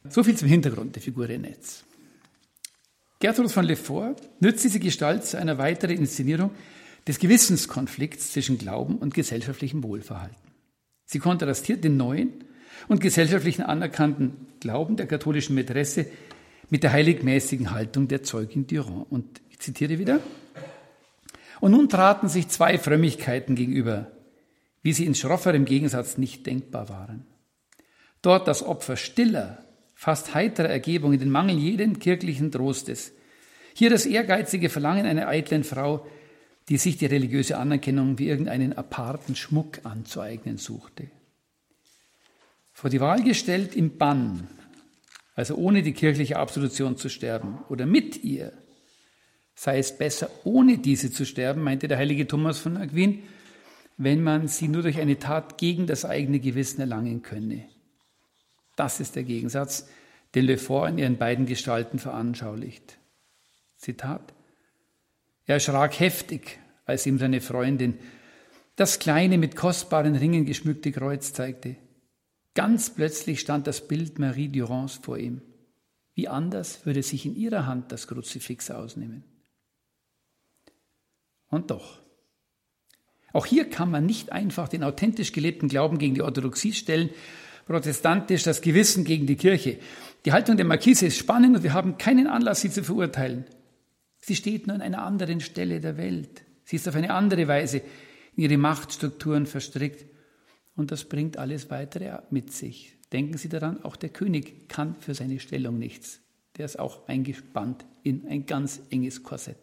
So 0.09 0.23
viel 0.23 0.35
zum 0.35 0.47
Hintergrund 0.47 0.95
der 0.95 1.01
Figur 1.01 1.27
Renets. 1.27 1.84
Gertrud 3.25 3.51
von 3.51 3.65
Lefort 3.65 4.21
nützt 4.39 4.63
diese 4.63 4.79
Gestalt 4.79 5.25
zu 5.25 5.39
einer 5.39 5.57
weiteren 5.57 5.97
Inszenierung 5.97 6.51
des 7.07 7.17
Gewissenskonflikts 7.17 8.31
zwischen 8.31 8.59
Glauben 8.59 8.97
und 8.97 9.15
gesellschaftlichem 9.15 9.81
Wohlverhalten. 9.81 10.37
Sie 11.05 11.17
kontrastiert 11.17 11.83
den 11.83 11.97
neuen 11.97 12.43
und 12.87 13.01
gesellschaftlichen 13.01 13.63
anerkannten 13.63 14.45
Glauben 14.59 14.95
der 14.95 15.07
katholischen 15.07 15.55
Mätresse 15.55 16.05
mit 16.69 16.83
der 16.83 16.91
heiligmäßigen 16.91 17.71
Haltung 17.71 18.07
der 18.07 18.21
Zeugin 18.21 18.67
Durand. 18.67 19.07
Und 19.11 19.41
ich 19.49 19.57
zitiere 19.57 19.97
wieder. 19.97 20.19
Und 21.61 21.71
nun 21.71 21.89
traten 21.89 22.29
sich 22.29 22.49
zwei 22.49 22.77
Frömmigkeiten 22.77 23.55
gegenüber, 23.55 24.11
wie 24.83 24.93
sie 24.93 25.07
in 25.07 25.15
schrofferem 25.15 25.65
Gegensatz 25.65 26.19
nicht 26.19 26.45
denkbar 26.45 26.89
waren. 26.89 27.25
Dort 28.21 28.47
das 28.47 28.61
Opfer 28.61 28.97
stiller, 28.97 29.64
fast 29.95 30.35
heiterer 30.35 30.69
Ergebung 30.69 31.13
in 31.13 31.19
den 31.19 31.31
Mangel 31.31 31.57
jeden 31.57 31.97
kirchlichen 31.97 32.51
Trostes. 32.51 33.13
Hier 33.73 33.89
das 33.89 34.05
ehrgeizige 34.05 34.69
Verlangen 34.69 35.05
einer 35.05 35.27
eitlen 35.27 35.63
Frau, 35.63 36.05
die 36.69 36.77
sich 36.77 36.97
die 36.97 37.05
religiöse 37.05 37.57
Anerkennung 37.57 38.19
wie 38.19 38.27
irgendeinen 38.27 38.73
aparten 38.73 39.35
Schmuck 39.35 39.79
anzueignen 39.83 40.57
suchte. 40.57 41.07
Vor 42.73 42.89
die 42.89 42.99
Wahl 42.99 43.23
gestellt 43.23 43.75
im 43.75 43.97
Bann, 43.97 44.47
also 45.35 45.55
ohne 45.55 45.81
die 45.81 45.93
kirchliche 45.93 46.37
Absolution 46.37 46.97
zu 46.97 47.09
sterben, 47.09 47.59
oder 47.69 47.85
mit 47.85 48.23
ihr, 48.23 48.51
sei 49.53 49.77
es 49.79 49.97
besser, 49.97 50.29
ohne 50.43 50.77
diese 50.77 51.11
zu 51.11 51.25
sterben, 51.25 51.61
meinte 51.61 51.87
der 51.87 51.97
heilige 51.97 52.27
Thomas 52.27 52.59
von 52.59 52.77
Aquin, 52.77 53.23
wenn 53.97 54.21
man 54.21 54.49
sie 54.49 54.67
nur 54.67 54.81
durch 54.81 54.99
eine 54.99 55.19
Tat 55.19 55.57
gegen 55.57 55.87
das 55.87 56.03
eigene 56.03 56.39
Gewissen 56.39 56.81
erlangen 56.81 57.21
könne. 57.21 57.65
Das 58.75 58.99
ist 58.99 59.15
der 59.15 59.23
Gegensatz, 59.23 59.87
den 60.33 60.45
Le 60.45 60.57
Fort 60.57 60.89
in 60.89 60.97
ihren 60.97 61.17
beiden 61.17 61.45
Gestalten 61.45 61.99
veranschaulicht. 61.99 62.97
Zitat. 63.77 64.33
Er 65.45 65.55
erschrak 65.55 65.99
heftig, 65.99 66.59
als 66.85 67.05
ihm 67.05 67.17
seine 67.17 67.41
Freundin 67.41 67.99
das 68.75 68.99
kleine, 68.99 69.37
mit 69.37 69.55
kostbaren 69.55 70.15
Ringen 70.15 70.45
geschmückte 70.45 70.91
Kreuz 70.91 71.31
zeigte. 71.31 71.77
Ganz 72.55 72.89
plötzlich 72.89 73.39
stand 73.39 73.67
das 73.67 73.87
Bild 73.87 74.19
Marie 74.19 74.49
Durands 74.49 74.95
vor 75.01 75.17
ihm. 75.17 75.41
Wie 76.13 76.27
anders 76.27 76.85
würde 76.85 77.03
sich 77.03 77.25
in 77.25 77.35
ihrer 77.35 77.65
Hand 77.65 77.91
das 77.91 78.07
Kruzifix 78.07 78.71
ausnehmen. 78.71 79.23
Und 81.47 81.71
doch, 81.71 82.01
auch 83.31 83.45
hier 83.45 83.69
kann 83.69 83.91
man 83.91 84.05
nicht 84.05 84.31
einfach 84.31 84.69
den 84.69 84.83
authentisch 84.83 85.33
gelebten 85.33 85.67
Glauben 85.67 85.97
gegen 85.97 86.15
die 86.15 86.21
Orthodoxie 86.21 86.73
stellen 86.73 87.09
protestantisch 87.65 88.43
das 88.43 88.61
Gewissen 88.61 89.03
gegen 89.03 89.25
die 89.25 89.35
Kirche. 89.35 89.79
Die 90.23 90.31
Haltung 90.31 90.57
der 90.57 90.65
Markise 90.65 91.07
ist 91.07 91.17
spannend 91.17 91.57
und 91.57 91.63
wir 91.63 91.73
haben 91.73 91.97
keinen 91.97 92.27
Anlass, 92.27 92.61
sie 92.61 92.69
zu 92.69 92.83
verurteilen. 92.83 93.45
Sie 94.19 94.35
steht 94.35 94.67
nur 94.67 94.75
an 94.75 94.81
einer 94.81 95.03
anderen 95.03 95.39
Stelle 95.39 95.79
der 95.79 95.97
Welt. 95.97 96.43
Sie 96.63 96.77
ist 96.77 96.87
auf 96.87 96.95
eine 96.95 97.13
andere 97.13 97.47
Weise 97.47 97.81
in 98.35 98.43
ihre 98.43 98.57
Machtstrukturen 98.57 99.45
verstrickt. 99.45 100.05
Und 100.75 100.91
das 100.91 101.05
bringt 101.05 101.37
alles 101.37 101.69
weitere 101.69 102.19
mit 102.31 102.51
sich. 102.51 102.97
Denken 103.13 103.37
Sie 103.37 103.49
daran, 103.49 103.83
auch 103.83 103.95
der 103.95 104.09
König 104.09 104.67
kann 104.67 104.95
für 104.99 105.13
seine 105.13 105.39
Stellung 105.39 105.77
nichts. 105.77 106.19
Der 106.57 106.65
ist 106.65 106.79
auch 106.79 107.07
eingespannt 107.07 107.85
in 108.03 108.27
ein 108.27 108.45
ganz 108.45 108.81
enges 108.89 109.23
Korsett. 109.23 109.57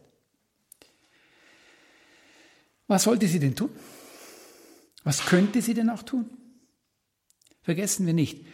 Was 2.86 3.04
sollte 3.04 3.26
sie 3.26 3.40
denn 3.40 3.54
tun? 3.54 3.70
Was 5.04 5.24
könnte 5.26 5.60
sie 5.60 5.74
denn 5.74 5.90
auch 5.90 6.02
tun? 6.02 6.30
Vergessen 7.62 8.06
wir 8.06 8.14
nicht, 8.14 8.44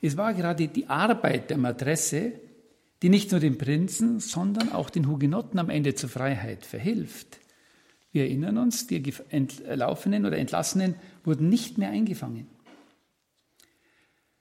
es 0.00 0.16
war 0.16 0.34
gerade 0.34 0.68
die 0.68 0.86
Arbeit 0.86 1.50
der 1.50 1.58
Madresse, 1.58 2.32
die 3.02 3.08
nicht 3.08 3.30
nur 3.30 3.40
den 3.40 3.58
Prinzen, 3.58 4.20
sondern 4.20 4.72
auch 4.72 4.90
den 4.90 5.08
Hugenotten 5.08 5.58
am 5.58 5.70
Ende 5.70 5.94
zur 5.94 6.08
Freiheit 6.08 6.66
verhilft. 6.66 7.38
Wir 8.12 8.22
erinnern 8.24 8.58
uns, 8.58 8.86
die 8.86 9.02
Entlaufenen 9.28 10.24
oder 10.24 10.38
Entlassenen 10.38 10.94
wurden 11.24 11.48
nicht 11.48 11.78
mehr 11.78 11.90
eingefangen. 11.90 12.46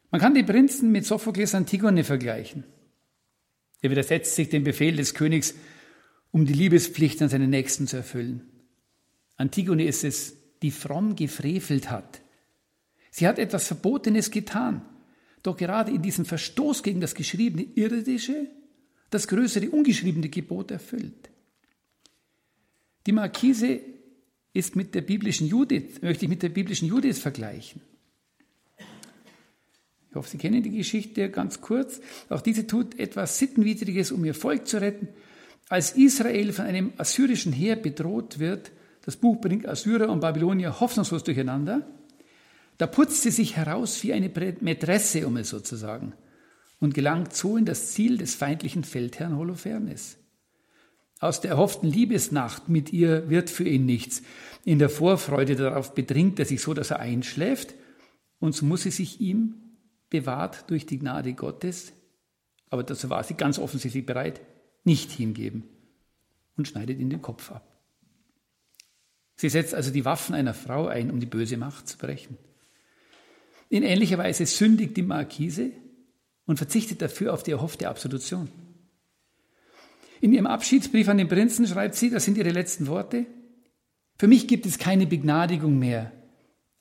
Man 0.10 0.22
kann 0.22 0.34
die 0.34 0.44
Prinzen 0.44 0.92
mit 0.92 1.06
Sophokles 1.06 1.54
Antigone 1.54 2.04
vergleichen. 2.04 2.64
Er 3.82 3.92
widersetzt 3.92 4.36
sich 4.36 4.50
dem 4.50 4.64
Befehl 4.64 4.96
des 4.96 5.14
Königs, 5.14 5.54
um 6.32 6.46
die 6.46 6.54
Liebespflicht 6.54 7.22
an 7.22 7.30
seinen 7.30 7.50
Nächsten 7.50 7.88
zu 7.88 7.98
erfüllen. 7.98 8.42
Antigone 9.36 9.86
ist 9.86 10.04
es, 10.04 10.36
die 10.62 10.72
fromm 10.72 11.16
gefrevelt 11.16 11.92
hat. 11.92 12.22
Sie 13.18 13.28
hat 13.28 13.40
etwas 13.40 13.66
Verbotenes 13.66 14.30
getan, 14.30 14.86
doch 15.42 15.58
gerade 15.58 15.92
in 15.92 16.04
diesem 16.04 16.24
Verstoß 16.24 16.84
gegen 16.84 17.02
das 17.02 17.16
geschriebene 17.16 17.64
Irdische 17.64 18.46
das 19.10 19.28
größere 19.28 19.72
ungeschriebene 19.72 20.30
Gebot 20.30 20.70
erfüllt. 20.70 21.32
Die 23.08 23.12
Markise 23.12 23.80
ist 24.54 24.76
mit 24.76 24.94
der 24.94 25.02
biblischen 25.02 25.48
Judith, 25.48 26.00
möchte 26.04 26.26
ich 26.26 26.30
mit 26.30 26.44
der 26.44 26.50
biblischen 26.50 26.90
Judith 26.90 27.18
vergleichen. 27.18 27.82
Ich 30.12 30.16
hoffe, 30.16 30.30
Sie 30.30 30.38
kennen 30.38 30.62
die 30.62 30.78
Geschichte 30.78 31.32
ganz 31.32 31.60
kurz. 31.60 32.00
Auch 32.30 32.42
diese 32.42 32.68
tut 32.68 33.00
etwas 33.00 33.40
Sittenwidriges, 33.40 34.12
um 34.12 34.24
ihr 34.26 34.36
Volk 34.36 34.68
zu 34.68 34.80
retten. 34.80 35.08
Als 35.70 35.94
Israel 35.94 36.54
von 36.54 36.66
einem 36.66 36.94
assyrischen 36.98 37.52
Heer 37.52 37.78
bedroht 37.78 38.38
wird, 38.38 38.70
das 39.06 39.16
Buch 39.16 39.42
bringt 39.42 39.68
Assyrer 39.68 40.10
und 40.10 40.20
Babylonier 40.20 40.80
hoffnungslos 40.80 41.24
durcheinander, 41.24 41.88
da 42.78 42.88
putzt 42.88 43.24
sie 43.24 43.32
sich 43.32 43.56
heraus 43.56 44.04
wie 44.04 44.14
eine 44.14 44.32
Mätresse, 44.62 45.28
um 45.28 45.38
es 45.38 45.50
so 45.50 45.60
zu 45.60 45.76
sagen, 45.76 46.14
und 46.80 46.94
gelangt 46.94 47.34
so 47.34 47.58
in 47.58 47.66
das 47.66 47.92
Ziel 47.92 48.18
des 48.18 48.36
feindlichen 48.36 48.84
Feldherrn 48.84 49.38
Holofernes. 49.38 50.18
Aus 51.20 51.42
der 51.42 51.52
erhofften 51.52 51.90
Liebesnacht 51.90 52.70
mit 52.70 52.94
ihr 52.94 53.30
wird 53.30 53.50
für 53.50 53.68
ihn 53.68 53.86
nichts. 53.86 54.22
In 54.64 54.78
der 54.78 54.90
Vorfreude 54.90 55.56
darauf 55.56 55.96
bedringt 55.96 56.38
er 56.38 56.46
sich 56.46 56.62
so, 56.62 56.76
dass 56.76 56.92
er 56.92 57.00
einschläft, 57.00 57.74
und 58.40 58.54
so 58.54 58.66
muss 58.66 58.84
sie 58.84 58.92
sich 58.92 59.20
ihm, 59.20 59.56
bewahrt 60.12 60.70
durch 60.70 60.86
die 60.86 61.00
Gnade 61.00 61.34
Gottes, 61.34 61.92
aber 62.70 62.84
dazu 62.84 63.10
war 63.10 63.24
sie 63.24 63.34
ganz 63.34 63.58
offensichtlich 63.58 64.06
bereit, 64.06 64.42
nicht 64.84 65.12
hingeben 65.12 65.64
und 66.56 66.68
schneidet 66.68 67.00
ihm 67.00 67.10
den 67.10 67.22
Kopf 67.22 67.52
ab. 67.52 67.82
Sie 69.36 69.50
setzt 69.50 69.74
also 69.74 69.92
die 69.92 70.06
Waffen 70.06 70.36
einer 70.36 70.54
Frau 70.54 70.88
ein, 70.88 71.12
um 71.12 71.20
die 71.20 71.26
böse 71.26 71.58
Macht 71.58 71.88
zu 71.88 71.98
brechen. 71.98 72.38
In 73.70 73.84
ähnlicher 73.84 74.18
Weise 74.18 74.46
sündigt 74.46 74.96
die 74.96 75.04
Markise 75.04 75.72
und 76.46 76.58
verzichtet 76.58 77.02
dafür 77.02 77.34
auf 77.34 77.44
die 77.44 77.52
erhoffte 77.52 77.90
Absolution. 77.90 78.50
In 80.22 80.34
ihrem 80.34 80.48
Abschiedsbrief 80.48 81.10
an 81.10 81.18
den 81.18 81.28
Prinzen 81.28 81.68
schreibt 81.68 81.96
sie, 81.96 82.10
das 82.10 82.26
sind 82.26 82.38
ihre 82.38 82.50
letzten 82.50 82.88
Worte, 82.88 83.26
für 84.18 84.28
mich 84.28 84.48
gibt 84.48 84.66
es 84.66 84.80
keine 84.80 85.06
Begnadigung 85.06 85.78
mehr, 85.78 86.12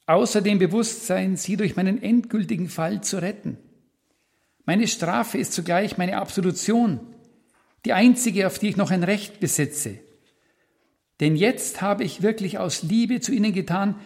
außer 0.07 0.41
dem 0.41 0.59
Bewusstsein, 0.59 1.37
sie 1.37 1.57
durch 1.57 1.77
meinen 1.77 2.03
endgültigen 2.03 2.69
Fall 2.69 3.03
zu 3.03 3.21
retten. 3.21 3.59
Meine 4.65 4.89
Strafe 4.89 5.37
ist 5.39 5.53
zugleich 5.53 5.99
meine 5.99 6.17
Absolution, 6.17 7.01
die 7.85 7.93
einzige, 7.93 8.47
auf 8.47 8.59
die 8.59 8.69
ich 8.69 8.77
noch 8.77 8.91
ein 8.91 9.05
Recht 9.05 9.39
besitze. 9.39 9.99
Denn 11.21 11.37
jetzt 11.37 11.83
habe 11.83 12.05
ich 12.05 12.23
wirklich 12.23 12.59
aus 12.59 12.83
Liebe 12.83 13.21
zu 13.21 13.33
ihnen 13.33 13.53
getan, 13.53 13.97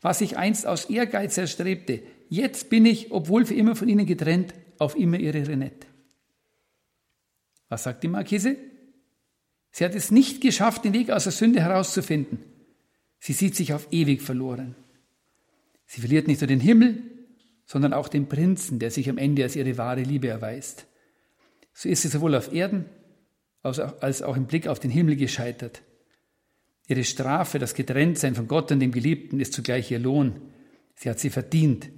was 0.00 0.20
ich 0.20 0.36
einst 0.36 0.66
aus 0.66 0.86
Ehrgeiz 0.86 1.36
erstrebte. 1.38 2.02
Jetzt 2.30 2.70
bin 2.70 2.86
ich, 2.86 3.10
obwohl 3.10 3.44
für 3.44 3.54
immer 3.54 3.74
von 3.74 3.88
ihnen 3.88 4.06
getrennt, 4.06 4.54
auf 4.78 4.96
immer 4.96 5.18
ihre 5.18 5.46
Renette. 5.46 5.88
Was 7.68 7.82
sagt 7.82 8.04
die 8.04 8.08
Markise? 8.08 8.56
Sie 9.72 9.84
hat 9.84 9.96
es 9.96 10.12
nicht 10.12 10.40
geschafft, 10.40 10.84
den 10.84 10.92
Weg 10.92 11.10
aus 11.10 11.24
der 11.24 11.32
Sünde 11.32 11.60
herauszufinden. 11.60 12.38
Sie 13.18 13.32
sieht 13.32 13.56
sich 13.56 13.74
auf 13.74 13.88
ewig 13.90 14.22
verloren. 14.22 14.76
Sie 15.86 16.00
verliert 16.00 16.28
nicht 16.28 16.40
nur 16.40 16.48
den 16.48 16.60
Himmel, 16.60 17.02
sondern 17.66 17.92
auch 17.92 18.06
den 18.06 18.28
Prinzen, 18.28 18.78
der 18.78 18.92
sich 18.92 19.10
am 19.10 19.18
Ende 19.18 19.42
als 19.42 19.56
ihre 19.56 19.76
wahre 19.76 20.02
Liebe 20.02 20.28
erweist. 20.28 20.86
So 21.74 21.88
ist 21.88 22.02
sie 22.02 22.08
sowohl 22.08 22.36
auf 22.36 22.52
Erden 22.52 22.84
als 23.62 24.22
auch 24.22 24.36
im 24.36 24.46
Blick 24.46 24.68
auf 24.68 24.78
den 24.78 24.90
Himmel 24.90 25.16
gescheitert. 25.16 25.82
Ihre 26.86 27.02
Strafe, 27.02 27.58
das 27.58 27.74
Getrenntsein 27.74 28.36
von 28.36 28.46
Gott 28.46 28.70
und 28.70 28.78
dem 28.78 28.92
Geliebten, 28.92 29.40
ist 29.40 29.52
zugleich 29.52 29.90
ihr 29.90 29.98
Lohn. 29.98 30.40
Sie 30.94 31.10
hat 31.10 31.18
sie 31.18 31.30
verdient. 31.30 31.90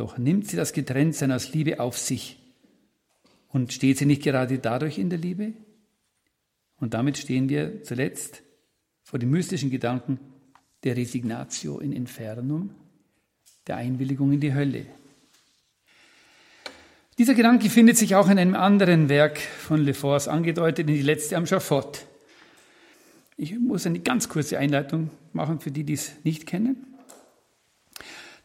Doch 0.00 0.16
nimmt 0.16 0.48
sie 0.48 0.56
das 0.56 0.72
Getrenntsein 0.72 1.30
aus 1.30 1.52
Liebe 1.52 1.78
auf 1.78 1.98
sich. 1.98 2.38
Und 3.50 3.70
steht 3.70 3.98
sie 3.98 4.06
nicht 4.06 4.22
gerade 4.22 4.58
dadurch 4.58 4.96
in 4.96 5.10
der 5.10 5.18
Liebe? 5.18 5.52
Und 6.78 6.94
damit 6.94 7.18
stehen 7.18 7.50
wir 7.50 7.82
zuletzt 7.82 8.42
vor 9.02 9.18
dem 9.18 9.28
mystischen 9.28 9.68
Gedanken 9.68 10.18
der 10.84 10.96
Resignatio 10.96 11.80
in 11.80 11.92
Infernum, 11.92 12.70
der 13.66 13.76
Einwilligung 13.76 14.32
in 14.32 14.40
die 14.40 14.54
Hölle. 14.54 14.86
Dieser 17.18 17.34
Gedanke 17.34 17.68
findet 17.68 17.98
sich 17.98 18.14
auch 18.14 18.30
in 18.30 18.38
einem 18.38 18.54
anderen 18.54 19.10
Werk 19.10 19.38
von 19.38 19.84
Le 19.84 19.92
Fors 19.92 20.28
angedeutet, 20.28 20.88
in 20.88 20.94
die 20.94 21.02
letzte 21.02 21.36
am 21.36 21.44
Schafott. 21.44 22.06
Ich 23.36 23.58
muss 23.58 23.84
eine 23.84 24.00
ganz 24.00 24.30
kurze 24.30 24.58
Einleitung 24.58 25.10
machen 25.34 25.60
für 25.60 25.70
die, 25.70 25.84
die 25.84 25.92
es 25.92 26.12
nicht 26.24 26.46
kennen. 26.46 26.89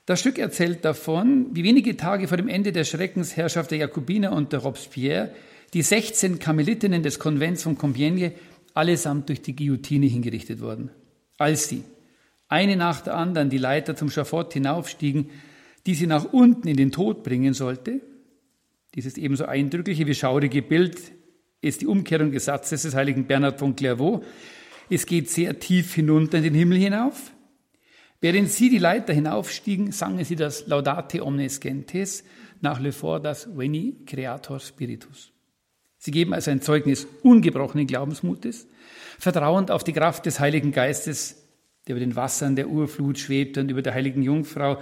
Das 0.06 0.20
Stück 0.20 0.38
erzählt 0.38 0.86
davon, 0.86 1.48
wie 1.54 1.64
wenige 1.64 1.98
Tage 1.98 2.28
vor 2.28 2.38
dem 2.38 2.48
Ende 2.48 2.72
der 2.72 2.84
Schreckensherrschaft 2.84 3.72
der 3.72 3.80
Jakobiner 3.80 4.34
und 4.34 4.54
der 4.54 4.60
Robespierre 4.60 5.32
die 5.74 5.82
16 5.82 6.38
Karmelitinnen 6.40 7.02
des 7.02 7.18
Konvents 7.18 7.64
von 7.64 7.78
Compiègne 7.78 8.34
allesamt 8.76 9.30
durch 9.30 9.42
die 9.42 9.56
Guillotine 9.56 10.06
hingerichtet 10.06 10.62
wurden. 10.62 10.92
Als 11.38 11.68
sie, 11.68 11.84
eine 12.48 12.76
nach 12.76 13.02
der 13.02 13.16
anderen, 13.16 13.50
die 13.50 13.58
Leiter 13.58 13.96
zum 13.96 14.10
Schafott 14.10 14.54
hinaufstiegen, 14.54 15.32
die 15.88 15.96
sie 15.96 16.08
nach 16.08 16.32
unten 16.32 16.68
in 16.68 16.78
den 16.78 16.92
Tod 16.92 17.24
bringen 17.24 17.54
sollte, 17.54 18.02
dieses 18.94 19.18
ebenso 19.18 19.46
eindrückliche 19.46 20.08
wie 20.08 20.16
schaurige 20.16 20.62
Bild 20.62 20.98
ist 21.62 21.82
die 21.82 21.88
Umkehrung 21.88 22.32
des 22.32 22.46
Satzes 22.46 22.84
des 22.84 22.96
heiligen 22.96 23.26
Bernhard 23.26 23.60
von 23.60 23.76
Clairvaux. 23.76 24.24
Es 24.90 25.06
geht 25.06 25.30
sehr 25.30 25.60
tief 25.60 25.96
hinunter 25.96 26.38
in 26.38 26.44
den 26.44 26.54
Himmel 26.54 26.78
hinauf. 26.78 27.35
Während 28.26 28.50
sie 28.50 28.70
die 28.72 28.80
Leiter 28.80 29.14
hinaufstiegen, 29.14 29.92
sangen 29.92 30.26
sie 30.26 30.36
das 30.36 30.66
Laudate 30.66 31.24
omnes 31.24 31.60
gentes, 31.60 32.24
nach 32.60 32.80
Le 32.80 32.92
Fort 32.92 33.24
das 33.24 33.56
Veni 33.56 33.98
Creator 34.08 34.60
Spiritus. 34.60 35.32
Sie 36.00 36.10
geben 36.10 36.34
also 36.34 36.50
ein 36.50 36.60
Zeugnis 36.60 37.06
ungebrochenen 37.22 37.86
Glaubensmutes, 37.86 38.66
vertrauend 39.20 39.70
auf 39.70 39.84
die 39.84 39.94
Kraft 39.94 40.26
des 40.26 40.40
Heiligen 40.40 40.72
Geistes, 40.72 41.46
der 41.86 41.96
über 41.96 42.04
den 42.04 42.16
Wassern 42.16 42.56
der 42.56 42.68
Urflut 42.68 43.20
schwebt 43.20 43.60
und 43.60 43.70
über 43.70 43.84
der 43.84 43.94
heiligen 43.94 44.24
Jungfrau 44.24 44.80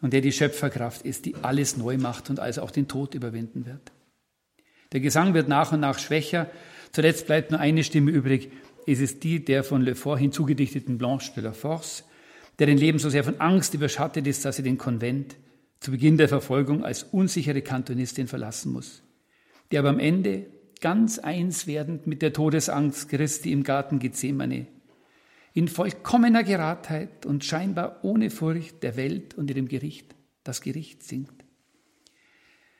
und 0.00 0.12
der 0.12 0.20
die 0.20 0.32
Schöpferkraft 0.32 1.02
ist, 1.02 1.24
die 1.24 1.36
alles 1.42 1.76
neu 1.76 1.98
macht 1.98 2.30
und 2.30 2.40
also 2.40 2.62
auch 2.62 2.72
den 2.72 2.88
Tod 2.88 3.14
überwinden 3.14 3.64
wird. 3.64 3.92
Der 4.90 4.98
Gesang 4.98 5.34
wird 5.34 5.46
nach 5.46 5.70
und 5.70 5.78
nach 5.78 6.00
schwächer. 6.00 6.50
Zuletzt 6.90 7.28
bleibt 7.28 7.52
nur 7.52 7.60
eine 7.60 7.84
Stimme 7.84 8.10
übrig. 8.10 8.50
Es 8.88 8.98
ist 8.98 9.22
die 9.22 9.44
der 9.44 9.62
von 9.62 9.82
Le 9.82 9.94
Fort 9.94 10.18
hinzugedichteten 10.18 10.98
Blanche 10.98 11.32
de 11.32 11.44
la 11.44 11.52
Force, 11.52 12.02
deren 12.58 12.78
Leben 12.78 12.98
so 12.98 13.10
sehr 13.10 13.24
von 13.24 13.40
Angst 13.40 13.74
überschattet 13.74 14.26
ist, 14.26 14.44
dass 14.44 14.56
sie 14.56 14.62
den 14.62 14.78
Konvent 14.78 15.36
zu 15.80 15.90
Beginn 15.90 16.16
der 16.16 16.28
Verfolgung 16.28 16.84
als 16.84 17.02
unsichere 17.02 17.62
Kantonistin 17.62 18.28
verlassen 18.28 18.72
muss 18.72 19.02
die 19.70 19.78
aber 19.78 19.88
am 19.88 19.98
Ende 19.98 20.46
ganz 20.80 21.18
eins 21.18 21.66
werdend 21.66 22.06
mit 22.06 22.22
der 22.22 22.32
Todesangst 22.32 23.08
Christi 23.08 23.52
im 23.52 23.62
Garten 23.62 23.98
Gethsemane, 23.98 24.66
in 25.54 25.68
vollkommener 25.68 26.44
Geradheit 26.44 27.24
und 27.24 27.44
scheinbar 27.44 28.00
ohne 28.02 28.30
Furcht 28.30 28.82
der 28.82 28.96
Welt 28.96 29.34
und 29.34 29.50
ihrem 29.50 29.68
Gericht 29.68 30.14
das 30.44 30.60
Gericht 30.60 31.02
singt. 31.02 31.44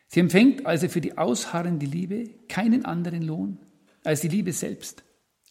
Sie 0.09 0.20
empfängt 0.20 0.66
also 0.66 0.89
für 0.89 1.01
die 1.01 1.18
ausharrende 1.18 1.87
Liebe 1.87 2.31
keinen 2.49 2.85
anderen 2.85 3.22
Lohn 3.22 3.59
als 4.05 4.20
die 4.20 4.29
Liebe 4.29 4.53
selbst, 4.53 5.03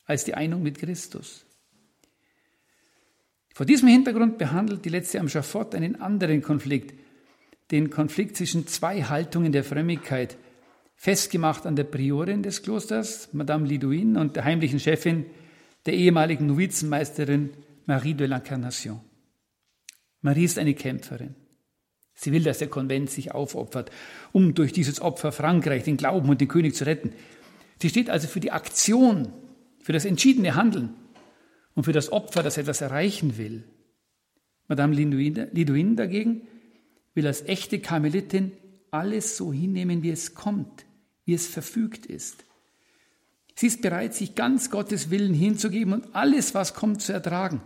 als 0.05 0.23
die 0.23 0.35
Einung 0.35 0.63
mit 0.63 0.77
Christus. 0.77 1.44
Vor 3.55 3.65
diesem 3.65 3.87
Hintergrund 3.87 4.37
behandelt 4.37 4.83
die 4.83 4.89
letzte 4.89 5.17
am 5.17 5.29
Schafott 5.29 5.75
einen 5.75 6.01
anderen 6.01 6.41
Konflikt, 6.41 6.93
den 7.71 7.89
Konflikt 7.89 8.35
zwischen 8.35 8.67
zwei 8.67 9.01
Haltungen 9.03 9.53
der 9.53 9.63
Frömmigkeit, 9.63 10.37
festgemacht 10.97 11.65
an 11.65 11.77
der 11.77 11.85
Priorin 11.85 12.43
des 12.43 12.63
Klosters, 12.63 13.29
Madame 13.31 13.65
Lidouin, 13.65 14.17
und 14.17 14.35
der 14.35 14.43
heimlichen 14.43 14.81
Chefin, 14.81 15.25
der 15.85 15.93
ehemaligen 15.93 16.47
Novizenmeisterin 16.47 17.51
Marie 17.85 18.13
de 18.13 18.27
l'Incarnation. 18.27 18.99
Marie 20.19 20.43
ist 20.43 20.59
eine 20.59 20.73
Kämpferin. 20.73 21.35
Sie 22.13 22.33
will, 22.33 22.43
dass 22.43 22.57
der 22.57 22.67
Konvent 22.67 23.09
sich 23.09 23.31
aufopfert, 23.31 23.89
um 24.33 24.53
durch 24.53 24.73
dieses 24.73 24.99
Opfer 24.99 25.31
Frankreich, 25.31 25.83
den 25.83 25.95
Glauben 25.95 26.27
und 26.27 26.41
den 26.41 26.49
König 26.49 26.75
zu 26.75 26.85
retten. 26.85 27.13
Sie 27.81 27.87
steht 27.87 28.09
also 28.09 28.27
für 28.27 28.41
die 28.41 28.51
Aktion, 28.51 29.31
für 29.81 29.93
das 29.93 30.03
entschiedene 30.03 30.55
Handeln 30.55 30.93
und 31.75 31.83
für 31.83 31.93
das 31.93 32.11
Opfer, 32.11 32.41
das 32.41 32.57
etwas 32.57 32.81
erreichen 32.81 33.37
will. 33.37 33.63
Madame 34.67 34.95
Lidouin 34.95 35.95
dagegen 35.95 36.47
will 37.13 37.27
als 37.27 37.43
echte 37.43 37.79
Karmelitin 37.79 38.51
alles 38.91 39.37
so 39.37 39.53
hinnehmen, 39.53 40.01
wie 40.01 40.09
es 40.09 40.33
kommt, 40.33 40.85
wie 41.25 41.33
es 41.33 41.47
verfügt 41.47 42.05
ist. 42.05 42.45
Sie 43.55 43.67
ist 43.67 43.81
bereit, 43.81 44.13
sich 44.13 44.35
ganz 44.35 44.69
Gottes 44.69 45.11
Willen 45.11 45.33
hinzugeben 45.33 45.93
und 45.93 46.15
alles, 46.15 46.53
was 46.55 46.73
kommt, 46.73 47.01
zu 47.01 47.13
ertragen. 47.13 47.61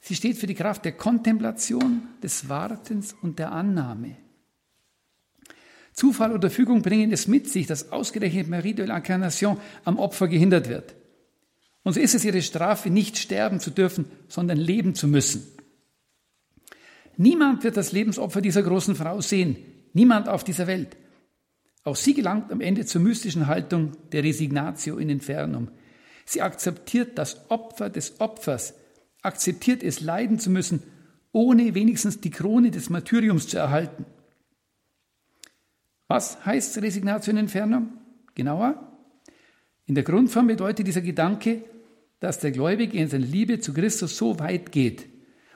Sie 0.00 0.14
steht 0.14 0.36
für 0.36 0.46
die 0.46 0.54
Kraft 0.54 0.84
der 0.84 0.92
Kontemplation, 0.92 2.02
des 2.22 2.48
Wartens 2.48 3.14
und 3.22 3.38
der 3.38 3.52
Annahme. 3.52 4.16
Zufall 5.92 6.32
oder 6.32 6.50
Fügung 6.50 6.82
bringen 6.82 7.12
es 7.12 7.28
mit 7.28 7.48
sich, 7.48 7.66
dass 7.66 7.92
ausgerechnet 7.92 8.48
Marie 8.48 8.74
de 8.74 8.86
l'Incarnation 8.86 9.58
am 9.84 9.98
Opfer 9.98 10.26
gehindert 10.26 10.68
wird. 10.68 10.96
Und 11.84 11.92
so 11.92 12.00
ist 12.00 12.14
es 12.14 12.24
ihre 12.24 12.42
Strafe, 12.42 12.90
nicht 12.90 13.18
sterben 13.18 13.60
zu 13.60 13.70
dürfen, 13.70 14.06
sondern 14.26 14.58
leben 14.58 14.94
zu 14.94 15.06
müssen. 15.06 15.46
Niemand 17.16 17.62
wird 17.62 17.76
das 17.76 17.92
Lebensopfer 17.92 18.40
dieser 18.40 18.62
großen 18.62 18.96
Frau 18.96 19.20
sehen. 19.20 19.56
Niemand 19.92 20.28
auf 20.28 20.42
dieser 20.42 20.66
Welt. 20.66 20.96
Auch 21.84 21.96
sie 21.96 22.14
gelangt 22.14 22.50
am 22.50 22.60
Ende 22.60 22.86
zur 22.86 23.02
mystischen 23.02 23.46
Haltung 23.46 23.92
der 24.10 24.24
Resignatio 24.24 24.96
in 24.96 25.10
Infernum. 25.10 25.68
Sie 26.24 26.40
akzeptiert 26.40 27.18
das 27.18 27.50
Opfer 27.50 27.90
des 27.90 28.18
Opfers, 28.18 28.74
akzeptiert 29.22 29.82
es 29.82 30.00
leiden 30.00 30.38
zu 30.38 30.50
müssen, 30.50 30.82
ohne 31.32 31.74
wenigstens 31.74 32.20
die 32.20 32.30
Krone 32.30 32.70
des 32.70 32.88
Martyriums 32.88 33.46
zu 33.46 33.58
erhalten. 33.58 34.06
Was 36.08 36.44
heißt 36.46 36.80
Resignatio 36.80 37.32
in 37.32 37.36
Infernum? 37.36 37.98
Genauer? 38.34 38.90
In 39.86 39.94
der 39.94 40.04
Grundform 40.04 40.46
bedeutet 40.46 40.86
dieser 40.86 41.02
Gedanke, 41.02 41.64
dass 42.24 42.38
der 42.38 42.52
Gläubige 42.52 42.96
in 42.96 43.08
seiner 43.08 43.26
Liebe 43.26 43.60
zu 43.60 43.74
Christus 43.74 44.16
so 44.16 44.38
weit 44.38 44.72
geht 44.72 45.04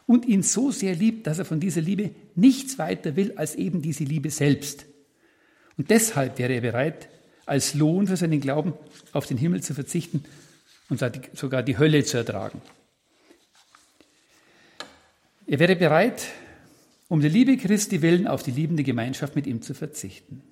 und 0.06 0.26
ihn 0.26 0.42
so 0.42 0.70
sehr 0.70 0.94
liebt, 0.94 1.26
dass 1.26 1.38
er 1.38 1.46
von 1.46 1.60
dieser 1.60 1.80
Liebe 1.80 2.10
nichts 2.34 2.78
weiter 2.78 3.16
will 3.16 3.32
als 3.36 3.54
eben 3.54 3.80
diese 3.80 4.04
Liebe 4.04 4.28
selbst. 4.28 4.84
Und 5.78 5.88
deshalb 5.88 6.38
wäre 6.38 6.52
er 6.52 6.60
bereit, 6.60 7.08
als 7.46 7.72
Lohn 7.72 8.06
für 8.06 8.18
seinen 8.18 8.40
Glauben 8.42 8.74
auf 9.12 9.24
den 9.24 9.38
Himmel 9.38 9.62
zu 9.62 9.72
verzichten 9.72 10.24
und 10.90 11.02
sogar 11.32 11.62
die 11.62 11.78
Hölle 11.78 12.04
zu 12.04 12.18
ertragen. 12.18 12.60
Er 15.46 15.58
wäre 15.58 15.74
bereit, 15.74 16.26
um 17.08 17.22
der 17.22 17.30
Liebe 17.30 17.56
Christi 17.56 18.02
willen 18.02 18.26
auf 18.26 18.42
die 18.42 18.50
liebende 18.50 18.82
Gemeinschaft 18.82 19.34
mit 19.36 19.46
ihm 19.46 19.62
zu 19.62 19.72
verzichten. 19.72 20.42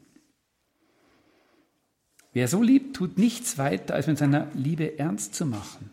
Wer 2.33 2.49
so 2.49 2.63
liebt, 2.63 2.97
tut 2.97 3.19
nichts 3.19 3.59
weiter, 3.59 3.95
als 3.95 4.07
mit 4.07 4.17
seiner 4.17 4.51
Liebe 4.55 4.99
ernst 4.99 5.35
zu 5.35 5.45
machen. 5.45 5.91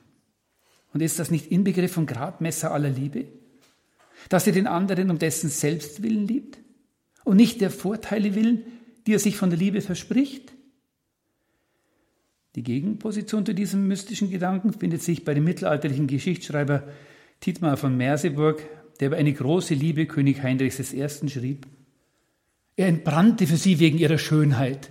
Und 0.94 1.02
ist 1.02 1.20
das 1.20 1.32
nicht 1.32 1.52
Inbegriff 1.52 1.92
von 1.92 2.06
Gradmesser 2.06 2.72
aller 2.72 2.90
Liebe? 2.90 3.26
Dass 4.30 4.48
er 4.48 4.54
den 4.54 4.68
anderen 4.68 5.10
um 5.10 5.20
dessen 5.20 5.50
Selbstwillen 5.50 6.28
liebt 6.28 6.60
und 7.24 7.38
nicht 7.38 7.62
der 7.62 7.72
Vorteile 7.72 8.36
willen, 8.36 8.64
die 9.06 9.14
er 9.14 9.20
sich 9.20 9.36
von 9.36 9.50
der 9.50 9.60
Liebe 9.60 9.82
verspricht? 9.82 10.54
Die 12.56 12.64
Gegenposition 12.64 13.46
zu 13.46 13.54
diesem 13.54 13.88
mystischen 13.88 14.30
Gedanken 14.30 14.74
findet 14.74 15.02
sich 15.02 15.26
bei 15.26 15.34
dem 15.34 15.44
mittelalterlichen 15.44 16.06
Geschichtsschreiber 16.06 16.88
Dietmar 17.44 17.78
von 17.78 17.98
Merseburg, 17.98 18.62
der 19.00 19.08
über 19.08 19.18
eine 19.18 19.34
große 19.34 19.74
Liebe 19.74 20.06
König 20.06 20.44
Heinrichs 20.44 20.94
I. 20.94 21.30
schrieb. 21.30 21.66
Er 22.76 22.88
entbrannte 22.88 23.48
für 23.48 23.58
sie 23.58 23.80
wegen 23.80 23.98
ihrer 23.98 24.20
Schönheit 24.20 24.90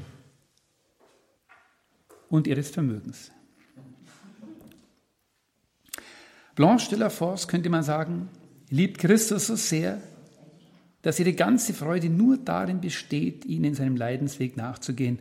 und 2.29 2.49
ihres 2.49 2.71
Vermögens. 2.71 3.31
Blanche 6.55 6.91
de 6.91 6.99
la 6.99 7.09
Force, 7.09 7.49
könnte 7.49 7.71
man 7.71 7.83
sagen, 7.83 8.29
liebt 8.69 8.99
Christus 8.99 9.47
so 9.47 9.57
sehr, 9.57 10.01
dass 11.03 11.19
ihre 11.19 11.33
ganze 11.33 11.75
Freude 11.75 12.09
nur 12.09 12.37
darin 12.37 12.81
besteht, 12.81 13.45
ihn 13.45 13.65
in 13.65 13.75
seinem 13.75 13.97
Leidensweg 13.97 14.57
nachzugehen, 14.57 15.19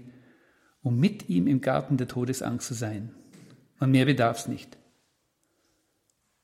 um 0.84 1.00
mit 1.00 1.30
ihm 1.30 1.48
im 1.48 1.62
Garten 1.62 1.98
der 1.98 2.08
Todesangst 2.08 2.68
zu 2.68 2.74
sein. 2.74 3.12
Und 3.80 3.92
mehr 3.92 4.06
bedarf 4.06 4.40
es 4.40 4.48
nicht. 4.48 4.78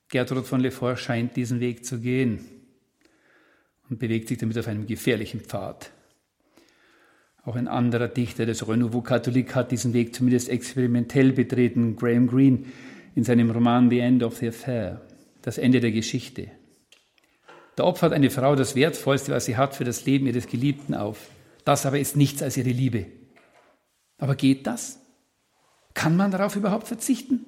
Gertrud 0.09 0.45
von 0.45 0.61
Lefort 0.61 0.99
scheint 0.99 1.35
diesen 1.35 1.59
Weg 1.59 1.85
zu 1.85 1.99
gehen 1.99 2.39
und 3.89 3.99
bewegt 3.99 4.29
sich 4.29 4.37
damit 4.37 4.57
auf 4.57 4.67
einem 4.67 4.87
gefährlichen 4.87 5.41
Pfad. 5.41 5.91
Auch 7.43 7.55
ein 7.55 7.67
anderer 7.67 8.07
Dichter 8.07 8.45
des 8.45 8.67
Renouveau 8.67 9.01
Catholique 9.01 9.53
hat 9.55 9.71
diesen 9.71 9.93
Weg 9.93 10.15
zumindest 10.15 10.49
experimentell 10.49 11.31
betreten, 11.31 11.95
Graham 11.95 12.27
Greene 12.27 12.65
in 13.17 13.23
seinem 13.23 13.49
Roman 13.49 13.89
The 13.89 13.97
End 13.97 14.21
of 14.21 14.37
the 14.37 14.49
Affair, 14.49 15.01
das 15.41 15.57
Ende 15.57 15.79
der 15.79 15.91
Geschichte. 15.91 16.51
Da 17.75 17.83
opfert 17.83 18.13
eine 18.13 18.29
Frau 18.29 18.55
das 18.55 18.75
Wertvollste, 18.75 19.31
was 19.31 19.45
sie 19.45 19.57
hat, 19.57 19.75
für 19.75 19.83
das 19.83 20.05
Leben 20.05 20.27
ihres 20.27 20.45
Geliebten 20.45 20.93
auf. 20.93 21.31
Das 21.65 21.87
aber 21.87 21.97
ist 21.97 22.15
nichts 22.15 22.43
als 22.43 22.57
ihre 22.57 22.69
Liebe. 22.69 23.07
Aber 24.19 24.35
geht 24.35 24.67
das? 24.67 24.99
Kann 25.95 26.15
man 26.15 26.29
darauf 26.29 26.55
überhaupt 26.55 26.87
verzichten? 26.87 27.43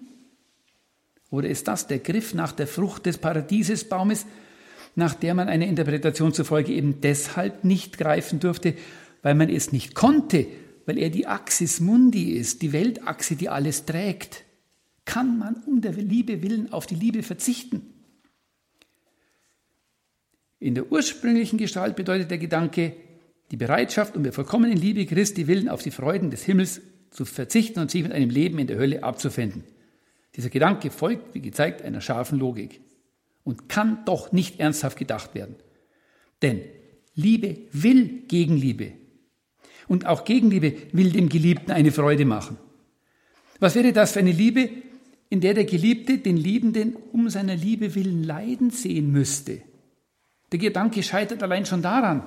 Oder 1.29 1.49
ist 1.49 1.67
das 1.67 1.85
der 1.85 1.99
Griff 1.99 2.33
nach 2.33 2.51
der 2.51 2.65
Frucht 2.65 3.05
des 3.05 3.19
Paradiesesbaumes, 3.19 4.25
nach 4.95 5.13
der 5.13 5.35
man 5.35 5.49
einer 5.49 5.67
Interpretation 5.67 6.33
zufolge 6.33 6.73
eben 6.73 6.99
deshalb 7.01 7.63
nicht 7.63 7.99
greifen 7.99 8.39
durfte, 8.39 8.73
weil 9.21 9.35
man 9.35 9.51
es 9.51 9.71
nicht 9.71 9.93
konnte, 9.93 10.47
weil 10.87 10.97
er 10.97 11.11
die 11.11 11.27
Axis 11.27 11.79
Mundi 11.79 12.31
ist, 12.31 12.63
die 12.63 12.73
Weltachse, 12.73 13.35
die 13.35 13.49
alles 13.49 13.85
trägt? 13.85 14.45
Kann 15.09 15.39
man 15.39 15.55
um 15.65 15.81
der 15.81 15.93
Liebe 15.93 16.43
willen 16.43 16.71
auf 16.71 16.85
die 16.85 16.93
Liebe 16.93 17.23
verzichten? 17.23 17.81
In 20.59 20.75
der 20.75 20.91
ursprünglichen 20.91 21.57
Gestalt 21.57 21.95
bedeutet 21.95 22.29
der 22.29 22.37
Gedanke, 22.37 22.95
die 23.49 23.57
Bereitschaft, 23.57 24.15
um 24.15 24.21
der 24.21 24.33
vollkommenen 24.33 24.77
Liebe 24.77 25.07
Christi 25.07 25.47
willen 25.47 25.67
auf 25.67 25.81
die 25.81 25.89
Freuden 25.89 26.29
des 26.29 26.43
Himmels 26.43 26.81
zu 27.09 27.25
verzichten 27.25 27.79
und 27.79 27.89
sich 27.89 28.03
mit 28.03 28.11
einem 28.11 28.29
Leben 28.29 28.59
in 28.59 28.67
der 28.67 28.77
Hölle 28.77 29.01
abzufinden. 29.01 29.63
Dieser 30.35 30.51
Gedanke 30.51 30.91
folgt, 30.91 31.33
wie 31.33 31.41
gezeigt, 31.41 31.81
einer 31.81 32.01
scharfen 32.01 32.37
Logik 32.37 32.79
und 33.43 33.67
kann 33.67 34.05
doch 34.05 34.31
nicht 34.31 34.59
ernsthaft 34.59 34.99
gedacht 34.99 35.33
werden. 35.33 35.55
Denn 36.43 36.61
Liebe 37.15 37.61
will 37.71 38.25
Gegenliebe. 38.27 38.91
Und 39.87 40.05
auch 40.05 40.23
Gegenliebe 40.23 40.75
will 40.91 41.11
dem 41.11 41.29
Geliebten 41.29 41.71
eine 41.71 41.91
Freude 41.91 42.25
machen. 42.25 42.57
Was 43.59 43.73
wäre 43.73 43.91
das 43.91 44.11
für 44.11 44.19
eine 44.19 44.33
Liebe, 44.33 44.69
in 45.29 45.41
der 45.41 45.53
der 45.53 45.65
Geliebte 45.65 46.17
den 46.17 46.37
Liebenden 46.37 46.95
um 46.95 47.29
seiner 47.29 47.55
Liebe 47.55 47.95
willen 47.95 48.23
leiden 48.23 48.71
sehen 48.71 49.11
müsste? 49.11 49.61
Der 50.51 50.59
Gedanke 50.59 51.03
scheitert 51.03 51.43
allein 51.43 51.65
schon 51.65 51.81
daran. 51.81 52.23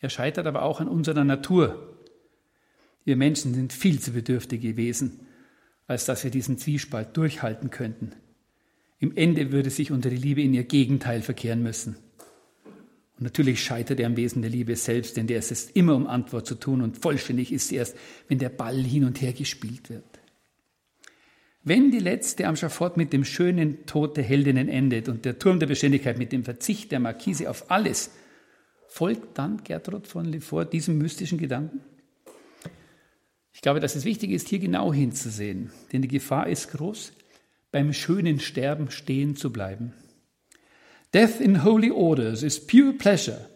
Er 0.00 0.08
scheitert 0.08 0.46
aber 0.46 0.62
auch 0.62 0.80
an 0.80 0.88
unserer 0.88 1.24
Natur. 1.24 1.96
Wir 3.04 3.16
Menschen 3.16 3.54
sind 3.54 3.72
viel 3.72 4.00
zu 4.00 4.12
bedürftige 4.12 4.76
Wesen, 4.76 5.26
als 5.86 6.04
dass 6.04 6.22
wir 6.22 6.30
diesen 6.30 6.58
Zwiespalt 6.58 7.16
durchhalten 7.16 7.70
könnten. 7.70 8.12
Im 9.00 9.16
Ende 9.16 9.50
würde 9.50 9.70
sich 9.70 9.90
unsere 9.90 10.14
Liebe 10.14 10.42
in 10.42 10.54
ihr 10.54 10.64
Gegenteil 10.64 11.22
verkehren 11.22 11.62
müssen. 11.62 11.96
Und 13.16 13.24
natürlich 13.24 13.62
scheitert 13.62 13.98
er 13.98 14.06
am 14.06 14.16
Wesen 14.16 14.42
der 14.42 14.50
Liebe 14.50 14.76
selbst, 14.76 15.16
denn 15.16 15.26
der 15.26 15.38
ist 15.38 15.50
es 15.50 15.70
immer 15.70 15.96
um 15.96 16.06
Antwort 16.06 16.46
zu 16.46 16.54
tun 16.54 16.80
und 16.80 16.98
vollständig 16.98 17.52
ist 17.52 17.68
sie 17.68 17.76
erst, 17.76 17.96
wenn 18.28 18.38
der 18.38 18.50
Ball 18.50 18.76
hin 18.76 19.04
und 19.04 19.20
her 19.20 19.32
gespielt 19.32 19.90
wird. 19.90 20.19
Wenn 21.62 21.90
die 21.90 21.98
letzte 21.98 22.46
am 22.46 22.56
Schafott 22.56 22.96
mit 22.96 23.12
dem 23.12 23.24
schönen 23.24 23.84
Tod 23.84 24.16
der 24.16 24.24
Heldinnen 24.24 24.68
endet 24.68 25.08
und 25.08 25.26
der 25.26 25.38
Turm 25.38 25.58
der 25.60 25.66
Beständigkeit 25.66 26.16
mit 26.16 26.32
dem 26.32 26.42
Verzicht 26.42 26.90
der 26.90 27.00
Markise 27.00 27.50
auf 27.50 27.70
alles, 27.70 28.10
folgt 28.88 29.36
dann 29.36 29.62
Gertrud 29.62 30.06
von 30.06 30.24
Lefort 30.24 30.72
diesem 30.72 30.96
mystischen 30.96 31.38
Gedanken? 31.38 31.80
Ich 33.52 33.60
glaube, 33.60 33.80
dass 33.80 33.94
es 33.94 34.06
wichtig 34.06 34.30
ist, 34.30 34.48
hier 34.48 34.58
genau 34.58 34.92
hinzusehen, 34.92 35.70
denn 35.92 36.00
die 36.00 36.08
Gefahr 36.08 36.48
ist 36.48 36.72
groß, 36.72 37.12
beim 37.72 37.92
schönen 37.92 38.40
Sterben 38.40 38.90
stehen 38.90 39.36
zu 39.36 39.52
bleiben. 39.52 39.92
Death 41.12 41.40
in 41.40 41.62
Holy 41.62 41.90
Orders 41.90 42.42
is 42.42 42.66
pure 42.66 42.94
pleasure, 42.94 43.50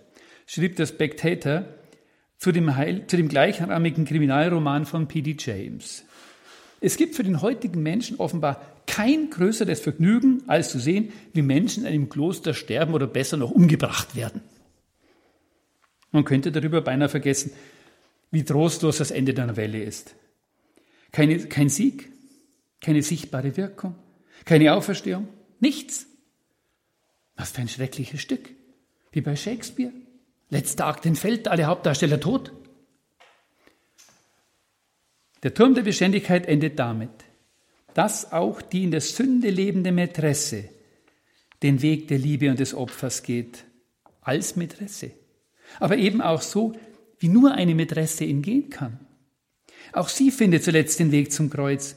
schrieb 0.46 0.76
der 0.76 0.86
Spectator 0.86 1.64
zu 2.36 2.52
dem, 2.52 2.76
Heil, 2.76 3.06
zu 3.06 3.16
dem 3.16 3.28
gleichnamigen 3.28 4.04
Kriminalroman 4.04 4.84
von 4.84 5.08
P.D. 5.08 5.36
James. 5.38 6.04
Es 6.84 6.98
gibt 6.98 7.14
für 7.14 7.24
den 7.24 7.40
heutigen 7.40 7.82
Menschen 7.82 8.18
offenbar 8.18 8.60
kein 8.86 9.30
größeres 9.30 9.80
Vergnügen, 9.80 10.42
als 10.48 10.68
zu 10.68 10.78
sehen, 10.78 11.14
wie 11.32 11.40
Menschen 11.40 11.84
in 11.84 11.88
einem 11.88 12.10
Kloster 12.10 12.52
sterben 12.52 12.92
oder 12.92 13.06
besser 13.06 13.38
noch 13.38 13.50
umgebracht 13.50 14.14
werden. 14.14 14.42
Man 16.10 16.26
könnte 16.26 16.52
darüber 16.52 16.82
beinahe 16.82 17.08
vergessen, 17.08 17.52
wie 18.30 18.44
trostlos 18.44 18.98
das 18.98 19.12
Ende 19.12 19.32
der 19.32 19.46
Novelle 19.46 19.82
ist. 19.82 20.14
Keine, 21.10 21.38
kein 21.38 21.70
Sieg, 21.70 22.12
keine 22.82 23.02
sichtbare 23.02 23.56
Wirkung, 23.56 23.94
keine 24.44 24.74
Auferstehung, 24.74 25.26
nichts. 25.60 26.06
Was 27.34 27.52
für 27.52 27.62
ein 27.62 27.68
schreckliches 27.68 28.20
Stück. 28.20 28.50
Wie 29.10 29.22
bei 29.22 29.36
Shakespeare. 29.36 29.92
Letzter 30.50 30.86
Akt 30.86 31.06
entfällt, 31.06 31.48
alle 31.48 31.64
Hauptdarsteller 31.64 32.20
tot. 32.20 32.52
Der 35.44 35.52
Turm 35.52 35.74
der 35.74 35.82
Beständigkeit 35.82 36.46
endet 36.46 36.78
damit, 36.78 37.10
dass 37.92 38.32
auch 38.32 38.62
die 38.62 38.84
in 38.84 38.90
der 38.90 39.02
Sünde 39.02 39.50
lebende 39.50 39.92
Mätresse 39.92 40.70
den 41.62 41.82
Weg 41.82 42.08
der 42.08 42.18
Liebe 42.18 42.50
und 42.50 42.58
des 42.58 42.74
Opfers 42.74 43.22
geht, 43.22 43.64
als 44.22 44.56
Mätresse. 44.56 45.12
Aber 45.80 45.98
eben 45.98 46.22
auch 46.22 46.40
so, 46.40 46.72
wie 47.18 47.28
nur 47.28 47.52
eine 47.52 47.74
Mätresse 47.74 48.24
ihn 48.24 48.40
gehen 48.40 48.70
kann. 48.70 48.98
Auch 49.92 50.08
sie 50.08 50.30
findet 50.30 50.64
zuletzt 50.64 50.98
den 50.98 51.12
Weg 51.12 51.30
zum 51.30 51.50
Kreuz 51.50 51.96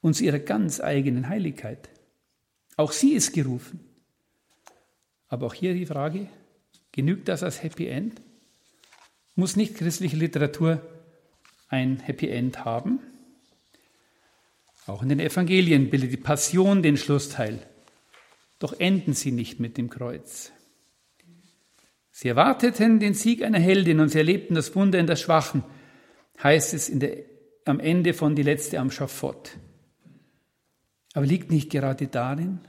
und 0.00 0.14
zu 0.14 0.24
ihrer 0.24 0.38
ganz 0.38 0.80
eigenen 0.80 1.28
Heiligkeit. 1.28 1.90
Auch 2.76 2.92
sie 2.92 3.14
ist 3.14 3.32
gerufen. 3.32 3.80
Aber 5.26 5.46
auch 5.46 5.54
hier 5.54 5.74
die 5.74 5.86
Frage, 5.86 6.28
genügt 6.92 7.26
das 7.26 7.42
als 7.42 7.62
Happy 7.64 7.88
End? 7.88 8.20
muss 9.34 9.56
nicht 9.56 9.74
christliche 9.74 10.16
Literatur 10.16 10.82
ein 11.70 12.00
Happy 12.00 12.28
End 12.28 12.64
haben. 12.64 12.98
Auch 14.86 15.02
in 15.02 15.08
den 15.08 15.20
Evangelien 15.20 15.88
bildet 15.88 16.12
die 16.12 16.16
Passion 16.16 16.82
den 16.82 16.96
Schlussteil. 16.96 17.60
Doch 18.58 18.78
enden 18.78 19.14
sie 19.14 19.30
nicht 19.30 19.60
mit 19.60 19.78
dem 19.78 19.88
Kreuz. 19.88 20.52
Sie 22.10 22.28
erwarteten 22.28 22.98
den 22.98 23.14
Sieg 23.14 23.42
einer 23.42 23.60
Heldin 23.60 24.00
und 24.00 24.10
sie 24.10 24.18
erlebten 24.18 24.54
das 24.54 24.74
Wunder 24.74 24.98
in 24.98 25.06
der 25.06 25.16
Schwachen, 25.16 25.64
heißt 26.42 26.74
es 26.74 26.90
der, 26.92 27.24
am 27.64 27.78
Ende 27.78 28.12
von 28.14 28.34
die 28.34 28.42
letzte 28.42 28.78
am 28.80 28.90
Schafott. 28.90 29.56
Aber 31.14 31.24
liegt 31.24 31.50
nicht 31.50 31.70
gerade 31.70 32.08
darin 32.08 32.60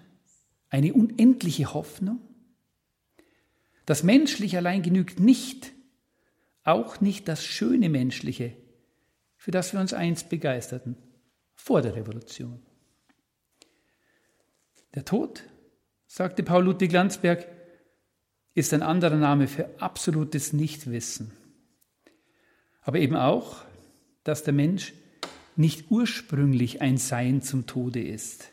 eine 0.70 0.93
unendliche 0.93 1.74
Hoffnung? 1.74 2.20
Das 3.86 4.04
Menschliche 4.04 4.60
allein 4.60 4.84
genügt 4.84 5.20
nicht, 5.20 5.74
auch 6.64 7.02
nicht 7.02 7.28
das 7.28 7.43
schöne 7.43 7.89
Menschliche, 7.89 8.56
für 9.42 9.50
das 9.50 9.74
wir 9.74 9.80
uns 9.80 9.92
einst 9.92 10.30
begeisterten, 10.30 10.96
vor 11.56 11.82
der 11.82 11.96
Revolution. 11.96 12.62
Der 14.94 15.04
Tod, 15.04 15.42
sagte 16.06 16.44
Paul 16.44 16.66
Ludwig 16.66 16.92
Landsberg, 16.92 17.48
ist 18.54 18.72
ein 18.72 18.84
anderer 18.84 19.16
Name 19.16 19.48
für 19.48 19.82
absolutes 19.82 20.54
Nichtwissen. 20.54 21.32
Aber 22.84 23.00
eben 23.00 23.16
auch, 23.16 23.66
dass 24.24 24.44
der 24.44 24.54
Mensch 24.54 24.94
nicht 25.56 25.89
ursprünglich 25.89 26.84
ein 26.84 26.98
Sein 26.98 27.42
zum 27.42 27.66
Tode 27.66 28.04
ist. 28.04 28.52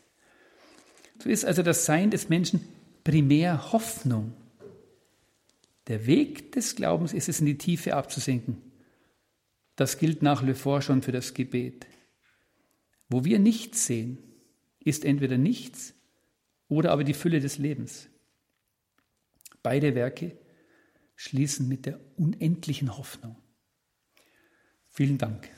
So 1.22 1.28
ist 1.28 1.44
also 1.44 1.62
das 1.62 1.84
Sein 1.84 2.10
des 2.10 2.30
Menschen 2.30 2.66
primär 3.04 3.72
Hoffnung. 3.72 4.32
Der 5.86 6.06
Weg 6.06 6.52
des 6.52 6.76
Glaubens 6.76 7.12
ist 7.12 7.28
es, 7.28 7.40
in 7.40 7.46
die 7.46 7.58
Tiefe 7.58 7.94
abzusinken. 7.94 8.67
Das 9.78 9.96
gilt 9.96 10.22
nach 10.22 10.42
Le 10.42 10.56
Fort 10.56 10.82
schon 10.82 11.02
für 11.02 11.12
das 11.12 11.34
Gebet. 11.34 11.86
Wo 13.08 13.24
wir 13.24 13.38
nichts 13.38 13.86
sehen, 13.86 14.18
ist 14.80 15.04
entweder 15.04 15.38
nichts 15.38 15.94
oder 16.66 16.90
aber 16.90 17.04
die 17.04 17.14
Fülle 17.14 17.38
des 17.38 17.58
Lebens. 17.58 18.08
Beide 19.62 19.94
Werke 19.94 20.36
schließen 21.14 21.68
mit 21.68 21.86
der 21.86 22.00
unendlichen 22.16 22.98
Hoffnung. 22.98 23.36
Vielen 24.88 25.16
Dank. 25.16 25.48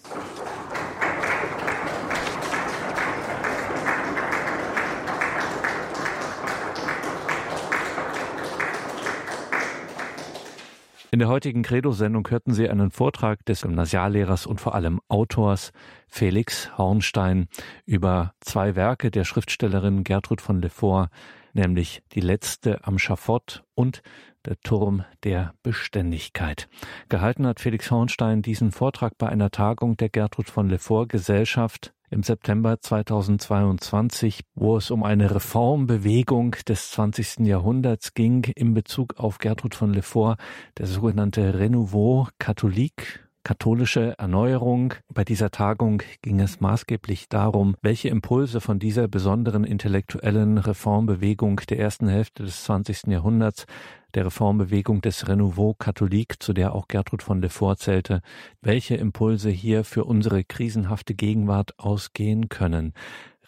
In 11.12 11.18
der 11.18 11.26
heutigen 11.26 11.62
Credo-Sendung 11.62 12.28
hörten 12.30 12.54
Sie 12.54 12.70
einen 12.70 12.92
Vortrag 12.92 13.44
des 13.44 13.62
Gymnasiallehrers 13.62 14.46
und 14.46 14.60
vor 14.60 14.76
allem 14.76 15.00
Autors 15.08 15.72
Felix 16.06 16.70
Hornstein 16.78 17.48
über 17.84 18.34
zwei 18.38 18.76
Werke 18.76 19.10
der 19.10 19.24
Schriftstellerin 19.24 20.04
Gertrud 20.04 20.40
von 20.40 20.62
Lefort, 20.62 21.10
nämlich 21.52 22.04
Die 22.12 22.20
letzte 22.20 22.86
am 22.86 23.00
Schafott 23.00 23.64
und 23.74 24.02
der 24.44 24.60
Turm 24.60 25.04
der 25.24 25.52
Beständigkeit. 25.64 26.68
Gehalten 27.08 27.44
hat 27.44 27.58
Felix 27.58 27.90
Hornstein 27.90 28.40
diesen 28.40 28.70
Vortrag 28.70 29.18
bei 29.18 29.28
einer 29.28 29.50
Tagung 29.50 29.96
der 29.96 30.10
Gertrud 30.10 30.48
von 30.48 30.68
Lefort 30.68 31.08
Gesellschaft 31.08 31.92
im 32.10 32.22
September 32.22 32.80
2022, 32.80 34.40
wo 34.54 34.76
es 34.76 34.90
um 34.90 35.04
eine 35.04 35.34
Reformbewegung 35.34 36.56
des 36.66 36.90
20. 36.90 37.46
Jahrhunderts 37.46 38.14
ging 38.14 38.44
in 38.56 38.74
Bezug 38.74 39.18
auf 39.18 39.38
Gertrud 39.38 39.74
von 39.74 39.94
Lefort, 39.94 40.38
der 40.78 40.86
sogenannte 40.86 41.58
Renouveau 41.58 42.28
Catholique 42.38 43.20
katholische 43.42 44.14
Erneuerung. 44.18 44.94
Bei 45.12 45.24
dieser 45.24 45.50
Tagung 45.50 46.02
ging 46.22 46.40
es 46.40 46.60
maßgeblich 46.60 47.28
darum, 47.28 47.74
welche 47.82 48.08
Impulse 48.08 48.60
von 48.60 48.78
dieser 48.78 49.08
besonderen 49.08 49.64
intellektuellen 49.64 50.58
Reformbewegung 50.58 51.56
der 51.68 51.78
ersten 51.78 52.08
Hälfte 52.08 52.42
des 52.42 52.64
20. 52.64 53.06
Jahrhunderts 53.06 53.66
der 54.14 54.26
Reformbewegung 54.26 55.00
des 55.00 55.28
Renouveau 55.28 55.74
Catholique, 55.74 56.36
zu 56.38 56.52
der 56.52 56.74
auch 56.74 56.88
Gertrud 56.88 57.22
von 57.22 57.40
Lefort 57.40 57.78
zählte, 57.78 58.20
welche 58.60 58.96
Impulse 58.96 59.50
hier 59.50 59.84
für 59.84 60.04
unsere 60.04 60.44
krisenhafte 60.44 61.14
Gegenwart 61.14 61.78
ausgehen 61.78 62.48
können. 62.48 62.94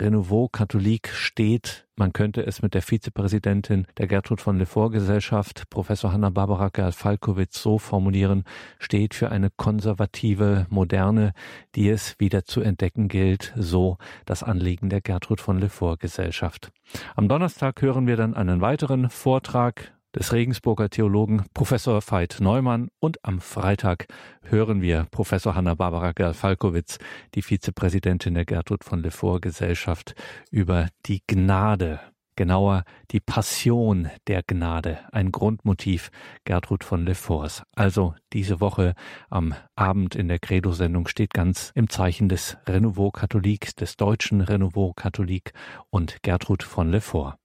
Renouveau 0.02 0.48
Catholique 0.48 1.10
steht, 1.12 1.86
man 1.96 2.12
könnte 2.12 2.44
es 2.44 2.62
mit 2.62 2.74
der 2.74 2.82
Vizepräsidentin 2.82 3.86
der 3.98 4.06
Gertrud 4.06 4.40
von 4.40 4.58
Lefort 4.58 4.92
Gesellschaft, 4.92 5.68
Professor 5.70 6.12
Hanna-Barbara 6.12 6.70
Gerl-Falkowitz, 6.70 7.62
so 7.62 7.78
formulieren, 7.78 8.44
steht 8.78 9.14
für 9.14 9.30
eine 9.30 9.50
konservative 9.50 10.66
Moderne, 10.70 11.34
die 11.74 11.88
es 11.88 12.18
wieder 12.18 12.44
zu 12.44 12.62
entdecken 12.62 13.08
gilt, 13.08 13.52
so 13.56 13.98
das 14.24 14.42
Anliegen 14.42 14.88
der 14.88 15.02
Gertrud 15.02 15.40
von 15.40 15.58
Lefort 15.58 16.00
Gesellschaft. 16.00 16.72
Am 17.14 17.28
Donnerstag 17.28 17.80
hören 17.82 18.06
wir 18.06 18.16
dann 18.16 18.34
einen 18.34 18.60
weiteren 18.60 19.10
Vortrag 19.10 19.92
des 20.14 20.32
Regensburger 20.32 20.90
Theologen 20.90 21.44
Professor 21.54 22.00
Veit 22.02 22.38
Neumann 22.40 22.88
und 23.00 23.24
am 23.24 23.40
Freitag 23.40 24.06
hören 24.42 24.82
wir 24.82 25.06
Professor 25.10 25.54
Hanna-Barbara 25.54 26.12
Gerl-Falkowitz, 26.12 26.98
die 27.34 27.42
Vizepräsidentin 27.42 28.34
der 28.34 28.44
Gertrud 28.44 28.84
von 28.84 29.02
Lefort 29.02 29.42
Gesellschaft, 29.42 30.14
über 30.50 30.88
die 31.06 31.22
Gnade, 31.26 32.00
genauer 32.36 32.84
die 33.10 33.20
Passion 33.20 34.10
der 34.26 34.42
Gnade, 34.42 34.98
ein 35.12 35.32
Grundmotiv 35.32 36.10
Gertrud 36.44 36.84
von 36.84 37.04
Leforts. 37.04 37.62
Also 37.74 38.14
diese 38.32 38.60
Woche 38.60 38.94
am 39.30 39.54
Abend 39.74 40.14
in 40.14 40.28
der 40.28 40.38
Credo-Sendung 40.38 41.08
steht 41.08 41.34
ganz 41.34 41.72
im 41.74 41.88
Zeichen 41.88 42.28
des 42.28 42.56
Renouveau 42.66 43.10
Catholique, 43.10 43.74
des 43.76 43.96
deutschen 43.96 44.40
Renouveau 44.40 44.92
Catholique 44.94 45.52
und 45.90 46.22
Gertrud 46.22 46.62
von 46.62 46.90
Lefort. 46.90 47.36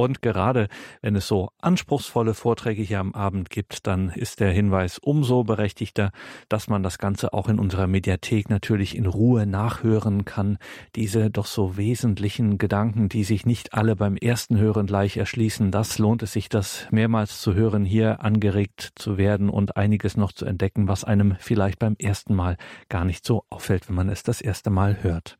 Und 0.00 0.22
gerade 0.22 0.68
wenn 1.02 1.14
es 1.14 1.28
so 1.28 1.50
anspruchsvolle 1.60 2.32
Vorträge 2.32 2.80
hier 2.80 3.00
am 3.00 3.12
Abend 3.12 3.50
gibt, 3.50 3.86
dann 3.86 4.08
ist 4.08 4.40
der 4.40 4.50
Hinweis 4.50 4.96
umso 4.96 5.44
berechtigter, 5.44 6.10
dass 6.48 6.68
man 6.68 6.82
das 6.82 6.96
Ganze 6.96 7.34
auch 7.34 7.50
in 7.50 7.58
unserer 7.58 7.86
Mediathek 7.86 8.48
natürlich 8.48 8.96
in 8.96 9.04
Ruhe 9.04 9.44
nachhören 9.44 10.24
kann. 10.24 10.56
Diese 10.96 11.30
doch 11.30 11.44
so 11.44 11.76
wesentlichen 11.76 12.56
Gedanken, 12.56 13.10
die 13.10 13.24
sich 13.24 13.44
nicht 13.44 13.74
alle 13.74 13.94
beim 13.94 14.16
ersten 14.16 14.56
Hören 14.56 14.86
gleich 14.86 15.18
erschließen, 15.18 15.70
das 15.70 15.98
lohnt 15.98 16.22
es 16.22 16.32
sich, 16.32 16.48
das 16.48 16.86
mehrmals 16.90 17.38
zu 17.42 17.52
hören, 17.52 17.84
hier 17.84 18.24
angeregt 18.24 18.92
zu 18.94 19.18
werden 19.18 19.50
und 19.50 19.76
einiges 19.76 20.16
noch 20.16 20.32
zu 20.32 20.46
entdecken, 20.46 20.88
was 20.88 21.04
einem 21.04 21.36
vielleicht 21.38 21.78
beim 21.78 21.96
ersten 21.98 22.34
Mal 22.34 22.56
gar 22.88 23.04
nicht 23.04 23.26
so 23.26 23.44
auffällt, 23.50 23.86
wenn 23.90 23.96
man 23.96 24.08
es 24.08 24.22
das 24.22 24.40
erste 24.40 24.70
Mal 24.70 25.02
hört. 25.02 25.39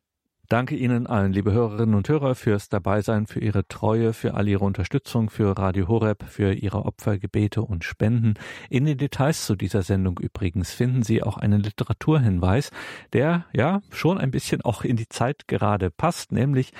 Danke 0.51 0.75
Ihnen 0.75 1.07
allen, 1.07 1.31
liebe 1.31 1.53
Hörerinnen 1.53 1.95
und 1.95 2.09
Hörer, 2.09 2.35
fürs 2.35 2.67
Dabeisein, 2.67 3.25
für 3.25 3.39
Ihre 3.39 3.69
Treue, 3.69 4.11
für 4.11 4.33
all 4.33 4.49
Ihre 4.49 4.65
Unterstützung, 4.65 5.29
für 5.29 5.57
Radio 5.57 5.87
Horeb, 5.87 6.25
für 6.27 6.51
Ihre 6.51 6.83
Opfergebete 6.83 7.61
und 7.61 7.85
Spenden. 7.85 8.33
In 8.69 8.83
den 8.83 8.97
Details 8.97 9.45
zu 9.45 9.55
dieser 9.55 9.81
Sendung 9.81 10.19
übrigens 10.19 10.73
finden 10.73 11.03
Sie 11.03 11.23
auch 11.23 11.37
einen 11.37 11.61
Literaturhinweis, 11.61 12.71
der 13.13 13.45
ja 13.53 13.81
schon 13.91 14.17
ein 14.17 14.29
bisschen 14.29 14.61
auch 14.61 14.83
in 14.83 14.97
die 14.97 15.07
Zeit 15.07 15.47
gerade 15.47 15.89
passt, 15.89 16.33
nämlich 16.33 16.73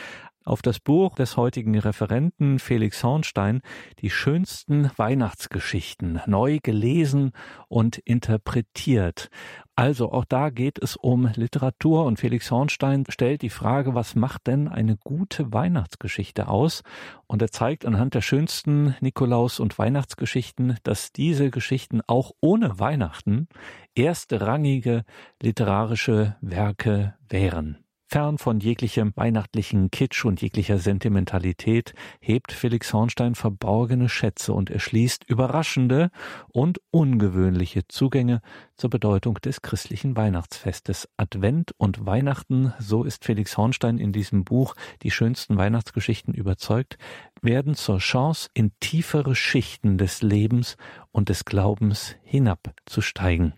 auf 0.51 0.61
das 0.61 0.81
Buch 0.81 1.15
des 1.15 1.37
heutigen 1.37 1.79
Referenten 1.79 2.59
Felix 2.59 3.03
Hornstein 3.05 3.61
die 3.99 4.09
schönsten 4.09 4.91
Weihnachtsgeschichten 4.97 6.19
neu 6.25 6.59
gelesen 6.61 7.31
und 7.69 7.97
interpretiert. 7.97 9.29
Also 9.75 10.11
auch 10.11 10.25
da 10.25 10.49
geht 10.49 10.77
es 10.83 10.97
um 10.97 11.31
Literatur 11.35 12.03
und 12.03 12.19
Felix 12.19 12.51
Hornstein 12.51 13.05
stellt 13.07 13.41
die 13.43 13.49
Frage, 13.49 13.95
was 13.95 14.15
macht 14.15 14.47
denn 14.47 14.67
eine 14.67 14.97
gute 14.97 15.53
Weihnachtsgeschichte 15.53 16.49
aus? 16.49 16.83
Und 17.27 17.41
er 17.41 17.49
zeigt 17.49 17.85
anhand 17.85 18.13
der 18.13 18.21
schönsten 18.21 18.95
Nikolaus- 18.99 19.61
und 19.61 19.79
Weihnachtsgeschichten, 19.79 20.77
dass 20.83 21.13
diese 21.13 21.49
Geschichten 21.49 22.01
auch 22.07 22.31
ohne 22.41 22.77
Weihnachten 22.77 23.47
erstrangige 23.95 25.05
literarische 25.41 26.35
Werke 26.41 27.15
wären. 27.29 27.77
Fern 28.13 28.37
von 28.37 28.59
jeglichem 28.59 29.13
weihnachtlichen 29.15 29.89
Kitsch 29.89 30.25
und 30.25 30.41
jeglicher 30.41 30.79
Sentimentalität 30.79 31.93
hebt 32.19 32.51
Felix 32.51 32.91
Hornstein 32.91 33.35
verborgene 33.35 34.09
Schätze 34.09 34.51
und 34.51 34.69
erschließt 34.69 35.23
überraschende 35.29 36.11
und 36.49 36.81
ungewöhnliche 36.91 37.87
Zugänge 37.87 38.41
zur 38.75 38.89
Bedeutung 38.89 39.35
des 39.35 39.61
christlichen 39.61 40.17
Weihnachtsfestes. 40.17 41.07
Advent 41.15 41.73
und 41.77 42.05
Weihnachten, 42.05 42.73
so 42.79 43.05
ist 43.05 43.23
Felix 43.23 43.55
Hornstein 43.55 43.97
in 43.97 44.11
diesem 44.11 44.43
Buch 44.43 44.75
Die 45.03 45.11
schönsten 45.11 45.55
Weihnachtsgeschichten 45.55 46.33
überzeugt, 46.33 46.97
werden 47.41 47.75
zur 47.75 47.99
Chance, 47.99 48.49
in 48.53 48.73
tiefere 48.81 49.35
Schichten 49.35 49.97
des 49.97 50.21
Lebens 50.21 50.75
und 51.13 51.29
des 51.29 51.45
Glaubens 51.45 52.17
hinabzusteigen. 52.23 53.53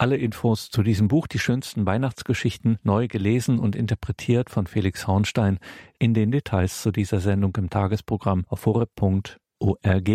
Alle 0.00 0.16
Infos 0.16 0.70
zu 0.70 0.84
diesem 0.84 1.08
Buch, 1.08 1.26
die 1.26 1.40
schönsten 1.40 1.84
Weihnachtsgeschichten, 1.84 2.78
neu 2.84 3.08
gelesen 3.08 3.58
und 3.58 3.74
interpretiert 3.74 4.48
von 4.48 4.68
Felix 4.68 5.08
Hornstein, 5.08 5.58
in 5.98 6.14
den 6.14 6.30
Details 6.30 6.82
zu 6.82 6.92
dieser 6.92 7.18
Sendung 7.18 7.56
im 7.56 7.68
Tagesprogramm 7.68 8.44
auf 8.46 8.64
horeb.org. 8.64 10.08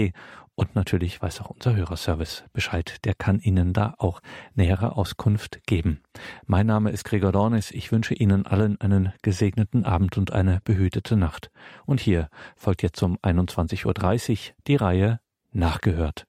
Und 0.55 0.75
natürlich 0.75 1.21
weiß 1.21 1.41
auch 1.41 1.49
unser 1.49 1.75
Hörerservice 1.75 2.45
Bescheid. 2.53 2.95
Der 3.03 3.13
kann 3.13 3.41
Ihnen 3.41 3.73
da 3.73 3.93
auch 3.97 4.21
nähere 4.55 4.95
Auskunft 4.95 5.59
geben. 5.65 5.99
Mein 6.45 6.67
Name 6.67 6.91
ist 6.91 7.03
Gregor 7.03 7.33
Dornis. 7.33 7.71
Ich 7.71 7.91
wünsche 7.91 8.13
Ihnen 8.13 8.45
allen 8.45 8.79
einen 8.79 9.11
gesegneten 9.21 9.83
Abend 9.83 10.17
und 10.17 10.31
eine 10.31 10.61
behütete 10.63 11.17
Nacht. 11.17 11.51
Und 11.85 11.99
hier 11.99 12.29
folgt 12.55 12.83
jetzt 12.83 13.03
um 13.03 13.17
21.30 13.17 14.31
Uhr 14.31 14.55
die 14.65 14.75
Reihe 14.77 15.19
Nachgehört. 15.51 16.21